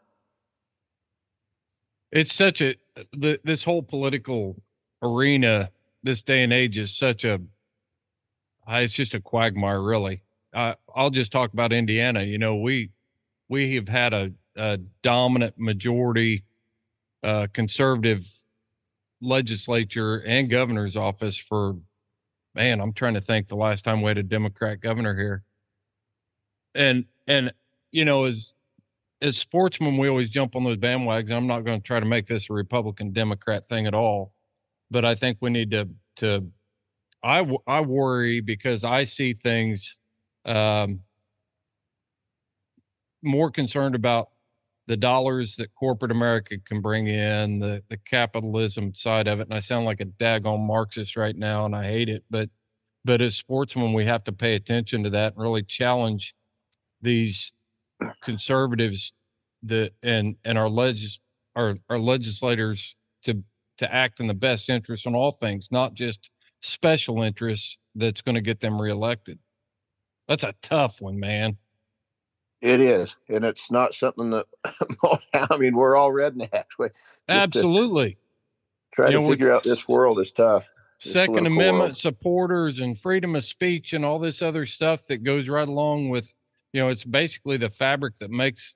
it's 2.11 2.33
such 2.33 2.61
a 2.61 2.75
the 3.13 3.39
this 3.43 3.63
whole 3.63 3.83
political 3.83 4.55
arena 5.01 5.69
this 6.03 6.21
day 6.21 6.43
and 6.43 6.53
age 6.53 6.77
is 6.77 6.95
such 6.95 7.23
a 7.23 7.39
uh, 8.69 8.75
it's 8.77 8.93
just 8.93 9.13
a 9.13 9.19
quagmire 9.21 9.81
really. 9.81 10.21
Uh, 10.53 10.73
i'll 10.95 11.09
just 11.09 11.31
talk 11.31 11.53
about 11.53 11.73
indiana. 11.73 12.23
You 12.23 12.37
know 12.37 12.55
we 12.57 12.89
we 13.49 13.75
have 13.75 13.87
had 13.87 14.13
a, 14.13 14.31
a 14.55 14.77
dominant 15.01 15.55
majority 15.57 16.43
uh, 17.23 17.47
conservative 17.53 18.25
legislature 19.21 20.17
and 20.25 20.49
governor's 20.49 20.95
office 20.95 21.37
for 21.37 21.75
man 22.53 22.79
i'm 22.79 22.93
trying 22.93 23.15
to 23.15 23.21
think 23.21 23.47
the 23.47 23.55
last 23.55 23.83
time 23.83 24.01
we 24.01 24.09
had 24.09 24.17
a 24.17 24.23
democrat 24.23 24.79
governor 24.79 25.15
here. 25.15 25.43
And 26.75 27.05
and 27.27 27.51
you 27.91 28.05
know 28.05 28.25
as 28.25 28.53
as 29.21 29.37
sportsmen 29.37 29.97
we 29.97 30.07
always 30.07 30.29
jump 30.29 30.55
on 30.55 30.63
those 30.63 30.77
bandwagons. 30.77 31.31
I'm 31.31 31.47
not 31.47 31.61
going 31.61 31.81
to 31.81 31.85
try 31.85 31.99
to 31.99 32.05
make 32.05 32.27
this 32.27 32.49
a 32.49 32.53
republican 32.53 33.11
democrat 33.11 33.65
thing 33.65 33.87
at 33.87 33.95
all 33.95 34.31
but 34.91 35.03
i 35.03 35.15
think 35.15 35.37
we 35.41 35.49
need 35.49 35.71
to 35.71 35.89
to 36.17 36.45
i 37.23 37.45
i 37.67 37.81
worry 37.81 38.41
because 38.41 38.83
i 38.83 39.03
see 39.03 39.33
things 39.33 39.95
um 40.45 41.01
more 43.23 43.51
concerned 43.51 43.95
about 43.95 44.29
the 44.87 44.97
dollars 44.97 45.57
that 45.57 45.73
corporate 45.75 46.11
America 46.11 46.55
can 46.65 46.81
bring 46.81 47.07
in, 47.07 47.59
the 47.59 47.83
the 47.89 47.97
capitalism 47.97 48.93
side 48.95 49.27
of 49.27 49.39
it. 49.39 49.47
And 49.47 49.53
I 49.53 49.59
sound 49.59 49.85
like 49.85 49.99
a 49.99 50.05
daggone 50.05 50.65
Marxist 50.65 51.17
right 51.17 51.35
now, 51.35 51.65
and 51.65 51.75
I 51.75 51.83
hate 51.83 52.09
it. 52.09 52.23
But 52.29 52.49
but 53.03 53.21
as 53.21 53.35
sportsmen, 53.35 53.93
we 53.93 54.05
have 54.05 54.23
to 54.25 54.31
pay 54.31 54.55
attention 54.55 55.03
to 55.03 55.09
that 55.11 55.33
and 55.33 55.41
really 55.41 55.63
challenge 55.63 56.33
these 57.01 57.51
conservatives 58.23 59.13
that 59.63 59.91
and 60.03 60.35
and 60.45 60.57
our 60.57 60.69
legis 60.69 61.19
our 61.55 61.75
our 61.89 61.99
legislators 61.99 62.95
to 63.23 63.43
to 63.77 63.93
act 63.93 64.19
in 64.19 64.27
the 64.27 64.33
best 64.33 64.69
interest 64.69 65.05
on 65.05 65.15
all 65.15 65.31
things, 65.31 65.67
not 65.71 65.93
just 65.93 66.31
special 66.61 67.21
interests 67.23 67.77
that's 67.95 68.21
going 68.21 68.35
to 68.35 68.41
get 68.41 68.59
them 68.59 68.81
reelected. 68.81 69.39
That's 70.27 70.43
a 70.43 70.53
tough 70.61 71.01
one, 71.01 71.19
man. 71.19 71.57
It 72.61 72.81
is, 72.81 73.15
and 73.29 73.45
it's 73.45 73.69
not 73.71 73.93
something 73.93 74.31
that 74.31 74.45
I 75.51 75.57
mean. 75.57 75.75
We're 75.75 75.95
all 75.95 76.11
rednecks. 76.11 76.65
We, 76.79 76.87
Absolutely. 77.29 78.17
Try 78.93 79.09
you 79.09 79.19
to 79.19 79.27
figure 79.27 79.53
out 79.53 79.61
this 79.61 79.87
world 79.87 80.19
is 80.19 80.31
tough. 80.31 80.67
Second 80.99 81.45
Amendment 81.45 81.79
world. 81.79 81.97
supporters 81.97 82.79
and 82.79 82.97
freedom 82.97 83.35
of 83.35 83.43
speech 83.43 83.93
and 83.93 84.03
all 84.03 84.17
this 84.17 84.41
other 84.41 84.65
stuff 84.65 85.05
that 85.05 85.23
goes 85.23 85.47
right 85.47 85.67
along 85.67 86.09
with, 86.09 86.33
you 86.73 86.81
know, 86.81 86.89
it's 86.89 87.03
basically 87.03 87.57
the 87.57 87.69
fabric 87.69 88.15
that 88.17 88.31
makes 88.31 88.73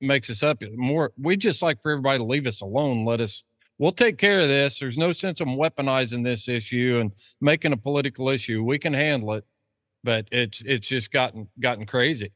makes 0.00 0.30
us 0.30 0.44
up. 0.44 0.62
More, 0.76 1.10
we 1.20 1.36
just 1.36 1.62
like 1.62 1.82
for 1.82 1.90
everybody 1.90 2.18
to 2.18 2.24
leave 2.24 2.46
us 2.46 2.60
alone. 2.60 3.04
Let 3.04 3.20
us. 3.20 3.42
We'll 3.78 3.92
take 3.92 4.18
care 4.18 4.40
of 4.40 4.48
this. 4.48 4.78
There's 4.78 4.98
no 4.98 5.12
sense 5.12 5.40
of 5.40 5.46
weaponizing 5.46 6.24
this 6.24 6.48
issue 6.48 6.98
and 7.00 7.12
making 7.40 7.72
a 7.72 7.76
political 7.76 8.28
issue. 8.28 8.64
We 8.64 8.78
can 8.78 8.92
handle 8.92 9.34
it, 9.34 9.44
but 10.02 10.26
it's 10.32 10.62
it's 10.62 10.88
just 10.88 11.12
gotten 11.12 11.48
gotten 11.60 11.86
crazy. 11.86 12.32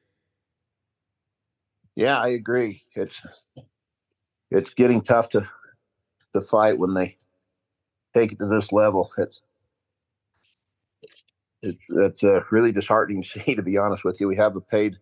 Yeah, 1.97 2.19
I 2.19 2.29
agree. 2.29 2.85
It's 2.95 3.23
it's 4.51 4.71
getting 4.71 5.01
tough 5.01 5.31
to 5.31 5.49
to 6.35 6.41
fight 6.41 6.79
when 6.79 6.95
they 6.95 7.17
take 8.15 8.33
it 8.33 8.39
to 8.39 8.47
this 8.47 8.73
level. 8.73 9.11
It's 9.19 9.43
it's 11.63 11.83
it's 11.91 12.25
uh, 12.25 12.41
really 12.51 12.73
disheartening 12.73 13.23
to 13.23 13.29
see. 13.41 13.55
To 13.55 13.63
be 13.63 13.79
honest 13.79 14.05
with 14.05 14.21
you, 14.21 14.29
we 14.29 14.37
have 14.37 14.57
a 14.57 14.61
paid 14.61 14.97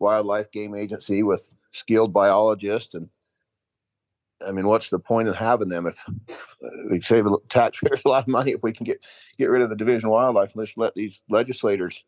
wildlife 0.00 0.50
game 0.50 0.74
agency 0.74 1.22
with 1.22 1.54
skilled 1.70 2.12
biologists, 2.12 2.94
and 2.94 3.08
I 4.46 4.52
mean, 4.52 4.66
what's 4.66 4.90
the 4.90 4.98
point 4.98 5.28
of 5.28 5.36
having 5.36 5.68
them 5.68 5.86
if 5.86 6.02
uh, 6.08 6.68
we 6.90 7.00
save 7.00 7.26
taxpayers 7.48 8.02
a 8.04 8.08
lot 8.08 8.24
of 8.24 8.28
money 8.28 8.52
if 8.52 8.62
we 8.62 8.72
can 8.72 8.84
get 8.84 9.04
get 9.36 9.50
rid 9.50 9.62
of 9.62 9.68
the 9.68 9.76
division 9.76 10.08
of 10.08 10.12
wildlife 10.12 10.54
and 10.54 10.64
just 10.64 10.78
let 10.78 10.94
these 10.94 11.22
legislators 11.28 12.02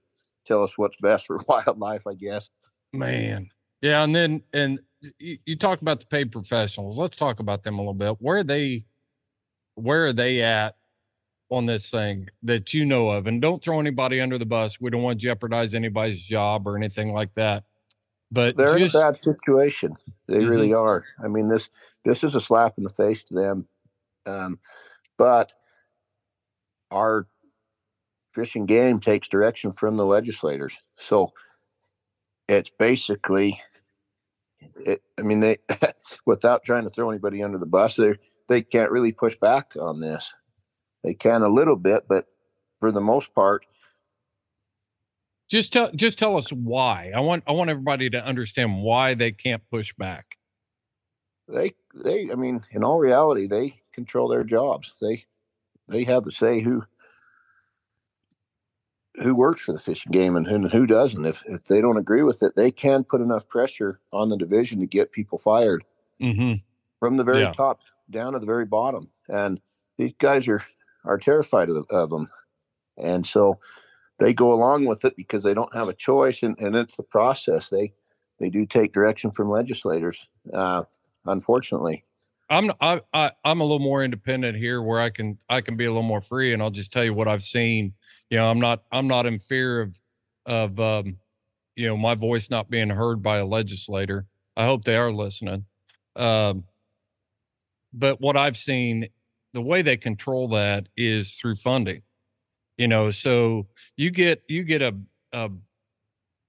tell 0.45 0.63
us 0.63 0.79
what's 0.79 0.97
best 0.97 1.27
for 1.27 1.41
wildlife? 1.49 2.07
I 2.07 2.15
guess. 2.15 2.51
Man, 2.93 3.51
yeah, 3.83 4.03
and 4.03 4.15
then 4.15 4.43
and 4.53 4.81
you, 5.19 5.39
you 5.45 5.57
talk 5.57 5.81
about 5.83 6.01
the 6.01 6.07
paid 6.07 6.33
professionals. 6.33 6.99
Let's 6.99 7.17
talk 7.17 7.41
about 7.41 7.63
them 7.63 7.75
a 7.75 7.83
little 7.83 7.95
bit. 7.95 8.17
Where 8.21 8.39
are 8.39 8.45
they 8.45 8.85
where 9.75 10.07
are 10.07 10.13
they 10.13 10.43
at 10.43 10.77
on 11.51 11.67
this 11.67 11.91
thing 11.91 12.29
that 12.43 12.75
you 12.75 12.85
know 12.85 13.09
of? 13.09 13.27
And 13.27 13.41
don't 13.41 13.63
throw 13.63 13.81
anybody 13.81 14.21
under 14.21 14.39
the 14.39 14.47
bus. 14.47 14.81
We 14.81 14.91
don't 14.91 15.03
want 15.03 15.19
to 15.19 15.27
jeopardize 15.27 15.75
anybody's 15.75 16.23
job 16.23 16.67
or 16.67 16.77
anything 16.77 17.13
like 17.13 17.35
that. 17.35 17.65
But 18.33 18.57
they're 18.57 18.77
in 18.77 18.85
a 18.85 18.91
bad 18.91 19.17
situation. 19.17 19.97
They 20.29 20.39
mm-hmm. 20.39 20.49
really 20.49 20.75
are. 20.75 21.05
I 21.23 21.29
mean 21.29 21.49
this 21.49 21.69
this 22.05 22.25
is 22.25 22.35
a 22.35 22.41
slap 22.41 22.79
in 22.79 22.85
the 22.85 22.91
face 22.91 23.23
to 23.25 23.35
them. 23.35 23.67
Um, 24.27 24.59
but 25.19 25.53
our 26.91 27.27
fishing 28.33 28.67
game 28.67 29.01
takes 29.01 29.29
direction 29.29 29.73
from 29.73 29.97
the 29.97 30.07
legislators. 30.07 30.79
So 30.99 31.33
it's 32.49 32.71
basically 32.71 33.61
it, 34.77 35.03
I 35.19 35.23
mean, 35.23 35.41
they 35.41 35.59
without 36.27 36.65
trying 36.65 36.85
to 36.85 36.91
throw 36.91 37.11
anybody 37.11 37.43
under 37.43 37.59
the 37.59 37.67
bus, 37.67 37.97
they 37.97 38.15
they 38.49 38.63
can't 38.63 38.91
really 38.91 39.13
push 39.13 39.37
back 39.37 39.75
on 39.81 40.01
this. 40.01 40.33
They 41.05 41.15
can 41.15 41.43
a 41.43 41.49
little 41.49 41.77
bit, 41.77 42.05
but 42.09 42.27
for 42.81 42.93
the 42.93 43.01
most 43.01 43.35
part, 43.35 43.67
just 45.51 45.73
tell 45.73 45.91
just 45.93 46.19
tell 46.19 46.37
us 46.37 46.51
why. 46.51 47.13
I 47.15 47.21
want 47.21 47.45
I 47.47 47.53
want 47.53 47.71
everybody 47.71 48.09
to 48.11 48.25
understand 48.25 48.83
why 48.83 49.15
they 49.15 49.33
can't 49.33 49.63
push 49.71 49.93
back. 49.93 50.39
They 51.49 51.73
they 51.95 52.31
I 52.31 52.37
mean, 52.37 52.63
in 52.71 52.85
all 52.85 53.01
reality, 53.01 53.47
they 53.47 53.83
control 53.93 54.29
their 54.29 54.45
jobs. 54.45 54.93
They 55.01 55.27
they 55.89 56.05
have 56.05 56.23
to 56.23 56.31
say 56.31 56.61
who 56.61 56.85
who 59.17 59.35
works 59.35 59.61
for 59.61 59.73
the 59.73 59.81
fishing 59.81 60.13
game 60.13 60.37
and 60.37 60.47
who, 60.47 60.69
who 60.69 60.87
doesn't. 60.87 61.27
If 61.27 61.43
if 61.47 61.65
they 61.65 61.81
don't 61.81 61.99
agree 61.99 62.23
with 62.23 62.43
it, 62.45 62.55
they 62.55 62.71
can 62.71 63.03
put 63.03 63.21
enough 63.21 63.49
pressure 63.49 64.01
on 64.13 64.29
the 64.29 64.37
division 64.37 64.79
to 64.81 64.87
get 64.87 65.11
people 65.11 65.37
fired 65.37 65.85
mm-hmm. 66.23 66.55
from 67.01 67.17
the 67.17 67.25
very 67.25 67.41
yeah. 67.41 67.53
top 67.53 67.81
down 68.09 68.35
to 68.35 68.39
the 68.39 68.47
very 68.47 68.65
bottom. 68.67 69.11
And 69.29 69.61
these 69.99 70.13
guys 70.19 70.47
are 70.47 70.63
are 71.05 71.19
terrified 71.19 71.71
of, 71.71 71.87
of 71.91 72.11
them, 72.11 72.29
and 72.97 73.27
so 73.27 73.59
they 74.21 74.33
go 74.33 74.53
along 74.53 74.87
with 74.87 75.05
it 75.05 75.17
because 75.17 75.43
they 75.43 75.55
don't 75.55 75.75
have 75.75 75.89
a 75.89 75.95
choice, 75.95 76.43
and, 76.43 76.59
and 76.61 76.77
it's 76.77 76.97
the 76.97 77.03
process. 77.03 77.69
They 77.69 77.93
they 78.39 78.51
do 78.51 78.67
take 78.67 78.93
direction 78.93 79.31
from 79.31 79.51
legislators, 79.51 80.29
uh, 80.53 80.85
unfortunately. 81.27 82.05
I'm 82.49 82.71
I, 82.81 83.01
I 83.13 83.33
I'm 83.45 83.61
a 83.61 83.65
little 83.65 83.81
more 83.81 84.05
independent 84.05 84.57
here, 84.57 84.83
where 84.83 85.01
I 85.01 85.11
can 85.11 85.39
I 85.49 85.61
can 85.61 85.77
be 85.77 85.87
a 85.87 85.91
little 85.91 86.03
more 86.03 86.21
free, 86.21 86.53
and 86.53 86.63
I'll 86.63 86.71
just 86.71 86.93
tell 86.93 87.05
you 87.05 87.15
what 87.15 87.29
I've 87.29 87.43
seen 87.43 87.95
you 88.31 88.39
know, 88.39 88.49
I'm 88.49 88.61
not 88.61 88.85
I'm 88.91 89.09
not 89.09 89.27
in 89.27 89.39
fear 89.41 89.83
of 89.83 89.99
of 90.47 90.81
um, 90.81 91.19
you 91.77 91.89
know 91.89 91.97
my 91.97 92.15
voice 92.15 92.49
not 92.49 92.71
being 92.71 92.89
heard 92.89 93.23
by 93.23 93.39
a 93.39 93.45
legislator. 93.45 94.27
I 94.57 94.65
hope 94.65 94.85
they 94.85 94.97
are 94.97 95.13
listening. 95.13 95.67
Um, 96.17 96.65
but 97.93 98.21
what 98.21 98.37
I've 98.37 98.57
seen, 98.57 99.09
the 99.53 99.63
way 99.63 99.83
they 99.83 99.97
control 99.97 100.49
that 100.49 100.89
is 100.97 101.35
through 101.35 101.57
funding. 101.57 102.03
You 102.81 102.89
know, 102.89 103.11
so 103.11 103.67
you 103.99 104.11
get 104.11 104.43
you 104.49 104.65
get 104.65 104.81
a, 104.81 104.97
a 105.35 105.51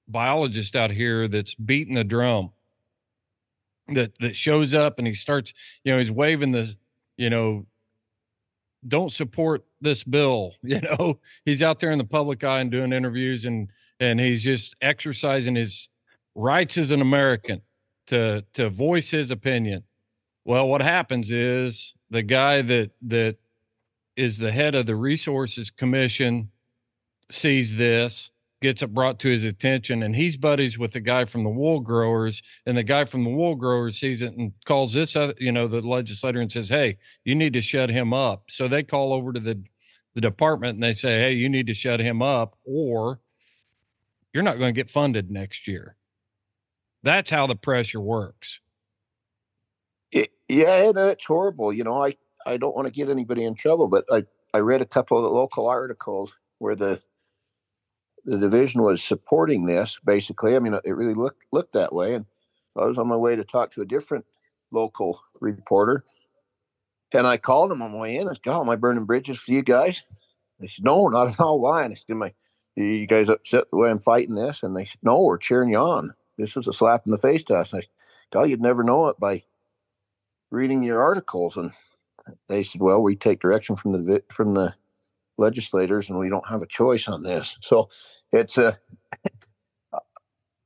biologist 0.07 0.77
out 0.77 0.89
here 0.89 1.27
that's 1.27 1.55
beating 1.55 1.95
the 1.95 2.05
drum 2.05 2.51
that 3.89 4.17
that 4.21 4.33
shows 4.33 4.73
up 4.73 4.97
and 4.97 5.05
he 5.05 5.13
starts, 5.13 5.53
you 5.83 5.91
know, 5.91 5.99
he's 5.99 6.09
waving 6.09 6.53
the, 6.53 6.73
you 7.17 7.29
know, 7.29 7.65
don't 8.87 9.11
support 9.11 9.65
this 9.81 10.05
bill 10.05 10.53
you 10.63 10.79
know? 10.79 11.19
He's 11.43 11.61
out 11.61 11.79
there 11.79 11.91
in 11.91 11.97
the 11.97 12.05
public 12.05 12.45
eye 12.45 12.61
and 12.61 12.71
doing 12.71 12.93
interviews 12.93 13.43
and 13.43 13.67
and 13.99 14.17
he's 14.17 14.41
just 14.41 14.73
exercising 14.79 15.55
his 15.55 15.89
rights 16.33 16.77
as 16.77 16.91
an 16.91 17.01
american 17.01 17.61
to 18.07 18.45
to 18.53 18.69
voice 18.69 19.09
his 19.11 19.31
opinion. 19.31 19.83
Well 20.45 20.69
what 20.69 20.81
happens 20.81 21.29
is 21.29 21.93
the 22.09 22.23
guy 22.23 22.61
that 22.61 22.91
that 23.01 23.35
is 24.15 24.37
the 24.37 24.51
head 24.51 24.75
of 24.75 24.85
the 24.85 24.95
resources 24.95 25.69
commission 25.69 26.49
sees 27.29 27.77
this 27.77 28.31
gets 28.61 28.83
it 28.83 28.93
brought 28.93 29.19
to 29.19 29.29
his 29.29 29.43
attention 29.43 30.03
and 30.03 30.15
he's 30.15 30.37
buddies 30.37 30.77
with 30.77 30.91
the 30.91 30.99
guy 30.99 31.25
from 31.25 31.43
the 31.43 31.49
wool 31.49 31.79
growers 31.79 32.43
and 32.65 32.77
the 32.77 32.83
guy 32.83 33.03
from 33.03 33.23
the 33.23 33.29
wool 33.29 33.55
growers 33.55 33.99
sees 33.99 34.21
it 34.21 34.33
and 34.37 34.53
calls 34.65 34.93
this 34.93 35.15
other 35.15 35.33
you 35.39 35.51
know 35.51 35.67
the 35.67 35.81
legislator 35.81 36.39
and 36.39 36.51
says 36.51 36.69
hey 36.69 36.97
you 37.25 37.33
need 37.33 37.53
to 37.53 37.61
shut 37.61 37.89
him 37.89 38.13
up. 38.13 38.43
So 38.49 38.67
they 38.67 38.83
call 38.83 39.13
over 39.13 39.33
to 39.33 39.39
the 39.39 39.61
the 40.13 40.21
department 40.21 40.75
and 40.75 40.83
they 40.83 40.93
say 40.93 41.19
hey 41.19 41.33
you 41.33 41.49
need 41.49 41.67
to 41.67 41.73
shut 41.73 41.99
him 41.99 42.21
up 42.21 42.55
or 42.63 43.19
you're 44.33 44.43
not 44.43 44.59
going 44.59 44.73
to 44.73 44.79
get 44.79 44.89
funded 44.89 45.31
next 45.31 45.67
year. 45.67 45.95
That's 47.03 47.31
how 47.31 47.47
the 47.47 47.55
pressure 47.55 47.99
works. 47.99 48.61
It, 50.11 50.31
yeah 50.49 50.91
it's 50.93 51.25
horrible 51.25 51.71
you 51.71 51.85
know 51.85 52.03
i 52.03 52.17
i 52.45 52.57
don't 52.57 52.75
want 52.75 52.85
to 52.85 52.91
get 52.91 53.09
anybody 53.09 53.43
in 53.43 53.55
trouble 53.55 53.87
but 53.87 54.05
i 54.11 54.23
i 54.53 54.59
read 54.59 54.81
a 54.81 54.85
couple 54.85 55.17
of 55.17 55.31
local 55.31 55.67
articles 55.67 56.33
where 56.59 56.75
the 56.75 57.01
the 58.25 58.37
division 58.37 58.83
was 58.83 59.03
supporting 59.03 59.65
this 59.65 59.97
basically. 60.05 60.55
I 60.55 60.59
mean, 60.59 60.77
it 60.85 60.95
really 60.95 61.15
looked 61.15 61.43
looked 61.51 61.73
that 61.73 61.91
way. 61.91 62.13
And 62.13 62.25
I 62.77 62.85
was 62.85 62.99
on 62.99 63.07
my 63.07 63.15
way 63.15 63.35
to 63.35 63.43
talk 63.43 63.73
to 63.73 63.81
a 63.81 63.85
different 63.85 64.25
local 64.71 65.19
reporter, 65.39 66.05
and 67.13 67.25
I 67.25 67.37
called 67.37 67.71
them 67.71 67.81
on 67.81 67.93
my 67.93 67.97
way 67.97 68.17
in. 68.17 68.27
I 68.29 68.33
said, 68.33 68.41
"Oh, 68.45 68.61
am 68.61 68.69
I 68.69 68.75
burning 68.75 69.05
bridges 69.05 69.39
for 69.39 69.51
you 69.51 69.63
guys?" 69.63 70.03
They 70.59 70.67
said, 70.67 70.85
"No, 70.85 71.07
not 71.07 71.29
at 71.29 71.39
all. 71.39 71.59
Why?" 71.59 71.83
And 71.83 71.93
I 71.93 71.95
said, 71.95 72.15
"My, 72.15 72.33
you 72.75 73.07
guys 73.07 73.27
upset 73.27 73.71
the 73.71 73.77
way 73.77 73.89
I'm 73.89 73.99
fighting 73.99 74.35
this?" 74.35 74.61
And 74.61 74.77
they 74.77 74.85
said, 74.85 74.99
"No, 75.01 75.19
we're 75.23 75.39
cheering 75.39 75.71
you 75.71 75.79
on 75.79 76.13
this 76.41 76.55
was 76.55 76.67
a 76.67 76.73
slap 76.73 77.05
in 77.05 77.11
the 77.11 77.17
face 77.17 77.43
to 77.43 77.55
us. 77.55 77.71
And 77.71 77.79
I, 77.79 77.81
said, 77.81 77.89
God, 78.31 78.43
you'd 78.49 78.61
never 78.61 78.83
know 78.83 79.07
it 79.07 79.19
by 79.19 79.43
reading 80.49 80.83
your 80.83 81.01
articles. 81.01 81.55
And 81.57 81.71
they 82.49 82.63
said, 82.63 82.81
well, 82.81 83.01
we 83.01 83.15
take 83.15 83.39
direction 83.39 83.75
from 83.75 83.91
the 83.91 84.23
from 84.29 84.53
the 84.53 84.75
legislators, 85.37 86.09
and 86.09 86.19
we 86.19 86.29
don't 86.29 86.47
have 86.47 86.61
a 86.61 86.67
choice 86.67 87.07
on 87.07 87.23
this. 87.23 87.57
So 87.63 87.89
it's 88.31 88.57
a. 88.57 88.77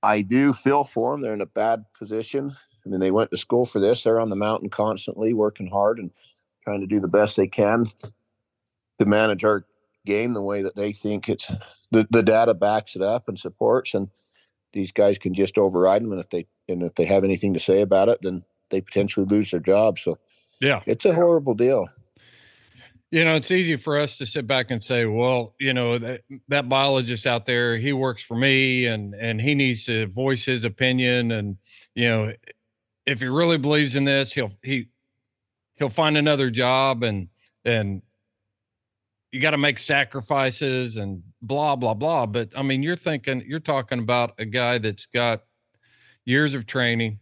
I 0.03 0.21
do 0.21 0.53
feel 0.53 0.83
for 0.83 1.13
them. 1.13 1.21
They're 1.21 1.33
in 1.33 1.41
a 1.41 1.47
bad 1.47 1.85
position. 1.97 2.55
I 2.85 2.89
mean, 2.89 2.99
they 2.99 3.09
went 3.09 3.31
to 3.31 3.37
school 3.37 3.65
for 3.65 3.79
this. 3.79 4.03
They're 4.03 4.19
on 4.19 4.29
the 4.29 4.35
mountain 4.35 4.69
constantly, 4.69 5.33
working 5.33 5.67
hard 5.67 5.97
and 5.97 6.11
trying 6.63 6.81
to 6.81 6.87
do 6.87 6.99
the 6.99 7.07
best 7.07 7.35
they 7.35 7.47
can 7.47 7.87
to 8.99 9.05
manage 9.05 9.43
our 9.43 9.65
game 10.05 10.33
the 10.33 10.41
way 10.41 10.61
that 10.61 10.75
they 10.75 10.91
think 10.91 11.27
it's 11.27 11.47
the, 11.91 12.07
the 12.09 12.23
data 12.23 12.53
backs 12.53 12.95
it 12.95 13.01
up 13.01 13.27
and 13.27 13.39
supports 13.39 13.93
and 13.93 14.09
these 14.73 14.91
guys 14.91 15.17
can 15.17 15.33
just 15.33 15.57
override 15.57 16.03
them 16.03 16.11
and 16.11 16.19
if 16.19 16.29
they 16.29 16.45
and 16.67 16.83
if 16.83 16.95
they 16.95 17.05
have 17.05 17.23
anything 17.23 17.53
to 17.53 17.59
say 17.59 17.81
about 17.81 18.09
it 18.09 18.19
then 18.21 18.43
they 18.69 18.81
potentially 18.81 19.25
lose 19.25 19.51
their 19.51 19.59
job 19.59 19.97
so 19.97 20.17
yeah. 20.59 20.81
It's 20.85 21.05
a 21.05 21.13
horrible 21.13 21.53
deal. 21.53 21.87
You 23.11 23.23
know 23.23 23.35
it's 23.35 23.51
easy 23.51 23.77
for 23.77 23.97
us 23.97 24.17
to 24.17 24.25
sit 24.25 24.45
back 24.45 24.71
and 24.71 24.83
say 24.83 25.05
well 25.05 25.55
you 25.59 25.73
know 25.73 25.97
that 25.99 26.23
that 26.49 26.67
biologist 26.67 27.25
out 27.25 27.45
there 27.45 27.77
he 27.77 27.93
works 27.93 28.21
for 28.23 28.35
me 28.35 28.87
and 28.87 29.13
and 29.13 29.39
he 29.39 29.55
needs 29.55 29.85
to 29.85 30.07
voice 30.07 30.43
his 30.43 30.65
opinion 30.65 31.31
and 31.31 31.55
you 31.93 32.09
know 32.09 32.33
if 33.05 33.19
he 33.19 33.27
really 33.27 33.57
believes 33.57 33.95
in 33.95 34.03
this 34.03 34.33
he'll 34.33 34.51
he 34.63 34.89
he'll 35.75 35.89
find 35.89 36.17
another 36.17 36.49
job 36.49 37.03
and 37.03 37.29
and 37.63 38.01
you 39.31 39.39
got 39.39 39.51
to 39.51 39.57
make 39.57 39.79
sacrifices 39.79 40.97
and 40.97 41.21
blah 41.41 41.75
blah 41.75 41.93
blah. 41.93 42.25
But 42.25 42.49
i 42.55 42.63
mean 42.63 42.81
you're 42.83 42.95
thinking 42.95 43.43
you're 43.45 43.59
talking 43.59 43.99
about 43.99 44.33
a 44.39 44.45
guy 44.45 44.77
that's 44.77 45.05
got 45.05 45.43
years 46.25 46.53
of 46.53 46.65
training. 46.65 47.19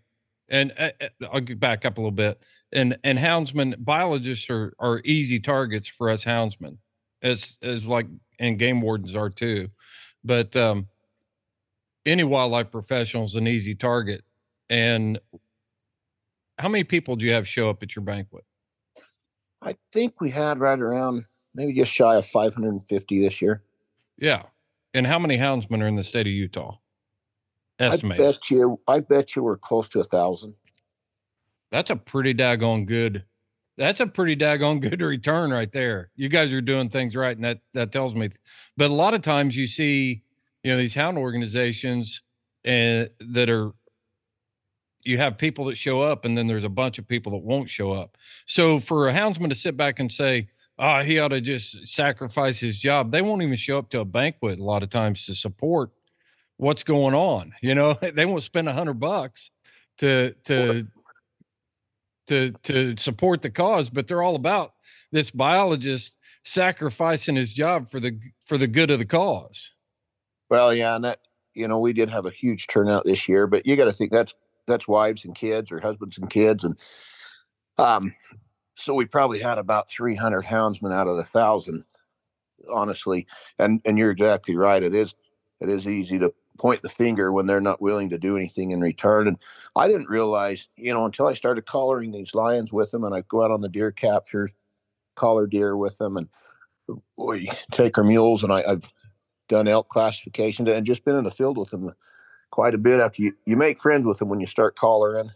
And 0.49 0.73
uh, 0.77 0.91
uh 1.01 1.27
i'll 1.31 1.41
get 1.41 1.59
back 1.59 1.85
up 1.85 1.97
a 1.97 2.01
little 2.01 2.11
bit 2.11 2.43
and 2.73 2.97
and 3.03 3.17
houndsmen 3.19 3.75
biologists 3.83 4.49
are 4.49 4.73
are 4.79 5.01
easy 5.05 5.39
targets 5.39 5.87
for 5.87 6.09
us 6.09 6.23
houndsmen 6.23 6.77
as 7.21 7.57
as 7.61 7.87
like 7.87 8.07
and 8.39 8.59
game 8.59 8.81
wardens 8.81 9.15
are 9.15 9.29
too 9.29 9.69
but 10.23 10.55
um 10.55 10.87
any 12.05 12.23
wildlife 12.23 12.71
professional 12.71 13.23
is 13.23 13.35
an 13.35 13.47
easy 13.47 13.75
target 13.75 14.23
and 14.69 15.19
how 16.59 16.67
many 16.67 16.83
people 16.83 17.15
do 17.15 17.25
you 17.25 17.31
have 17.31 17.47
show 17.47 17.69
up 17.69 17.81
at 17.83 17.95
your 17.95 18.03
banquet 18.03 18.43
i 19.61 19.75
think 19.91 20.19
we 20.19 20.29
had 20.29 20.59
right 20.59 20.79
around 20.79 21.25
maybe 21.53 21.73
just 21.73 21.91
shy 21.91 22.15
of 22.15 22.25
550 22.25 23.21
this 23.21 23.41
year. 23.41 23.61
Yeah. 24.17 24.43
And 24.93 25.07
how 25.07 25.19
many 25.19 25.37
houndsmen 25.37 25.81
are 25.81 25.87
in 25.87 25.95
the 25.95 26.03
state 26.03 26.27
of 26.27 26.33
Utah? 26.33 26.77
Estimate. 27.79 28.19
I 28.19 28.23
bet 28.23 28.49
you. 28.51 28.79
I 28.87 28.99
bet 28.99 29.35
you 29.35 29.43
we're 29.43 29.57
close 29.57 29.89
to 29.89 29.99
a 29.99 30.03
thousand. 30.03 30.53
That's 31.73 31.89
a 31.89 31.95
pretty 31.95 32.35
daggone 32.35 32.85
good. 32.85 33.25
That's 33.77 33.99
a 33.99 34.05
pretty 34.05 34.35
daggone 34.35 34.79
good 34.89 35.01
return 35.01 35.51
right 35.51 35.71
there. 35.71 36.11
You 36.15 36.29
guys 36.29 36.53
are 36.53 36.61
doing 36.61 36.89
things 36.89 37.15
right, 37.15 37.35
and 37.35 37.43
that 37.43 37.61
that 37.73 37.91
tells 37.91 38.13
me. 38.13 38.29
But 38.77 38.91
a 38.91 38.93
lot 38.93 39.15
of 39.15 39.23
times 39.23 39.57
you 39.57 39.65
see, 39.65 40.21
you 40.63 40.71
know, 40.71 40.77
these 40.77 40.93
hound 40.93 41.17
organizations 41.17 42.21
and 42.63 43.07
eh, 43.07 43.25
that 43.31 43.49
are 43.49 43.71
you 45.01 45.17
have 45.17 45.35
people 45.37 45.65
that 45.65 45.75
show 45.75 45.99
up 45.99 46.25
and 46.25 46.37
then 46.37 46.45
there's 46.45 46.63
a 46.63 46.69
bunch 46.69 46.99
of 46.99 47.07
people 47.07 47.31
that 47.31 47.39
won't 47.39 47.69
show 47.69 47.91
up. 47.91 48.17
So 48.45 48.79
for 48.79 49.09
a 49.09 49.13
houndsman 49.13 49.49
to 49.49 49.55
sit 49.55 49.75
back 49.75 49.99
and 49.99 50.09
say, 50.09 50.47
oh, 50.77 51.01
he 51.01 51.19
ought 51.19 51.29
to 51.29 51.41
just 51.41 51.87
sacrifice 51.87 52.59
his 52.59 52.77
job. 52.77 53.11
They 53.11 53.21
won't 53.21 53.41
even 53.41 53.57
show 53.57 53.79
up 53.79 53.89
to 53.89 53.99
a 53.99 54.05
banquet 54.05 54.59
a 54.59 54.63
lot 54.63 54.81
of 54.81 54.89
times 54.89 55.25
to 55.25 55.35
support 55.35 55.89
what's 56.57 56.83
going 56.83 57.15
on. 57.15 57.53
You 57.61 57.75
know, 57.75 57.93
they 58.13 58.25
won't 58.25 58.43
spend 58.43 58.69
a 58.69 58.73
hundred 58.73 58.99
bucks 58.99 59.49
to 59.97 60.35
to 60.45 60.87
to 62.27 62.51
to 62.63 62.95
support 62.97 63.41
the 63.41 63.49
cause, 63.49 63.89
but 63.89 64.07
they're 64.07 64.23
all 64.23 64.35
about 64.35 64.73
this 65.11 65.31
biologist 65.31 66.17
sacrificing 66.43 67.35
his 67.35 67.53
job 67.53 67.89
for 67.89 67.99
the 67.99 68.19
for 68.45 68.57
the 68.57 68.67
good 68.67 68.91
of 68.91 68.99
the 68.99 69.05
cause. 69.05 69.71
Well, 70.49 70.73
yeah, 70.73 70.95
and 70.95 71.05
that 71.05 71.19
you 71.53 71.67
know 71.67 71.79
we 71.79 71.93
did 71.93 72.09
have 72.09 72.25
a 72.25 72.31
huge 72.31 72.67
turnout 72.67 73.05
this 73.05 73.27
year, 73.27 73.47
but 73.47 73.65
you 73.65 73.75
got 73.75 73.85
to 73.85 73.93
think 73.93 74.11
that's 74.11 74.33
that's 74.67 74.87
wives 74.87 75.25
and 75.25 75.35
kids 75.35 75.71
or 75.71 75.79
husbands 75.79 76.17
and 76.17 76.29
kids, 76.29 76.63
and 76.63 76.77
um, 77.77 78.13
so 78.75 78.93
we 78.93 79.05
probably 79.05 79.39
had 79.39 79.57
about 79.57 79.89
300 79.89 80.43
houndsmen 80.45 80.93
out 80.93 81.07
of 81.07 81.17
the 81.17 81.23
thousand 81.23 81.85
honestly 82.71 83.27
and 83.59 83.81
and 83.85 83.97
you're 83.97 84.11
exactly 84.11 84.55
right 84.55 84.83
it 84.83 84.95
is 84.95 85.13
it 85.59 85.69
is 85.69 85.87
easy 85.87 86.19
to 86.19 86.33
point 86.59 86.81
the 86.81 86.89
finger 86.89 87.31
when 87.31 87.45
they're 87.45 87.61
not 87.61 87.81
willing 87.81 88.09
to 88.09 88.17
do 88.17 88.37
anything 88.37 88.71
in 88.71 88.81
return. 88.81 89.27
And 89.27 89.37
i 89.75 89.87
didn't 89.87 90.09
realize 90.09 90.67
you 90.75 90.93
know 90.93 91.05
until 91.05 91.27
i 91.27 91.33
started 91.33 91.65
collaring 91.65 92.11
these 92.11 92.35
lions 92.35 92.71
with 92.71 92.91
them 92.91 93.03
and 93.03 93.15
i 93.15 93.21
go 93.27 93.43
out 93.43 93.49
on 93.49 93.61
the 93.61 93.69
deer 93.69 93.91
captures 93.91 94.51
collar 95.15 95.47
deer 95.47 95.75
with 95.75 95.97
them 95.97 96.15
and 96.15 96.27
we 97.17 97.49
take 97.71 97.97
our 97.97 98.03
mules 98.03 98.43
and 98.43 98.53
I, 98.53 98.63
i've 98.67 98.93
done 99.47 99.67
elk 99.67 99.89
classification 99.89 100.67
and 100.67 100.85
just 100.85 101.05
been 101.05 101.15
in 101.15 101.23
the 101.23 101.31
field 101.31 101.57
with 101.57 101.71
them 101.71 101.93
quite 102.53 102.75
a 102.75 102.77
bit 102.77 102.99
after 102.99 103.23
you 103.23 103.33
you 103.45 103.57
make 103.57 103.79
friends 103.79 104.05
with 104.05 104.19
them 104.19 104.29
when 104.29 104.39
you 104.39 104.45
start 104.45 104.75
collaring. 104.75 105.31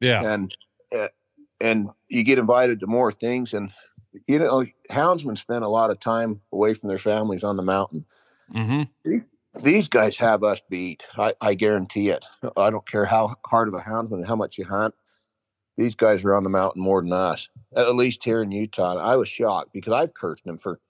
Yeah. 0.00 0.32
And 0.32 0.54
uh, 0.92 1.08
and 1.60 1.88
you 2.08 2.24
get 2.24 2.38
invited 2.38 2.80
to 2.80 2.88
more 2.88 3.12
things 3.12 3.54
and 3.54 3.72
you 4.26 4.40
know 4.40 4.64
houndsmen 4.90 5.38
spend 5.38 5.64
a 5.64 5.68
lot 5.68 5.90
of 5.90 6.00
time 6.00 6.40
away 6.52 6.74
from 6.74 6.88
their 6.88 6.98
families 6.98 7.44
on 7.44 7.56
the 7.56 7.62
mountain. 7.62 8.04
Mm-hmm. 8.52 8.82
these, 9.04 9.28
these 9.62 9.88
guys 9.88 10.16
have 10.16 10.42
us 10.44 10.60
beat 10.68 11.02
I, 11.16 11.34
I 11.40 11.54
guarantee 11.54 12.10
it 12.10 12.24
i 12.56 12.70
don't 12.70 12.86
care 12.88 13.04
how 13.04 13.34
hard 13.46 13.68
of 13.68 13.74
a 13.74 13.80
houndsman 13.80 14.14
and 14.14 14.26
how 14.26 14.36
much 14.36 14.58
you 14.58 14.64
hunt 14.64 14.94
these 15.76 15.94
guys 15.94 16.24
are 16.24 16.34
on 16.34 16.44
the 16.44 16.50
mountain 16.50 16.82
more 16.82 17.00
than 17.02 17.12
us 17.12 17.48
at 17.76 17.94
least 17.94 18.24
here 18.24 18.42
in 18.42 18.50
utah 18.50 18.96
i 18.96 19.16
was 19.16 19.28
shocked 19.28 19.72
because 19.72 19.92
i've 19.92 20.14
cursed 20.14 20.44
them 20.44 20.58
for 20.58 20.80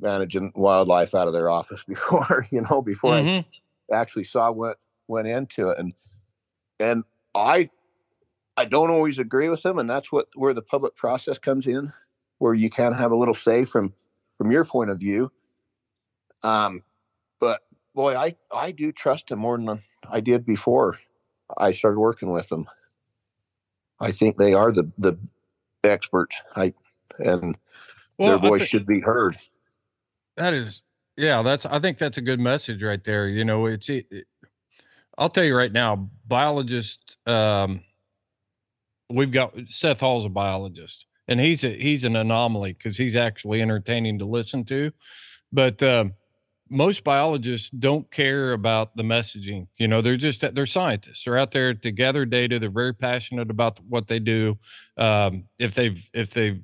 managing 0.00 0.52
wildlife 0.54 1.14
out 1.14 1.26
of 1.26 1.32
their 1.32 1.50
office 1.58 1.84
before 1.84 2.46
you 2.50 2.64
know 2.70 2.82
before 2.82 3.14
mm-hmm. 3.14 3.94
i 3.94 3.96
actually 3.96 4.24
saw 4.24 4.50
what 4.50 4.78
went 5.08 5.26
into 5.26 5.68
it 5.68 5.78
and 5.78 5.92
and 6.78 7.04
i 7.34 7.68
I 8.60 8.66
don't 8.66 8.90
always 8.90 9.18
agree 9.18 9.48
with 9.48 9.62
them, 9.62 9.78
and 9.78 9.88
that's 9.88 10.12
what 10.12 10.28
where 10.34 10.52
the 10.52 10.60
public 10.60 10.94
process 10.94 11.38
comes 11.38 11.66
in, 11.66 11.94
where 12.40 12.52
you 12.52 12.68
can 12.68 12.92
have 12.92 13.10
a 13.10 13.16
little 13.16 13.32
say 13.32 13.64
from 13.64 13.94
from 14.36 14.50
your 14.50 14.66
point 14.66 14.90
of 14.90 14.98
view. 14.98 15.32
Um, 16.42 16.82
boy, 17.94 18.16
I 18.16 18.36
I 18.52 18.72
do 18.72 18.92
trust 18.92 19.30
him 19.30 19.40
more 19.40 19.58
than 19.58 19.82
I 20.08 20.20
did 20.20 20.44
before 20.44 20.98
I 21.56 21.72
started 21.72 21.98
working 21.98 22.32
with 22.32 22.48
them. 22.48 22.66
I 24.00 24.12
think 24.12 24.36
they 24.36 24.54
are 24.54 24.72
the 24.72 24.90
the 24.98 25.18
experts. 25.84 26.36
I 26.56 26.72
and 27.18 27.56
well, 28.18 28.38
their 28.38 28.50
voice 28.50 28.66
should 28.66 28.86
be 28.86 29.00
heard. 29.00 29.38
That 30.36 30.54
is, 30.54 30.82
yeah. 31.16 31.42
That's 31.42 31.66
I 31.66 31.80
think 31.80 31.98
that's 31.98 32.18
a 32.18 32.22
good 32.22 32.40
message 32.40 32.82
right 32.82 33.02
there. 33.02 33.28
You 33.28 33.44
know, 33.44 33.66
it's 33.66 33.88
it, 33.88 34.06
it 34.10 34.26
I'll 35.18 35.30
tell 35.30 35.44
you 35.44 35.56
right 35.56 35.72
now, 35.72 36.08
biologists. 36.26 37.16
Um, 37.26 37.82
we've 39.10 39.32
got 39.32 39.54
Seth 39.64 40.00
Hall's 40.00 40.24
a 40.24 40.30
biologist, 40.30 41.06
and 41.28 41.38
he's 41.38 41.64
a, 41.64 41.70
he's 41.70 42.04
an 42.04 42.16
anomaly 42.16 42.72
because 42.72 42.96
he's 42.96 43.16
actually 43.16 43.60
entertaining 43.60 44.18
to 44.20 44.24
listen 44.24 44.64
to. 44.66 44.92
But 45.52 45.82
uh, 45.82 46.06
most 46.70 47.02
biologists 47.04 47.70
don't 47.70 48.10
care 48.10 48.52
about 48.52 48.96
the 48.96 49.02
messaging. 49.02 49.66
You 49.76 49.88
know, 49.88 50.00
they're 50.00 50.16
just 50.16 50.54
they're 50.54 50.66
scientists. 50.66 51.24
They're 51.24 51.38
out 51.38 51.50
there 51.50 51.74
to 51.74 51.90
gather 51.90 52.24
data. 52.24 52.58
They're 52.58 52.70
very 52.70 52.94
passionate 52.94 53.50
about 53.50 53.80
what 53.88 54.06
they 54.06 54.18
do. 54.18 54.58
Um, 54.96 55.44
if 55.58 55.74
they've 55.74 56.08
if 56.14 56.30
they've 56.30 56.62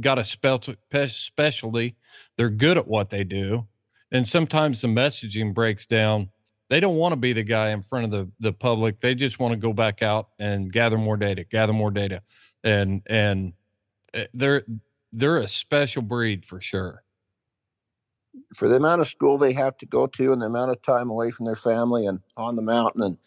got 0.00 0.18
a 0.18 0.24
special 0.24 0.74
specialty, 1.08 1.96
they're 2.36 2.50
good 2.50 2.78
at 2.78 2.88
what 2.88 3.10
they 3.10 3.24
do. 3.24 3.66
And 4.10 4.26
sometimes 4.26 4.80
the 4.80 4.88
messaging 4.88 5.52
breaks 5.54 5.86
down 5.86 6.30
they 6.70 6.80
don't 6.80 6.96
want 6.96 7.12
to 7.12 7.16
be 7.16 7.32
the 7.32 7.44
guy 7.44 7.70
in 7.70 7.82
front 7.82 8.06
of 8.06 8.10
the 8.10 8.30
the 8.40 8.52
public. 8.52 9.00
They 9.00 9.14
just 9.14 9.38
want 9.38 9.52
to 9.52 9.56
go 9.56 9.72
back 9.72 10.02
out 10.02 10.30
and 10.40 10.72
gather 10.72 10.98
more 10.98 11.16
data, 11.16 11.44
gather 11.44 11.72
more 11.72 11.92
data, 11.92 12.22
and 12.64 13.02
and 13.06 13.52
eh, 14.12 14.26
they're 14.34 14.64
they're 15.12 15.36
a 15.36 15.46
special 15.48 16.02
breed 16.02 16.44
for 16.44 16.60
sure. 16.60 17.03
For 18.54 18.68
the 18.68 18.76
amount 18.76 19.00
of 19.00 19.08
school 19.08 19.38
they 19.38 19.52
have 19.52 19.76
to 19.78 19.86
go 19.86 20.06
to 20.06 20.32
and 20.32 20.42
the 20.42 20.46
amount 20.46 20.70
of 20.70 20.82
time 20.82 21.10
away 21.10 21.30
from 21.30 21.46
their 21.46 21.56
family 21.56 22.06
and 22.06 22.20
on 22.36 22.56
the 22.56 22.62
mountain 22.62 23.02
and 23.02 23.18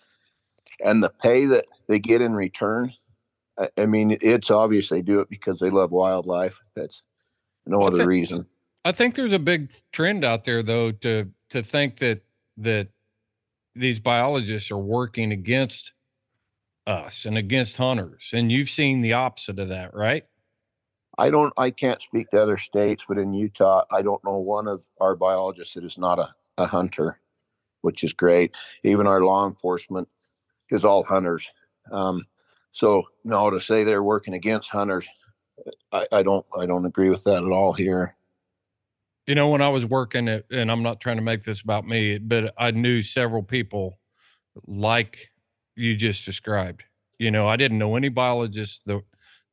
and 0.83 1.03
the 1.03 1.09
pay 1.09 1.45
that 1.45 1.65
they 1.87 1.97
get 1.97 2.21
in 2.21 2.33
return, 2.35 2.93
I, 3.57 3.69
I 3.77 3.85
mean, 3.85 4.17
it's 4.21 4.51
obvious 4.51 4.89
they 4.89 5.01
do 5.01 5.19
it 5.19 5.29
because 5.29 5.59
they 5.59 5.69
love 5.69 5.91
wildlife. 5.91 6.61
That's 6.75 7.01
no 7.65 7.83
other 7.83 7.97
think, 7.97 8.09
reason. 8.09 8.45
I 8.85 8.91
think 8.91 9.15
there's 9.15 9.33
a 9.33 9.39
big 9.39 9.73
trend 9.91 10.23
out 10.23 10.43
there 10.43 10.63
though 10.63 10.91
to 10.91 11.29
to 11.49 11.63
think 11.63 11.97
that 11.97 12.21
that 12.57 12.89
these 13.75 13.99
biologists 13.99 14.71
are 14.71 14.77
working 14.77 15.31
against 15.31 15.93
us 16.87 17.25
and 17.25 17.37
against 17.37 17.77
hunters. 17.77 18.31
And 18.33 18.51
you've 18.51 18.71
seen 18.71 19.01
the 19.01 19.13
opposite 19.13 19.59
of 19.59 19.69
that, 19.69 19.93
right? 19.93 20.25
I 21.17 21.29
don't, 21.29 21.53
I 21.57 21.71
can't 21.71 22.01
speak 22.01 22.29
to 22.31 22.41
other 22.41 22.57
states, 22.57 23.05
but 23.07 23.17
in 23.17 23.33
Utah, 23.33 23.83
I 23.91 24.01
don't 24.01 24.23
know 24.23 24.37
one 24.37 24.67
of 24.67 24.83
our 24.99 25.15
biologists 25.15 25.73
that 25.73 25.83
is 25.83 25.97
not 25.97 26.19
a, 26.19 26.29
a 26.57 26.67
hunter, 26.67 27.19
which 27.81 28.03
is 28.03 28.13
great. 28.13 28.55
Even 28.83 29.07
our 29.07 29.21
law 29.21 29.47
enforcement, 29.47 30.07
is 30.69 30.85
all 30.85 31.03
hunters. 31.03 31.49
Um, 31.91 32.25
so 32.71 33.03
no, 33.23 33.49
to 33.49 33.61
say 33.61 33.83
they're 33.83 34.03
working 34.03 34.33
against 34.33 34.69
hunters, 34.69 35.07
I, 35.91 36.07
I 36.11 36.23
don't 36.23 36.45
I 36.57 36.65
don't 36.65 36.85
agree 36.85 37.09
with 37.09 37.23
that 37.23 37.43
at 37.43 37.51
all 37.51 37.73
here. 37.73 38.15
You 39.25 39.35
know, 39.35 39.49
when 39.49 39.61
I 39.61 39.69
was 39.69 39.85
working 39.85 40.29
at, 40.29 40.45
and 40.51 40.71
I'm 40.71 40.83
not 40.83 41.01
trying 41.01 41.17
to 41.17 41.23
make 41.23 41.43
this 41.43 41.61
about 41.61 41.85
me, 41.85 42.17
but 42.17 42.53
I 42.57 42.71
knew 42.71 43.01
several 43.01 43.43
people 43.43 43.99
like 44.65 45.29
you 45.75 45.95
just 45.95 46.23
described. 46.25 46.83
You 47.19 47.31
know, 47.31 47.47
I 47.47 47.57
didn't 47.57 47.77
know 47.79 47.95
any 47.95 48.09
biologists 48.09 48.83
that 48.85 49.01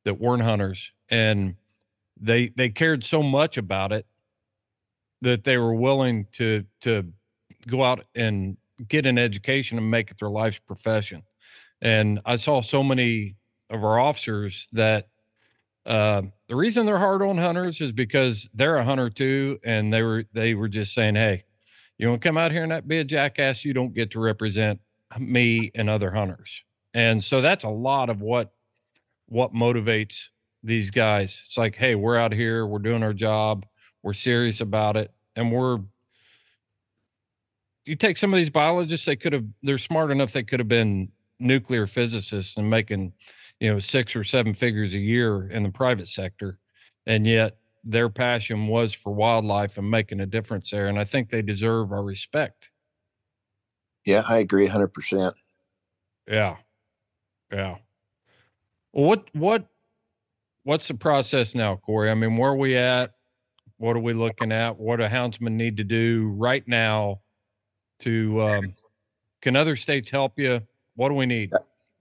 that 0.05 0.19
weren't 0.19 0.43
hunters, 0.43 0.91
and 1.09 1.55
they 2.19 2.49
they 2.49 2.69
cared 2.69 3.03
so 3.03 3.21
much 3.21 3.57
about 3.57 3.91
it 3.91 4.05
that 5.21 5.43
they 5.43 5.57
were 5.57 5.73
willing 5.73 6.27
to 6.33 6.63
to 6.81 7.11
go 7.67 7.83
out 7.83 8.05
and 8.15 8.57
get 8.87 9.05
an 9.05 9.17
education 9.17 9.77
and 9.77 9.89
make 9.89 10.11
it 10.11 10.19
their 10.19 10.29
life's 10.29 10.59
profession. 10.59 11.23
And 11.81 12.19
I 12.25 12.35
saw 12.35 12.61
so 12.61 12.83
many 12.83 13.35
of 13.69 13.83
our 13.83 13.99
officers 13.99 14.67
that 14.73 15.07
uh, 15.85 16.23
the 16.47 16.55
reason 16.55 16.85
they're 16.85 16.97
hard 16.97 17.21
on 17.21 17.37
hunters 17.37 17.79
is 17.79 17.91
because 17.91 18.49
they're 18.53 18.77
a 18.77 18.85
hunter 18.85 19.09
too, 19.09 19.59
and 19.63 19.93
they 19.93 20.01
were 20.01 20.25
they 20.33 20.53
were 20.55 20.67
just 20.67 20.93
saying, 20.93 21.15
"Hey, 21.15 21.43
you 21.97 22.09
want 22.09 22.21
to 22.21 22.27
come 22.27 22.37
out 22.37 22.51
here 22.51 22.63
and 22.63 22.69
not 22.69 22.87
be 22.87 22.99
a 22.99 23.03
jackass? 23.03 23.63
You 23.63 23.73
don't 23.73 23.93
get 23.93 24.11
to 24.11 24.19
represent 24.19 24.79
me 25.19 25.71
and 25.75 25.89
other 25.89 26.11
hunters." 26.11 26.63
And 26.93 27.23
so 27.23 27.41
that's 27.41 27.65
a 27.65 27.69
lot 27.69 28.09
of 28.09 28.21
what 28.21 28.53
what 29.27 29.53
motivates 29.53 30.29
these 30.65 30.91
guys. 30.91 31.43
It's 31.45 31.57
like, 31.57 31.75
"Hey, 31.75 31.95
we're 31.95 32.17
out 32.17 32.33
here, 32.33 32.65
we're 32.65 32.79
doing 32.79 33.03
our 33.03 33.13
job, 33.13 33.65
we're 34.03 34.13
serious 34.13 34.61
about 34.61 34.97
it, 34.97 35.11
and 35.35 35.51
we're." 35.51 35.79
You 37.85 37.95
take 37.95 38.17
some 38.17 38.33
of 38.33 38.37
these 38.37 38.49
biologists; 38.49 39.05
they 39.05 39.15
could 39.15 39.33
have. 39.33 39.45
They're 39.61 39.77
smart 39.77 40.11
enough; 40.11 40.31
they 40.33 40.43
could 40.43 40.59
have 40.59 40.67
been 40.67 41.11
nuclear 41.39 41.85
physicists 41.85 42.57
and 42.57 42.69
making 42.69 43.13
you 43.59 43.71
know 43.71 43.79
six 43.79 44.15
or 44.15 44.23
seven 44.23 44.53
figures 44.53 44.93
a 44.93 44.97
year 44.99 45.49
in 45.49 45.63
the 45.63 45.69
private 45.69 46.07
sector 46.07 46.59
and 47.07 47.27
yet 47.27 47.57
their 47.83 48.09
passion 48.09 48.67
was 48.67 48.93
for 48.93 49.13
wildlife 49.13 49.77
and 49.77 49.89
making 49.89 50.19
a 50.21 50.25
difference 50.25 50.71
there 50.71 50.87
and 50.87 50.97
i 50.97 51.03
think 51.03 51.29
they 51.29 51.41
deserve 51.41 51.91
our 51.91 52.03
respect 52.03 52.69
Yeah, 54.05 54.23
I 54.27 54.37
agree 54.37 54.67
100%. 54.67 55.33
yeah 56.27 56.55
yeah 57.51 57.75
what 58.91 59.25
what 59.33 59.67
what's 60.65 60.87
the 60.87 60.93
process 60.93 61.55
now 61.55 61.75
cory 61.77 62.11
i 62.11 62.13
mean 62.13 62.37
where 62.37 62.51
are 62.51 62.55
we 62.55 62.75
at 62.75 63.13
what 63.77 63.95
are 63.95 64.01
we 64.01 64.13
looking 64.13 64.51
at 64.51 64.77
what 64.77 64.97
do 64.97 65.03
houndsmen 65.03 65.53
need 65.53 65.77
to 65.77 65.83
do 65.83 66.33
right 66.35 66.67
now 66.67 67.19
to 67.99 68.41
um, 68.41 68.75
can 69.41 69.55
other 69.55 69.75
states 69.75 70.09
help 70.09 70.37
you 70.37 70.61
what 70.95 71.09
do 71.09 71.15
we 71.15 71.25
need 71.25 71.51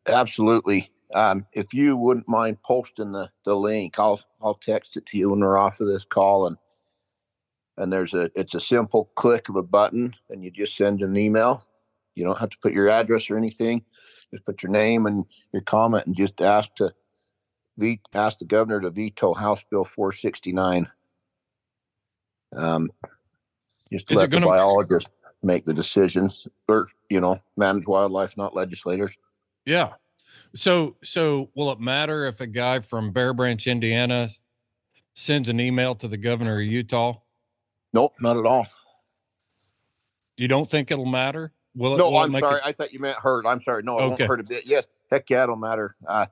Absolutely. 0.06 0.90
Um, 1.14 1.46
if 1.52 1.72
you 1.72 1.96
wouldn't 1.96 2.28
mind 2.28 2.62
posting 2.62 3.12
the, 3.12 3.30
the 3.44 3.54
link, 3.54 3.98
I'll 3.98 4.20
I'll 4.42 4.54
text 4.54 4.96
it 4.96 5.06
to 5.06 5.18
you 5.18 5.30
when 5.30 5.40
we're 5.40 5.56
off 5.56 5.80
of 5.80 5.86
this 5.86 6.04
call 6.04 6.46
and 6.46 6.56
and 7.76 7.92
there's 7.92 8.14
a 8.14 8.30
it's 8.34 8.54
a 8.54 8.60
simple 8.60 9.10
click 9.16 9.48
of 9.48 9.56
a 9.56 9.62
button 9.62 10.14
and 10.30 10.42
you 10.42 10.50
just 10.50 10.76
send 10.76 11.02
an 11.02 11.16
email. 11.16 11.64
You 12.14 12.24
don't 12.24 12.38
have 12.38 12.50
to 12.50 12.58
put 12.58 12.72
your 12.72 12.88
address 12.88 13.30
or 13.30 13.36
anything. 13.36 13.84
Just 14.32 14.44
put 14.44 14.62
your 14.62 14.72
name 14.72 15.06
and 15.06 15.24
your 15.52 15.62
comment 15.62 16.06
and 16.06 16.16
just 16.16 16.40
ask 16.40 16.74
to 16.76 16.92
ve- 17.76 18.00
ask 18.14 18.38
the 18.38 18.44
governor 18.44 18.80
to 18.80 18.90
veto 18.90 19.34
House 19.34 19.64
Bill 19.70 19.84
469. 19.84 20.88
Um, 22.56 22.88
just 23.92 24.10
Is 24.10 24.16
let 24.16 24.30
the 24.30 24.36
gonna- 24.38 24.46
biologists 24.46 25.10
make 25.42 25.64
the 25.66 25.74
decision 25.74 26.30
or 26.68 26.86
you 27.10 27.20
know 27.20 27.38
manage 27.56 27.86
wildlife, 27.86 28.36
not 28.36 28.54
legislators. 28.54 29.12
Yeah. 29.66 29.94
So 30.54 30.96
so 31.02 31.50
will 31.54 31.70
it 31.72 31.80
matter 31.80 32.24
if 32.26 32.40
a 32.40 32.46
guy 32.46 32.80
from 32.80 33.12
Bear 33.12 33.34
Branch, 33.34 33.66
Indiana 33.66 34.28
sends 35.14 35.48
an 35.48 35.60
email 35.60 35.94
to 35.96 36.08
the 36.08 36.16
governor 36.16 36.60
of 36.60 36.66
Utah? 36.66 37.14
Nope, 37.92 38.14
not 38.20 38.36
at 38.36 38.46
all. 38.46 38.66
You 40.36 40.48
don't 40.48 40.68
think 40.68 40.90
it'll 40.90 41.04
matter? 41.06 41.52
Will 41.76 41.94
it, 41.94 41.98
No, 41.98 42.10
will 42.10 42.18
I'm 42.18 42.32
sorry. 42.32 42.60
a- 42.60 42.66
I 42.66 42.72
thought 42.72 42.92
you 42.92 43.00
meant 43.00 43.18
hurt. 43.18 43.46
I'm 43.46 43.60
sorry. 43.60 43.82
No, 43.82 43.98
it 43.98 44.02
Okay. 44.02 44.08
won't 44.08 44.20
hurt 44.22 44.40
a 44.40 44.44
bit. 44.44 44.64
Yes, 44.66 44.86
heck 45.10 45.28
yeah, 45.30 45.42
it'll 45.44 45.56
matter. 45.56 45.94
Uh, 46.06 46.26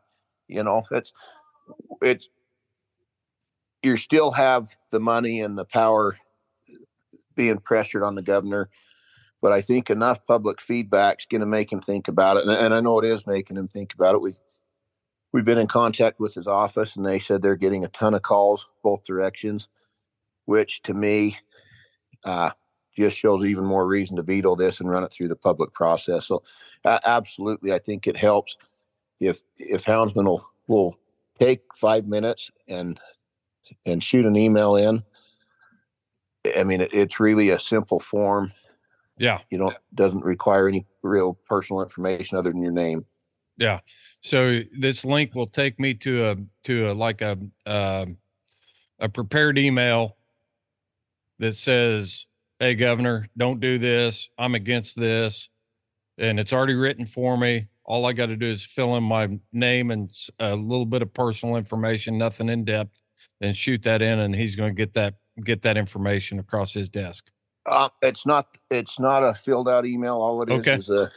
you 0.53 0.63
know, 0.63 0.83
it's 0.91 1.13
it's 2.01 2.29
you 3.83 3.97
still 3.97 4.31
have 4.33 4.69
the 4.91 5.01
money 5.01 5.41
and 5.41 5.59
the 5.59 5.65
power 5.65 6.17
being 7.35 7.59
pressured 7.59 8.03
on 8.03 8.15
the 8.15 8.23
governor, 8.23 8.69
but 9.41 9.53
I 9.53 9.61
think 9.61 9.91
enough 9.91 10.25
public 10.27 10.61
feedback 10.61 11.21
is 11.21 11.27
going 11.27 11.41
to 11.41 11.47
make 11.47 11.73
him 11.73 11.81
think 11.81 12.09
about 12.09 12.37
it, 12.37 12.47
and, 12.47 12.53
and 12.53 12.75
I 12.75 12.81
know 12.81 12.99
it 13.01 13.07
is 13.07 13.27
making 13.27 13.57
him 13.57 13.69
think 13.69 13.95
about 13.95 14.15
it. 14.15 14.21
We've 14.21 14.41
we've 15.33 15.45
been 15.45 15.59
in 15.59 15.69
contact 15.69 16.21
with 16.21 16.35
his 16.35 16.47
office, 16.47 16.97
and 16.97 17.05
they 17.05 17.19
said 17.19 17.43
they're 17.43 17.57
getting 17.57 17.85
a 17.85 17.89
ton 17.89 18.15
of 18.15 18.23
calls 18.23 18.69
both 18.83 19.05
directions, 19.05 19.69
which 20.45 20.83
to 20.83 20.95
me. 20.95 21.39
Uh, 22.25 22.51
just 22.95 23.17
shows 23.17 23.45
even 23.45 23.65
more 23.65 23.87
reason 23.87 24.17
to 24.17 24.23
veto 24.23 24.55
this 24.55 24.81
and 24.81 24.91
run 24.91 25.03
it 25.05 25.13
through 25.13 25.29
the 25.29 25.35
public 25.35 25.73
process. 25.73 26.27
So, 26.27 26.43
uh, 26.85 26.99
absolutely, 27.05 27.73
I 27.73 27.79
think 27.79 28.07
it 28.07 28.17
helps 28.17 28.57
if 29.23 29.43
if 29.59 29.85
houndsmen 29.85 30.25
will 30.25 30.45
will 30.66 30.97
take 31.39 31.61
five 31.75 32.07
minutes 32.07 32.51
and 32.68 33.01
and 33.87 34.03
shoot 34.03 34.27
an 34.27 34.37
email 34.37 34.77
in. 34.77 35.03
I 36.57 36.64
mean, 36.64 36.81
it, 36.81 36.93
it's 36.93 37.20
really 37.20 37.51
a 37.51 37.59
simple 37.59 38.01
form. 38.01 38.53
yeah. 39.16 39.39
You 39.51 39.59
know, 39.59 39.70
doesn't 39.95 40.25
require 40.25 40.68
any 40.68 40.87
real 41.03 41.35
personal 41.47 41.83
information 41.83 42.37
other 42.37 42.51
than 42.51 42.62
your 42.62 42.73
name. 42.73 43.07
Yeah. 43.57 43.81
So 44.23 44.61
this 44.79 45.05
link 45.05 45.35
will 45.35 45.47
take 45.47 45.79
me 45.79 45.95
to 45.95 46.31
a 46.31 46.37
to 46.64 46.91
a 46.91 46.93
like 46.93 47.23
a 47.23 47.39
um 47.66 48.16
a 48.99 49.09
prepared 49.09 49.59
email 49.59 50.16
that 51.39 51.55
says, 51.55 52.27
"Hey 52.59 52.75
governor, 52.75 53.29
don't 53.37 53.61
do 53.61 53.79
this. 53.79 54.29
I'm 54.39 54.55
against 54.55 54.97
this." 54.97 55.49
And 56.18 56.39
it's 56.39 56.53
already 56.53 56.75
written 56.75 57.07
for 57.07 57.37
me. 57.37 57.68
All 57.85 58.07
I 58.07 58.12
got 58.12 58.26
to 58.26 58.37
do 58.37 58.47
is 58.47 58.62
fill 58.62 58.97
in 58.97 59.03
my 59.03 59.28
name 59.53 59.91
and 59.91 60.11
a 60.39 60.55
little 60.55 60.87
bit 60.87 61.03
of 61.03 61.12
personal 61.12 61.57
information, 61.57 62.16
nothing 62.16 62.49
in 62.49 62.64
depth, 62.64 63.03
and 63.41 63.57
shoot 63.57 63.83
that 63.83 64.03
in 64.03 64.20
and 64.20 64.35
he's 64.35 64.55
going 64.57 64.70
to 64.70 64.74
get 64.76 64.95
that 64.95 65.14
get 65.45 65.62
that 65.62 65.76
information 65.76 66.39
across 66.39 66.72
his 66.72 66.89
desk. 66.89 67.30
Uh, 67.66 67.89
it's 68.03 68.26
not 68.26 68.47
it's 68.70 69.01
not 69.01 69.24
a 69.24 69.35
filled 69.35 69.68
out 69.68 69.87
email. 69.87 70.14
All 70.14 70.43
it 70.43 70.51
is 70.51 70.61
Okay. 70.61 70.74
is 70.74 70.91
a 70.91 71.11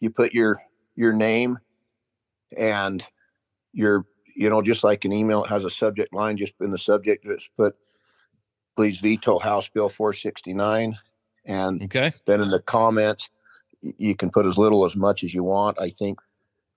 you 0.00 0.10
put 0.10 0.32
your 0.34 0.60
your 0.96 1.12
name 1.12 1.58
and 2.56 3.04
your 3.72 4.04
you 4.34 4.50
know 4.50 4.60
just 4.60 4.84
like 4.84 5.04
an 5.04 5.12
email 5.12 5.44
it 5.44 5.48
has 5.48 5.64
a 5.64 5.70
subject 5.70 6.12
line. 6.12 6.36
Just 6.36 6.52
in 6.60 6.70
the 6.70 6.78
subject, 6.78 7.24
just 7.24 7.48
put 7.56 7.74
please 8.76 9.00
veto 9.00 9.38
House 9.38 9.68
Bill 9.68 9.88
469, 9.88 10.98
and 11.46 11.82
Okay? 11.84 12.12
then 12.26 12.42
in 12.42 12.50
the 12.50 12.60
comments 12.60 13.30
you 13.82 14.14
can 14.14 14.30
put 14.30 14.46
as 14.46 14.58
little 14.58 14.84
as 14.84 14.96
much 14.96 15.24
as 15.24 15.34
you 15.34 15.44
want. 15.44 15.80
I 15.80 15.90
think 15.90 16.20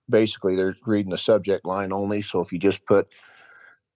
basically 0.09 0.55
they're 0.55 0.75
reading 0.85 1.11
the 1.11 1.17
subject 1.17 1.65
line 1.65 1.91
only. 1.91 2.21
So 2.21 2.39
if 2.41 2.51
you 2.51 2.59
just 2.59 2.85
put 2.85 3.07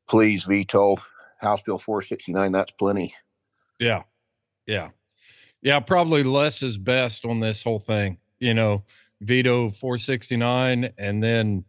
please 0.08 0.43
veto 0.43 0.95
House 1.39 1.62
Bill 1.62 1.78
469, 1.78 2.51
that's 2.51 2.72
plenty. 2.72 3.14
Yeah. 3.80 4.04
Yeah. 4.66 4.89
Yeah. 5.62 5.80
Probably 5.80 6.24
less 6.24 6.64
is 6.64 6.78
best 6.78 7.26
on 7.26 7.39
this 7.39 7.64
whole 7.64 7.80
thing. 7.80 8.18
You 8.39 8.54
know, 8.54 8.84
veto 9.22 9.72
469 9.72 10.93
and 10.97 11.24
then 11.24 11.66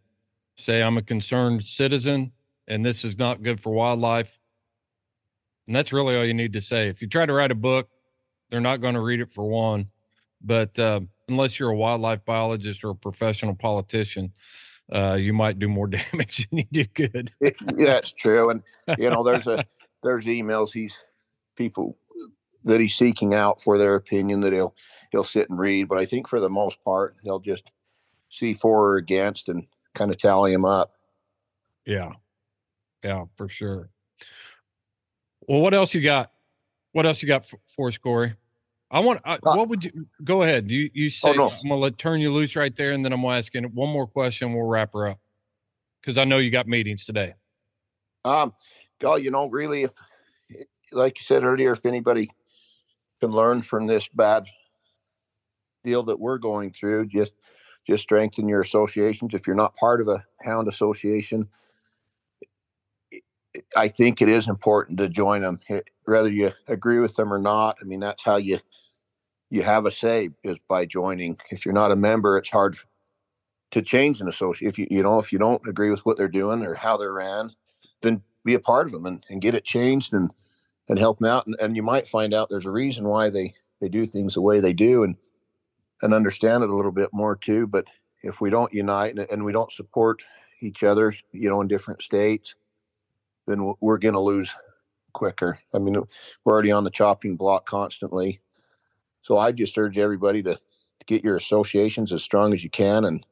say 0.55 0.81
I'm 0.81 0.97
a 0.97 1.01
concerned 1.01 1.63
citizen 1.63 2.31
and 2.67 2.85
this 2.85 3.03
is 3.03 3.17
not 3.17 3.43
good 3.43 3.59
for 3.59 3.73
wildlife. 3.73 4.37
And 5.67 5.75
that's 5.75 5.91
really 5.91 6.15
all 6.15 6.25
you 6.25 6.33
need 6.33 6.53
to 6.53 6.61
say. 6.61 6.89
If 6.89 7.01
you 7.01 7.07
try 7.07 7.25
to 7.25 7.33
write 7.33 7.51
a 7.51 7.55
book, 7.55 7.89
they're 8.49 8.59
not 8.59 8.81
going 8.81 8.93
to 8.93 9.01
read 9.01 9.19
it 9.19 9.31
for 9.31 9.43
one. 9.43 9.87
But 10.41 10.77
uh, 10.77 11.01
unless 11.27 11.59
you're 11.59 11.69
a 11.69 11.75
wildlife 11.75 12.23
biologist 12.25 12.83
or 12.83 12.91
a 12.91 12.95
professional 12.95 13.55
politician, 13.55 14.31
uh, 14.91 15.13
you 15.13 15.33
might 15.33 15.59
do 15.59 15.67
more 15.67 15.87
damage 16.11 16.49
than 16.49 16.59
you 16.59 16.65
do 16.71 16.85
good. 16.85 17.31
It, 17.39 17.55
yeah, 17.77 17.95
it's 17.95 18.11
true. 18.11 18.49
And 18.49 18.63
you 18.97 19.09
know, 19.09 19.23
there's 19.23 19.47
a 19.47 19.65
there's 20.03 20.25
emails 20.25 20.71
he's 20.71 20.95
people 21.55 21.97
that 22.63 22.81
he's 22.81 22.95
seeking 22.95 23.33
out 23.33 23.61
for 23.61 23.77
their 23.77 23.95
opinion 23.95 24.41
that 24.41 24.53
he'll 24.53 24.75
he'll 25.11 25.23
sit 25.23 25.49
and 25.49 25.59
read. 25.59 25.87
But 25.87 25.97
I 25.97 26.05
think 26.05 26.27
for 26.27 26.39
the 26.39 26.49
most 26.49 26.83
part, 26.83 27.15
he'll 27.23 27.39
just 27.39 27.71
see 28.29 28.53
for 28.53 28.91
or 28.91 28.97
against 28.97 29.49
and 29.49 29.65
kind 29.93 30.11
of 30.11 30.17
tally 30.17 30.53
him 30.53 30.65
up. 30.65 30.91
Yeah. 31.85 32.11
Yeah, 33.03 33.25
for 33.35 33.47
sure. 33.47 33.89
Well, 35.47 35.61
what 35.61 35.73
else 35.73 35.93
you 35.93 36.01
got? 36.01 36.31
What 36.91 37.05
else 37.05 37.21
you 37.21 37.27
got 37.27 37.47
for, 37.47 37.59
for 37.67 37.87
us, 37.87 37.97
Cory? 37.97 38.33
I 38.91 38.99
want. 38.99 39.21
I, 39.25 39.35
Uh, 39.35 39.55
what 39.55 39.67
would 39.69 39.83
you 39.83 40.07
go 40.23 40.43
ahead? 40.43 40.69
You 40.69 40.89
you 40.93 41.09
say 41.09 41.35
no. 41.35 41.49
I'm 41.49 41.63
gonna 41.63 41.75
let 41.75 41.97
turn 41.97 42.19
you 42.19 42.31
loose 42.31 42.55
right 42.55 42.75
there, 42.75 42.93
and 42.93 43.03
then 43.03 43.13
I'm 43.13 43.21
gonna 43.21 43.37
ask 43.37 43.53
you 43.53 43.61
one 43.61 43.89
more 43.89 44.07
question. 44.07 44.53
We'll 44.53 44.67
wrap 44.67 44.93
her 44.93 45.07
up 45.07 45.19
because 46.01 46.17
I 46.17 46.23
know 46.23 46.37
you 46.37 46.51
got 46.51 46.67
meetings 46.67 47.05
today. 47.05 47.33
Um, 48.23 48.53
God, 48.99 49.15
you 49.15 49.31
know, 49.31 49.47
really, 49.47 49.83
if 49.83 49.91
like 50.91 51.19
you 51.19 51.23
said 51.23 51.43
earlier, 51.43 51.71
if 51.71 51.85
anybody 51.85 52.29
can 53.19 53.31
learn 53.31 53.61
from 53.61 53.87
this 53.87 54.07
bad 54.07 54.45
deal 55.83 56.03
that 56.03 56.19
we're 56.19 56.37
going 56.37 56.71
through, 56.71 57.07
just 57.07 57.33
just 57.87 58.03
strengthen 58.03 58.47
your 58.47 58.61
associations. 58.61 59.33
If 59.33 59.47
you're 59.47 59.55
not 59.55 59.75
part 59.75 60.01
of 60.01 60.07
a 60.07 60.23
hound 60.41 60.67
association, 60.67 61.47
I 63.75 63.87
think 63.87 64.21
it 64.21 64.29
is 64.29 64.47
important 64.47 64.97
to 64.99 65.09
join 65.09 65.41
them, 65.41 65.59
whether 66.05 66.29
you 66.29 66.51
agree 66.67 66.99
with 66.99 67.15
them 67.15 67.33
or 67.33 67.39
not. 67.39 67.77
I 67.81 67.85
mean, 67.85 67.99
that's 67.99 68.23
how 68.23 68.37
you 68.37 68.59
you 69.49 69.63
have 69.63 69.85
a 69.85 69.91
say 69.91 70.29
is 70.43 70.57
by 70.67 70.85
joining. 70.85 71.37
If 71.51 71.65
you're 71.65 71.73
not 71.73 71.91
a 71.91 71.95
member, 71.95 72.37
it's 72.37 72.49
hard 72.49 72.75
to 73.71 73.81
change 73.81 74.21
an 74.21 74.27
associate. 74.27 74.69
If 74.69 74.79
you 74.79 74.87
you 74.89 75.03
know 75.03 75.19
if 75.19 75.31
you 75.31 75.39
don't 75.39 75.65
agree 75.67 75.91
with 75.91 76.05
what 76.05 76.17
they're 76.17 76.27
doing 76.27 76.65
or 76.65 76.73
how 76.73 76.97
they're 76.97 77.13
ran, 77.13 77.51
then 78.01 78.21
be 78.43 78.53
a 78.53 78.59
part 78.59 78.85
of 78.85 78.91
them 78.91 79.05
and, 79.05 79.25
and 79.29 79.41
get 79.41 79.55
it 79.55 79.65
changed 79.65 80.13
and 80.13 80.31
and 80.87 80.99
help 80.99 81.19
them 81.19 81.27
out. 81.27 81.47
And, 81.47 81.55
and 81.59 81.75
you 81.75 81.83
might 81.83 82.07
find 82.07 82.33
out 82.33 82.49
there's 82.49 82.65
a 82.65 82.71
reason 82.71 83.05
why 83.05 83.29
they 83.29 83.53
they 83.81 83.89
do 83.89 84.05
things 84.05 84.35
the 84.35 84.41
way 84.41 84.59
they 84.59 84.73
do 84.73 85.03
and 85.03 85.15
and 86.01 86.13
understand 86.13 86.63
it 86.63 86.69
a 86.69 86.75
little 86.75 86.91
bit 86.91 87.09
more 87.13 87.35
too. 87.35 87.67
But 87.67 87.85
if 88.23 88.41
we 88.41 88.49
don't 88.49 88.73
unite 88.73 89.17
and, 89.17 89.27
and 89.31 89.45
we 89.45 89.51
don't 89.51 89.71
support 89.71 90.21
each 90.61 90.83
other, 90.83 91.13
you 91.31 91.49
know, 91.49 91.61
in 91.61 91.67
different 91.67 92.01
states, 92.01 92.55
then 93.47 93.73
we're 93.79 93.97
going 93.97 94.13
to 94.13 94.19
lose 94.19 94.49
quicker. 95.13 95.59
I 95.73 95.79
mean, 95.79 95.95
we're 96.43 96.53
already 96.53 96.71
on 96.71 96.83
the 96.83 96.89
chopping 96.89 97.35
block 97.35 97.65
constantly. 97.65 98.41
So 99.25 99.39
I 99.39 99.51
just 99.51 99.75
urge 99.75 99.97
everybody 99.97 100.43
to, 100.43 100.53
to 100.53 101.05
get 101.07 101.23
your 101.23 101.35
associations 101.35 102.13
as 102.13 102.21
strong 102.21 102.53
as 102.53 102.63
you 102.63 102.69
can 102.69 103.05
and 103.05 103.25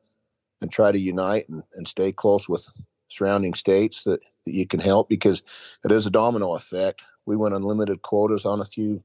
and 0.59 0.71
try 0.71 0.91
to 0.91 0.97
unite 0.97 1.47
and, 1.49 1.61
and 1.75 1.87
stay 1.87 2.11
close 2.11 2.47
with 2.47 2.65
surrounding 3.09 3.53
states 3.53 4.03
that, 4.05 4.21
that 4.45 4.53
you 4.53 4.65
can 4.65 4.79
help 4.79 5.09
because 5.09 5.43
it 5.83 5.91
is 5.91 6.05
a 6.05 6.09
domino 6.09 6.55
effect. 6.55 7.03
We 7.25 7.35
went 7.35 7.53
unlimited 7.53 8.01
quotas 8.01 8.45
on 8.45 8.61
a 8.61 8.65
few 8.65 9.03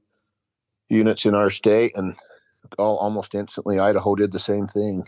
units 0.87 1.25
in 1.25 1.35
our 1.35 1.49
state 1.49 1.91
and 1.95 2.15
all 2.77 2.97
almost 2.97 3.35
instantly 3.35 3.77
Idaho 3.77 4.15
did 4.15 4.31
the 4.31 4.39
same 4.39 4.67
thing. 4.67 5.03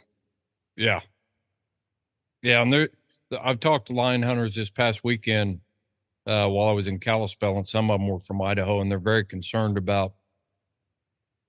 Yeah. 0.76 1.00
Yeah, 2.44 2.62
and 2.62 2.74
there 2.74 2.90
I've 3.42 3.62
talked 3.62 3.88
to 3.88 3.94
lion 3.94 4.22
hunters 4.22 4.56
this 4.56 4.70
past 4.70 5.04
weekend 5.06 5.62
uh, 6.28 6.48
while 6.48 6.68
I 6.68 6.74
was 6.74 6.88
in 6.88 7.00
Kalispell, 7.00 7.58
and 7.58 7.68
some 7.68 7.90
of 7.90 8.00
them 8.00 8.10
were 8.10 8.20
from 8.20 8.42
Idaho, 8.42 8.82
and 8.82 8.92
they're 8.92 9.00
very 9.00 9.24
concerned 9.24 9.78
about, 9.78 10.14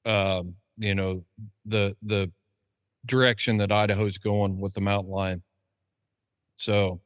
um, 0.05 0.55
you 0.79 0.95
know, 0.95 1.25
the 1.65 1.97
the 2.03 2.31
direction 3.07 3.59
that 3.59 3.73
Idaho's 3.73 4.19
going 4.19 4.61
with 4.61 4.75
the 4.75 4.81
mountain 4.81 5.13
lion. 5.13 5.43
So 6.57 7.01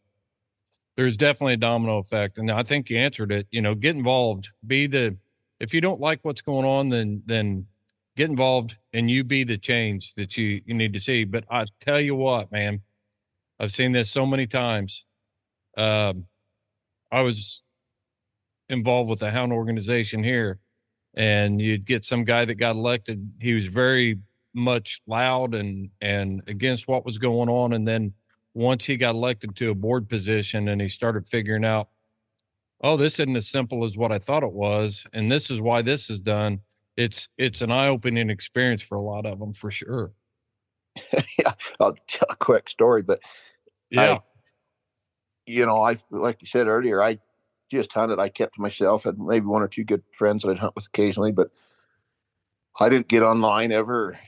there's 0.96 1.16
definitely 1.16 1.54
a 1.54 1.58
domino 1.58 1.98
effect, 1.98 2.38
and 2.38 2.50
I 2.50 2.62
think 2.62 2.90
you 2.90 2.98
answered 2.98 3.32
it. 3.32 3.46
You 3.50 3.62
know, 3.62 3.74
get 3.74 3.96
involved. 3.96 4.50
Be 4.66 4.86
the 4.86 5.16
if 5.60 5.72
you 5.72 5.80
don't 5.80 6.00
like 6.00 6.20
what's 6.22 6.42
going 6.42 6.66
on, 6.66 6.88
then 6.88 7.22
then 7.26 7.66
get 8.16 8.30
involved 8.30 8.76
and 8.94 9.10
you 9.10 9.22
be 9.22 9.44
the 9.44 9.58
change 9.58 10.14
that 10.14 10.36
you 10.36 10.62
you 10.64 10.74
need 10.74 10.92
to 10.94 11.00
see. 11.00 11.24
But 11.24 11.44
I 11.50 11.66
tell 11.80 12.00
you 12.00 12.14
what, 12.14 12.50
man, 12.50 12.80
I've 13.60 13.72
seen 13.72 13.92
this 13.92 14.10
so 14.10 14.26
many 14.26 14.46
times. 14.46 15.04
Um, 15.76 16.26
I 17.12 17.22
was 17.22 17.62
involved 18.68 19.10
with 19.10 19.20
the 19.20 19.30
hound 19.30 19.52
organization 19.52 20.24
here, 20.24 20.58
and 21.16 21.60
you'd 21.60 21.86
get 21.86 22.04
some 22.04 22.24
guy 22.24 22.44
that 22.44 22.54
got 22.54 22.76
elected. 22.76 23.30
He 23.40 23.54
was 23.54 23.66
very 23.66 24.18
much 24.54 25.02
loud 25.06 25.54
and 25.54 25.90
and 26.00 26.42
against 26.46 26.88
what 26.88 27.04
was 27.04 27.18
going 27.18 27.48
on, 27.48 27.72
and 27.72 27.86
then 27.86 28.12
once 28.54 28.84
he 28.84 28.96
got 28.96 29.14
elected 29.14 29.54
to 29.56 29.70
a 29.70 29.74
board 29.74 30.08
position 30.08 30.68
and 30.68 30.80
he 30.80 30.88
started 30.88 31.26
figuring 31.26 31.64
out, 31.64 31.88
oh, 32.82 32.96
this 32.96 33.20
isn't 33.20 33.36
as 33.36 33.48
simple 33.48 33.84
as 33.84 33.96
what 33.96 34.12
I 34.12 34.18
thought 34.18 34.42
it 34.42 34.52
was, 34.52 35.06
and 35.12 35.30
this 35.30 35.50
is 35.50 35.60
why 35.60 35.82
this 35.82 36.10
is 36.10 36.20
done. 36.20 36.60
It's 36.96 37.28
it's 37.36 37.60
an 37.60 37.70
eye 37.70 37.88
opening 37.88 38.30
experience 38.30 38.82
for 38.82 38.96
a 38.96 39.02
lot 39.02 39.26
of 39.26 39.38
them 39.38 39.52
for 39.52 39.70
sure. 39.70 40.12
yeah, 41.38 41.52
I'll 41.80 41.96
tell 42.06 42.28
a 42.30 42.36
quick 42.36 42.68
story, 42.68 43.02
but 43.02 43.20
yeah. 43.90 44.14
I, 44.14 44.20
you 45.46 45.66
know, 45.66 45.82
I 45.82 45.98
like 46.10 46.40
you 46.40 46.46
said 46.46 46.66
earlier, 46.66 47.02
I 47.02 47.18
just 47.70 47.92
hunted. 47.92 48.18
I 48.18 48.28
kept 48.28 48.56
to 48.56 48.60
myself. 48.60 49.06
and 49.06 49.18
maybe 49.18 49.46
one 49.46 49.62
or 49.62 49.68
two 49.68 49.84
good 49.84 50.02
friends 50.12 50.42
that 50.42 50.50
I'd 50.50 50.58
hunt 50.58 50.76
with 50.76 50.86
occasionally, 50.86 51.32
but 51.32 51.50
I 52.78 52.88
didn't 52.88 53.08
get 53.08 53.22
online 53.22 53.72
ever. 53.72 54.18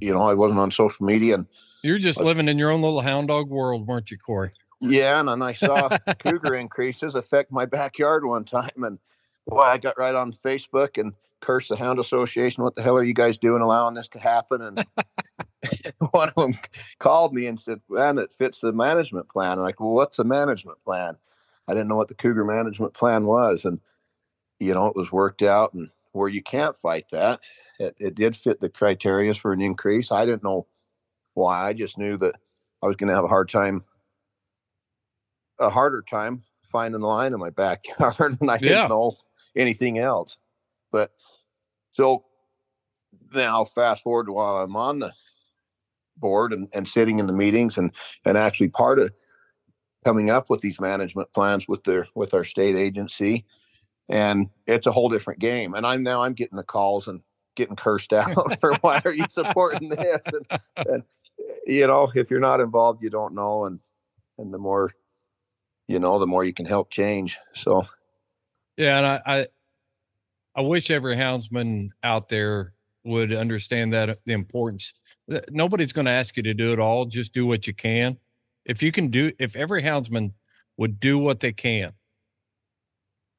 You 0.00 0.12
know, 0.12 0.22
I 0.22 0.34
wasn't 0.34 0.60
on 0.60 0.70
social 0.70 1.06
media, 1.06 1.34
and 1.34 1.46
you're 1.82 1.98
just 1.98 2.18
but, 2.18 2.26
living 2.26 2.48
in 2.48 2.58
your 2.58 2.70
own 2.70 2.82
little 2.82 3.00
hound 3.00 3.28
dog 3.28 3.48
world, 3.48 3.86
weren't 3.86 4.10
you, 4.10 4.18
Cory? 4.18 4.52
Yeah, 4.80 5.20
and 5.20 5.28
then 5.28 5.42
I 5.42 5.52
saw 5.52 5.96
cougar 6.18 6.54
increases 6.56 7.14
affect 7.14 7.52
my 7.52 7.66
backyard 7.66 8.24
one 8.24 8.44
time, 8.44 8.82
and 8.82 8.98
boy, 9.46 9.60
I 9.60 9.78
got 9.78 9.98
right 9.98 10.14
on 10.14 10.32
Facebook 10.44 10.98
and 10.98 11.12
cursed 11.40 11.68
the 11.68 11.76
Hound 11.76 11.98
Association. 11.98 12.64
What 12.64 12.74
the 12.74 12.82
hell 12.82 12.96
are 12.96 13.04
you 13.04 13.14
guys 13.14 13.38
doing, 13.38 13.62
allowing 13.62 13.94
this 13.94 14.08
to 14.08 14.18
happen? 14.18 14.62
And 14.62 14.86
one 16.10 16.28
of 16.28 16.34
them 16.34 16.58
called 16.98 17.34
me 17.34 17.46
and 17.46 17.58
said, 17.58 17.80
"Man, 17.88 18.18
it 18.18 18.32
fits 18.36 18.60
the 18.60 18.72
management 18.72 19.28
plan." 19.28 19.52
I'm 19.52 19.64
like, 19.64 19.80
"Well, 19.80 19.90
what's 19.90 20.16
the 20.16 20.24
management 20.24 20.78
plan?" 20.84 21.16
I 21.68 21.74
didn't 21.74 21.88
know 21.88 21.96
what 21.96 22.08
the 22.08 22.14
cougar 22.14 22.44
management 22.44 22.94
plan 22.94 23.24
was, 23.24 23.64
and 23.64 23.80
you 24.58 24.74
know, 24.74 24.86
it 24.86 24.96
was 24.96 25.12
worked 25.12 25.42
out, 25.42 25.74
and 25.74 25.90
where 26.12 26.28
you 26.28 26.42
can't 26.42 26.76
fight 26.76 27.06
that, 27.10 27.40
it, 27.78 27.96
it 27.98 28.14
did 28.14 28.36
fit 28.36 28.60
the 28.60 28.68
criteria 28.68 29.34
for 29.34 29.52
an 29.52 29.62
increase. 29.62 30.12
I 30.12 30.24
didn't 30.24 30.44
know 30.44 30.66
why. 31.34 31.68
I 31.68 31.72
just 31.72 31.98
knew 31.98 32.16
that 32.18 32.36
I 32.82 32.86
was 32.86 32.96
going 32.96 33.08
to 33.08 33.14
have 33.14 33.24
a 33.24 33.28
hard 33.28 33.48
time, 33.48 33.84
a 35.58 35.70
harder 35.70 36.02
time 36.02 36.42
finding 36.62 37.00
the 37.00 37.06
line 37.06 37.32
in 37.32 37.40
my 37.40 37.50
backyard, 37.50 38.16
and 38.40 38.50
I 38.50 38.58
didn't 38.58 38.76
yeah. 38.76 38.86
know 38.88 39.16
anything 39.56 39.98
else. 39.98 40.36
But 40.90 41.12
so 41.92 42.24
now 43.34 43.64
fast 43.64 44.02
forward 44.02 44.26
to 44.26 44.32
while 44.32 44.58
I'm 44.58 44.76
on 44.76 44.98
the 44.98 45.12
board 46.16 46.52
and, 46.52 46.68
and 46.72 46.86
sitting 46.86 47.18
in 47.18 47.26
the 47.26 47.32
meetings 47.32 47.78
and 47.78 47.92
and 48.24 48.36
actually 48.36 48.68
part 48.68 48.98
of 48.98 49.12
coming 50.04 50.30
up 50.30 50.50
with 50.50 50.60
these 50.60 50.80
management 50.80 51.32
plans 51.32 51.68
with 51.68 51.84
their 51.84 52.06
with 52.14 52.34
our 52.34 52.44
state 52.44 52.76
agency. 52.76 53.44
And 54.08 54.50
it's 54.66 54.86
a 54.86 54.92
whole 54.92 55.08
different 55.08 55.40
game. 55.40 55.74
And 55.74 55.86
i'm 55.86 56.02
now 56.02 56.22
i'm 56.22 56.32
getting 56.32 56.56
the 56.56 56.64
calls 56.64 57.08
and 57.08 57.20
getting 57.54 57.76
cursed 57.76 58.12
out 58.12 58.60
for 58.60 58.74
why 58.80 59.00
are 59.04 59.14
you 59.14 59.26
supporting 59.28 59.88
this? 59.88 60.20
And, 60.26 60.86
and 60.88 61.02
you 61.66 61.86
know 61.86 62.10
if 62.14 62.30
you're 62.30 62.40
not 62.40 62.60
involved 62.60 63.02
you 63.02 63.10
don't 63.10 63.34
know. 63.34 63.66
And 63.66 63.80
and 64.38 64.52
the 64.52 64.58
more 64.58 64.90
you 65.88 65.98
know 65.98 66.18
the 66.18 66.26
more 66.26 66.44
you 66.44 66.54
can 66.54 66.66
help 66.66 66.90
change. 66.90 67.38
So. 67.54 67.86
Yeah 68.76 68.98
and 68.98 69.06
i 69.06 69.20
i, 69.26 69.46
I 70.54 70.60
wish 70.62 70.90
every 70.90 71.16
houndsman 71.16 71.90
out 72.02 72.28
there 72.28 72.72
would 73.04 73.32
understand 73.32 73.92
that 73.92 74.10
uh, 74.10 74.14
the 74.26 74.32
importance. 74.32 74.92
Nobody's 75.50 75.92
going 75.92 76.04
to 76.04 76.12
ask 76.12 76.36
you 76.36 76.42
to 76.44 76.54
do 76.54 76.72
it 76.72 76.78
all. 76.78 77.04
Just 77.04 77.32
do 77.32 77.46
what 77.46 77.66
you 77.66 77.74
can 77.74 78.16
if 78.64 78.82
you 78.82 78.92
can 78.92 79.08
do 79.08 79.32
if 79.38 79.56
every 79.56 79.82
houndsman 79.82 80.32
would 80.76 81.00
do 81.00 81.18
what 81.18 81.40
they 81.40 81.52
can 81.52 81.92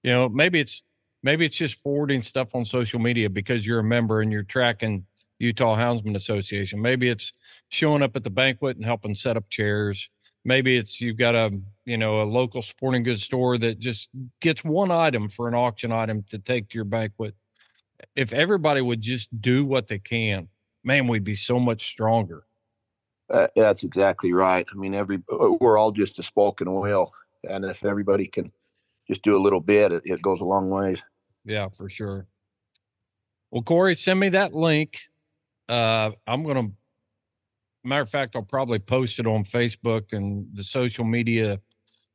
you 0.04 0.12
know 0.12 0.30
maybe 0.30 0.60
it's 0.60 0.84
maybe 1.24 1.46
it's 1.46 1.56
just 1.56 1.82
forwarding 1.82 2.22
stuff 2.22 2.54
on 2.54 2.66
social 2.66 3.00
media 3.00 3.30
because 3.30 3.66
you're 3.66 3.80
a 3.80 3.84
member 3.84 4.22
and 4.22 4.32
you're 4.32 4.44
tracking 4.44 5.06
utah 5.40 5.76
houndsman 5.76 6.16
association. 6.16 6.82
Maybe 6.82 7.10
it's 7.10 7.34
showing 7.70 8.04
up 8.04 8.16
at 8.16 8.24
the 8.24 8.30
banquet 8.30 8.78
and 8.78 8.86
helping 8.86 9.16
set 9.16 9.38
up 9.38 9.50
chairs. 9.50 10.10
Maybe 10.46 10.78
it's 10.78 11.00
you've 11.00 11.18
got 11.18 11.36
a 11.36 11.52
you 11.86 11.98
know 11.98 12.22
a 12.22 12.24
local 12.24 12.62
sporting 12.62 13.04
goods 13.04 13.24
store 13.24 13.58
that 13.58 13.80
just 13.80 14.10
gets 14.42 14.64
one 14.64 14.92
item 14.92 15.30
for 15.30 15.48
an 15.48 15.56
auction 15.56 15.92
item 15.92 16.24
to 16.30 16.38
take 16.38 16.70
to 16.70 16.76
your 16.76 16.86
banquet. 16.86 17.34
If 18.16 18.34
everybody 18.34 18.82
would 18.82 19.02
just 19.02 19.42
do 19.42 19.66
what 19.66 19.88
they 19.88 20.00
can 20.00 20.50
man 20.84 21.08
we'd 21.08 21.24
be 21.24 21.36
so 21.36 21.60
much 21.60 21.88
stronger 21.88 22.44
uh, 23.34 23.48
that's 23.56 23.84
exactly 23.84 24.32
right. 24.32 24.66
I 24.72 24.76
mean, 24.76 24.94
every 24.94 25.18
uh, 25.32 25.50
we're 25.60 25.78
all 25.78 25.92
just 25.92 26.20
a 26.20 26.24
spoken 26.24 26.74
wheel, 26.80 27.12
and 27.50 27.66
if 27.66 27.84
everybody 27.84 28.28
can 28.28 28.52
just 29.08 29.24
do 29.24 29.36
a 29.36 29.42
little 29.42 29.60
bit, 29.60 29.92
it, 29.92 30.04
it 30.06 30.22
goes 30.22 30.40
a 30.40 30.46
long 30.46 30.70
ways. 30.70 31.04
Yeah, 31.44 31.70
for 31.70 31.90
sure. 31.90 32.28
Well, 33.50 33.64
Cory, 33.64 33.96
send 33.96 34.20
me 34.20 34.30
that 34.30 34.54
link. 34.54 35.00
Uh, 35.68 36.12
I'm 36.28 36.46
gonna. 36.46 36.70
Matter 37.84 38.04
of 38.04 38.10
fact, 38.10 38.36
I'll 38.36 38.44
probably 38.44 38.80
post 38.80 39.20
it 39.20 39.28
on 39.28 39.44
Facebook 39.44 40.14
and 40.14 40.48
the 40.54 40.64
social 40.64 41.04
media 41.04 41.60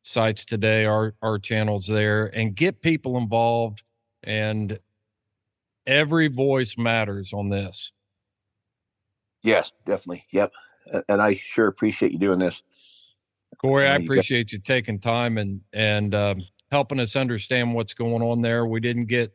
sites 0.03 0.45
today. 0.45 0.85
Our 0.85 1.15
our 1.21 1.41
channels 1.41 1.89
there, 1.89 2.27
and 2.27 2.55
get 2.55 2.81
people 2.81 3.19
involved. 3.19 3.83
And 4.23 4.79
every 5.85 6.29
voice 6.29 6.77
matters 6.79 7.33
on 7.33 7.49
this. 7.49 7.93
Yes, 9.43 9.73
definitely. 9.85 10.25
Yep 10.31 10.53
and 11.09 11.23
I 11.23 11.35
sure 11.35 11.67
appreciate 11.67 12.13
you 12.13 12.19
doing 12.19 12.39
this. 12.39 12.63
Cory, 13.59 13.87
I 13.87 13.97
appreciate 13.97 14.53
you 14.53 14.59
taking 14.59 15.01
time 15.01 15.39
and 15.39 15.61
and 15.73 16.15
um, 16.15 16.43
helping 16.71 17.01
us 17.01 17.17
understand 17.17 17.75
what's 17.75 17.95
going 17.95 18.23
on 18.23 18.41
there. 18.41 18.67
We 18.67 18.81
didn't 18.81 19.07
get 19.07 19.33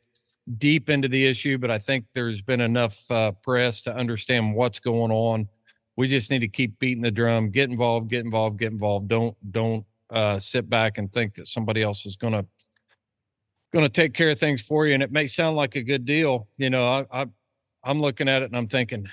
deep 0.58 0.90
into 0.90 1.08
the 1.08 1.26
issue, 1.26 1.58
but 1.58 1.72
I 1.72 1.80
think 1.80 2.06
there's 2.14 2.42
been 2.42 2.62
enough 2.62 3.00
uh, 3.12 3.32
press 3.32 3.82
to 3.84 3.96
understand 3.96 4.54
what's 4.56 4.80
going 4.80 5.12
on. 5.12 5.48
We 5.96 6.08
just 6.08 6.32
need 6.32 6.40
to 6.40 6.48
keep 6.48 6.80
beating 6.80 7.04
the 7.04 7.12
drum, 7.12 7.50
get 7.50 7.70
involved, 7.70 8.10
get 8.10 8.24
involved, 8.24 8.60
get 8.60 8.72
involved. 8.72 9.08
Don't 9.10 9.36
don't 9.52 9.86
uh, 10.10 10.40
sit 10.40 10.70
back 10.70 10.98
and 10.98 11.12
think 11.12 11.36
that 11.36 11.48
somebody 11.48 11.82
else 11.82 12.06
is 12.06 12.16
going 12.16 12.34
to 12.34 12.46
going 13.74 13.86
to 13.86 13.90
take 13.90 14.14
care 14.14 14.30
of 14.30 14.40
things 14.40 14.62
for 14.62 14.86
you. 14.86 14.94
And 14.94 15.04
it 15.04 15.12
may 15.12 15.28
sound 15.28 15.58
like 15.58 15.76
a 15.76 15.82
good 15.82 16.06
deal, 16.06 16.48
you 16.58 16.70
know. 16.70 16.88
I, 17.12 17.22
I 17.22 17.26
I'm 17.84 18.00
looking 18.00 18.30
at 18.30 18.42
it 18.42 18.46
and 18.46 18.56
I'm 18.56 18.68
thinking, 18.68 19.08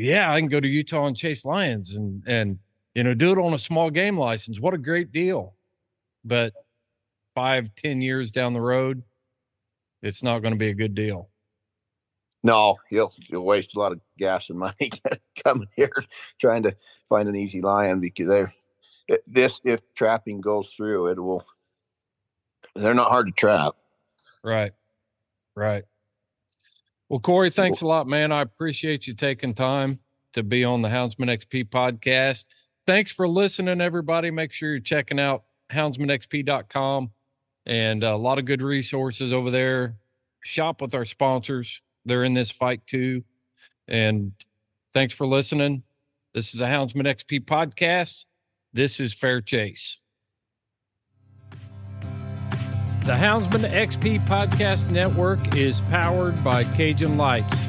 yeah, 0.00 0.32
I 0.32 0.40
can 0.40 0.48
go 0.48 0.60
to 0.60 0.68
Utah 0.68 1.06
and 1.06 1.16
chase 1.16 1.44
lions 1.44 1.94
and 1.96 2.22
and 2.26 2.58
you 2.94 3.04
know 3.04 3.14
do 3.14 3.32
it 3.32 3.38
on 3.38 3.54
a 3.54 3.58
small 3.58 3.90
game 3.90 4.18
license. 4.18 4.60
What 4.60 4.74
a 4.74 4.78
great 4.78 5.12
deal! 5.12 5.54
But 6.24 6.52
five, 7.34 7.70
ten 7.76 8.00
years 8.00 8.30
down 8.30 8.52
the 8.52 8.60
road, 8.60 9.02
it's 10.02 10.22
not 10.22 10.40
going 10.40 10.54
to 10.54 10.58
be 10.58 10.68
a 10.68 10.74
good 10.74 10.94
deal. 10.94 11.28
No, 12.42 12.76
you'll 12.90 13.12
you'll 13.28 13.44
waste 13.44 13.76
a 13.76 13.78
lot 13.78 13.92
of 13.92 14.00
gas 14.18 14.50
and 14.50 14.58
money 14.58 14.90
coming 15.44 15.68
here 15.76 15.92
trying 16.40 16.62
to 16.62 16.74
find 17.08 17.28
an 17.28 17.36
easy 17.36 17.60
lion 17.60 18.00
because 18.00 18.28
they're 18.28 18.54
this 19.26 19.60
if 19.64 19.80
trapping 19.94 20.40
goes 20.40 20.70
through, 20.70 21.08
it 21.08 21.20
will. 21.20 21.44
They're 22.76 22.94
not 22.94 23.10
hard 23.10 23.26
to 23.26 23.32
trap. 23.32 23.74
Right. 24.42 24.72
Right. 25.56 25.84
Well, 27.10 27.18
Cory, 27.18 27.50
thanks 27.50 27.80
a 27.80 27.88
lot, 27.88 28.06
man. 28.06 28.30
I 28.30 28.40
appreciate 28.40 29.08
you 29.08 29.14
taking 29.14 29.52
time 29.52 29.98
to 30.32 30.44
be 30.44 30.62
on 30.62 30.80
the 30.80 30.88
Houndsman 30.88 31.28
XP 31.28 31.68
podcast. 31.68 32.44
Thanks 32.86 33.10
for 33.10 33.26
listening, 33.26 33.80
everybody. 33.80 34.30
Make 34.30 34.52
sure 34.52 34.70
you're 34.70 34.78
checking 34.78 35.18
out 35.18 35.42
houndsmanxp.com 35.72 37.10
and 37.66 38.04
uh, 38.04 38.14
a 38.14 38.16
lot 38.16 38.38
of 38.38 38.44
good 38.44 38.62
resources 38.62 39.32
over 39.32 39.50
there. 39.50 39.96
Shop 40.44 40.80
with 40.80 40.94
our 40.94 41.04
sponsors. 41.04 41.82
They're 42.04 42.22
in 42.22 42.34
this 42.34 42.52
fight 42.52 42.86
too. 42.86 43.24
And 43.88 44.30
thanks 44.94 45.12
for 45.12 45.26
listening. 45.26 45.82
This 46.32 46.54
is 46.54 46.60
a 46.60 46.66
Houndsman 46.66 47.12
XP 47.12 47.44
podcast. 47.44 48.24
This 48.72 49.00
is 49.00 49.12
Fair 49.12 49.40
Chase. 49.40 49.98
The 53.06 53.12
Houndsman 53.12 53.64
XP 53.64 54.26
Podcast 54.26 54.90
Network 54.90 55.56
is 55.56 55.80
powered 55.80 56.44
by 56.44 56.64
Cajun 56.64 57.16
Lights. 57.16 57.66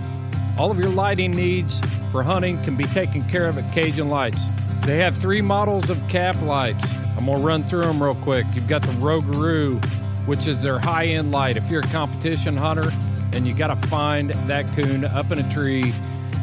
All 0.57 0.69
of 0.69 0.77
your 0.77 0.89
lighting 0.89 1.31
needs 1.31 1.79
for 2.11 2.21
hunting 2.21 2.61
can 2.63 2.75
be 2.75 2.83
taken 2.83 3.23
care 3.29 3.47
of 3.47 3.57
at 3.57 3.73
Cajun 3.73 4.09
Lights. 4.09 4.49
They 4.85 4.97
have 4.97 5.17
three 5.17 5.39
models 5.39 5.89
of 5.89 6.05
cap 6.09 6.39
lights. 6.41 6.85
I'm 7.17 7.25
going 7.25 7.37
to 7.39 7.43
run 7.47 7.63
through 7.63 7.83
them 7.83 8.03
real 8.03 8.15
quick. 8.15 8.45
You've 8.53 8.67
got 8.67 8.81
the 8.81 8.91
Rougarou, 8.93 9.83
which 10.25 10.47
is 10.47 10.61
their 10.61 10.79
high 10.79 11.05
end 11.05 11.31
light. 11.31 11.55
If 11.55 11.69
you're 11.71 11.79
a 11.81 11.87
competition 11.87 12.57
hunter 12.57 12.91
and 13.31 13.47
you 13.47 13.53
got 13.53 13.67
to 13.67 13.87
find 13.87 14.31
that 14.31 14.67
coon 14.75 15.05
up 15.05 15.31
in 15.31 15.39
a 15.39 15.53
tree 15.53 15.93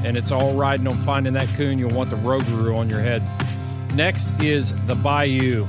and 0.03 0.17
it's 0.17 0.33
all 0.33 0.55
riding 0.55 0.89
on 0.89 0.97
finding 1.05 1.35
that 1.35 1.49
coon, 1.51 1.79
you'll 1.79 1.95
want 1.95 2.09
the 2.09 2.17
Rougarou 2.17 2.75
on 2.75 2.89
your 2.89 3.01
head. 3.01 3.23
Next 3.95 4.29
is 4.41 4.73
the 4.87 4.95
Bayou. 4.95 5.67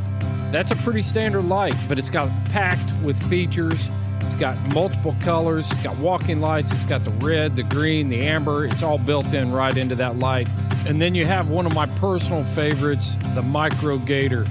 That's 0.51 0.71
a 0.71 0.75
pretty 0.77 1.03
standard 1.03 1.45
light, 1.45 1.75
but 1.87 1.99
it's 1.99 2.09
got 2.09 2.29
packed 2.45 2.91
with 3.03 3.21
features. 3.29 3.87
It's 4.21 4.35
got 4.35 4.57
multiple 4.73 5.15
colors. 5.21 5.71
It's 5.71 5.83
got 5.83 5.97
walking 5.97 6.41
lights. 6.41 6.71
It's 6.71 6.85
got 6.85 7.03
the 7.03 7.11
red, 7.11 7.55
the 7.55 7.63
green, 7.63 8.09
the 8.09 8.21
amber. 8.21 8.65
It's 8.65 8.83
all 8.83 8.97
built 8.97 9.27
in 9.33 9.51
right 9.51 9.75
into 9.75 9.95
that 9.95 10.19
light. 10.19 10.47
And 10.87 11.01
then 11.01 11.13
you 11.13 11.25
have 11.25 11.49
one 11.49 11.65
of 11.65 11.73
my 11.75 11.85
personal 11.85 12.43
favorites, 12.45 13.15
the 13.35 13.41
Micro 13.41 13.97
Gator. 13.99 14.45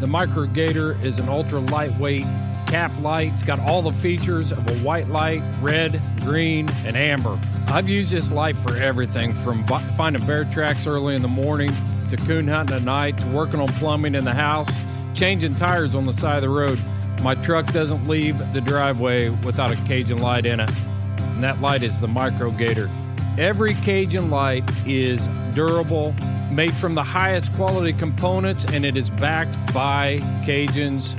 The 0.00 0.06
Micro 0.06 0.46
Gator 0.46 0.92
is 1.04 1.18
an 1.18 1.28
ultra 1.28 1.60
lightweight 1.60 2.24
cap 2.66 2.90
light. 3.00 3.32
It's 3.34 3.44
got 3.44 3.60
all 3.60 3.82
the 3.82 3.92
features 3.92 4.50
of 4.50 4.68
a 4.68 4.74
white 4.78 5.08
light, 5.08 5.42
red, 5.60 6.00
green, 6.20 6.68
and 6.84 6.96
amber. 6.96 7.38
I've 7.68 7.88
used 7.88 8.10
this 8.10 8.32
light 8.32 8.56
for 8.56 8.76
everything 8.76 9.32
from 9.44 9.64
finding 9.96 10.24
bear 10.26 10.44
tracks 10.46 10.86
early 10.86 11.14
in 11.14 11.22
the 11.22 11.28
morning 11.28 11.72
to 12.10 12.16
coon 12.16 12.48
hunting 12.48 12.76
at 12.76 12.82
night 12.82 13.18
to 13.18 13.26
working 13.28 13.60
on 13.60 13.68
plumbing 13.68 14.14
in 14.14 14.24
the 14.24 14.34
house, 14.34 14.70
changing 15.16 15.54
tires 15.56 15.94
on 15.94 16.06
the 16.06 16.12
side 16.12 16.36
of 16.36 16.42
the 16.42 16.48
road. 16.48 16.78
My 17.22 17.34
truck 17.34 17.72
doesn't 17.72 18.06
leave 18.06 18.38
the 18.52 18.60
driveway 18.60 19.30
without 19.30 19.72
a 19.72 19.76
Cajun 19.84 20.18
light 20.18 20.44
in 20.44 20.60
it, 20.60 20.70
and 21.18 21.42
that 21.42 21.60
light 21.60 21.82
is 21.82 21.98
the 22.00 22.06
Micro 22.06 22.50
Gator. 22.50 22.90
Every 23.38 23.74
Cajun 23.74 24.30
light 24.30 24.64
is 24.86 25.26
durable, 25.54 26.14
made 26.50 26.74
from 26.74 26.94
the 26.94 27.02
highest 27.02 27.52
quality 27.54 27.94
components, 27.94 28.66
and 28.66 28.84
it 28.84 28.96
is 28.96 29.08
backed 29.08 29.74
by 29.74 30.18
Cajun's 30.44 31.14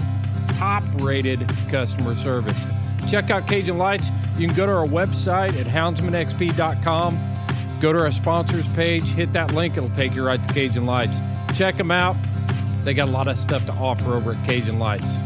top 0.57 0.83
rated 1.01 1.47
customer 1.69 2.15
service. 2.15 2.59
Check 3.09 3.31
out 3.31 3.47
Cajun 3.47 3.77
Lights. 3.77 4.09
You 4.37 4.47
can 4.47 4.55
go 4.55 4.65
to 4.65 4.73
our 4.73 4.85
website 4.85 5.59
at 5.59 5.65
houndsmanxp.com. 5.65 7.19
Go 7.81 7.93
to 7.93 7.99
our 7.99 8.11
sponsors 8.11 8.67
page, 8.69 9.07
hit 9.09 9.31
that 9.33 9.53
link, 9.53 9.77
it'll 9.77 9.89
take 9.91 10.13
you 10.13 10.25
right 10.25 10.45
to 10.45 10.53
Cajun 10.53 10.85
Lights. 10.85 11.17
Check 11.55 11.75
them 11.75 11.91
out. 11.91 12.15
They 12.87 12.93
got 12.93 13.09
a 13.09 13.11
lot 13.11 13.27
of 13.27 13.37
stuff 13.37 13.65
to 13.65 13.73
offer 13.73 14.13
over 14.13 14.31
at 14.31 14.45
Cajun 14.45 14.79
Lights. 14.79 15.17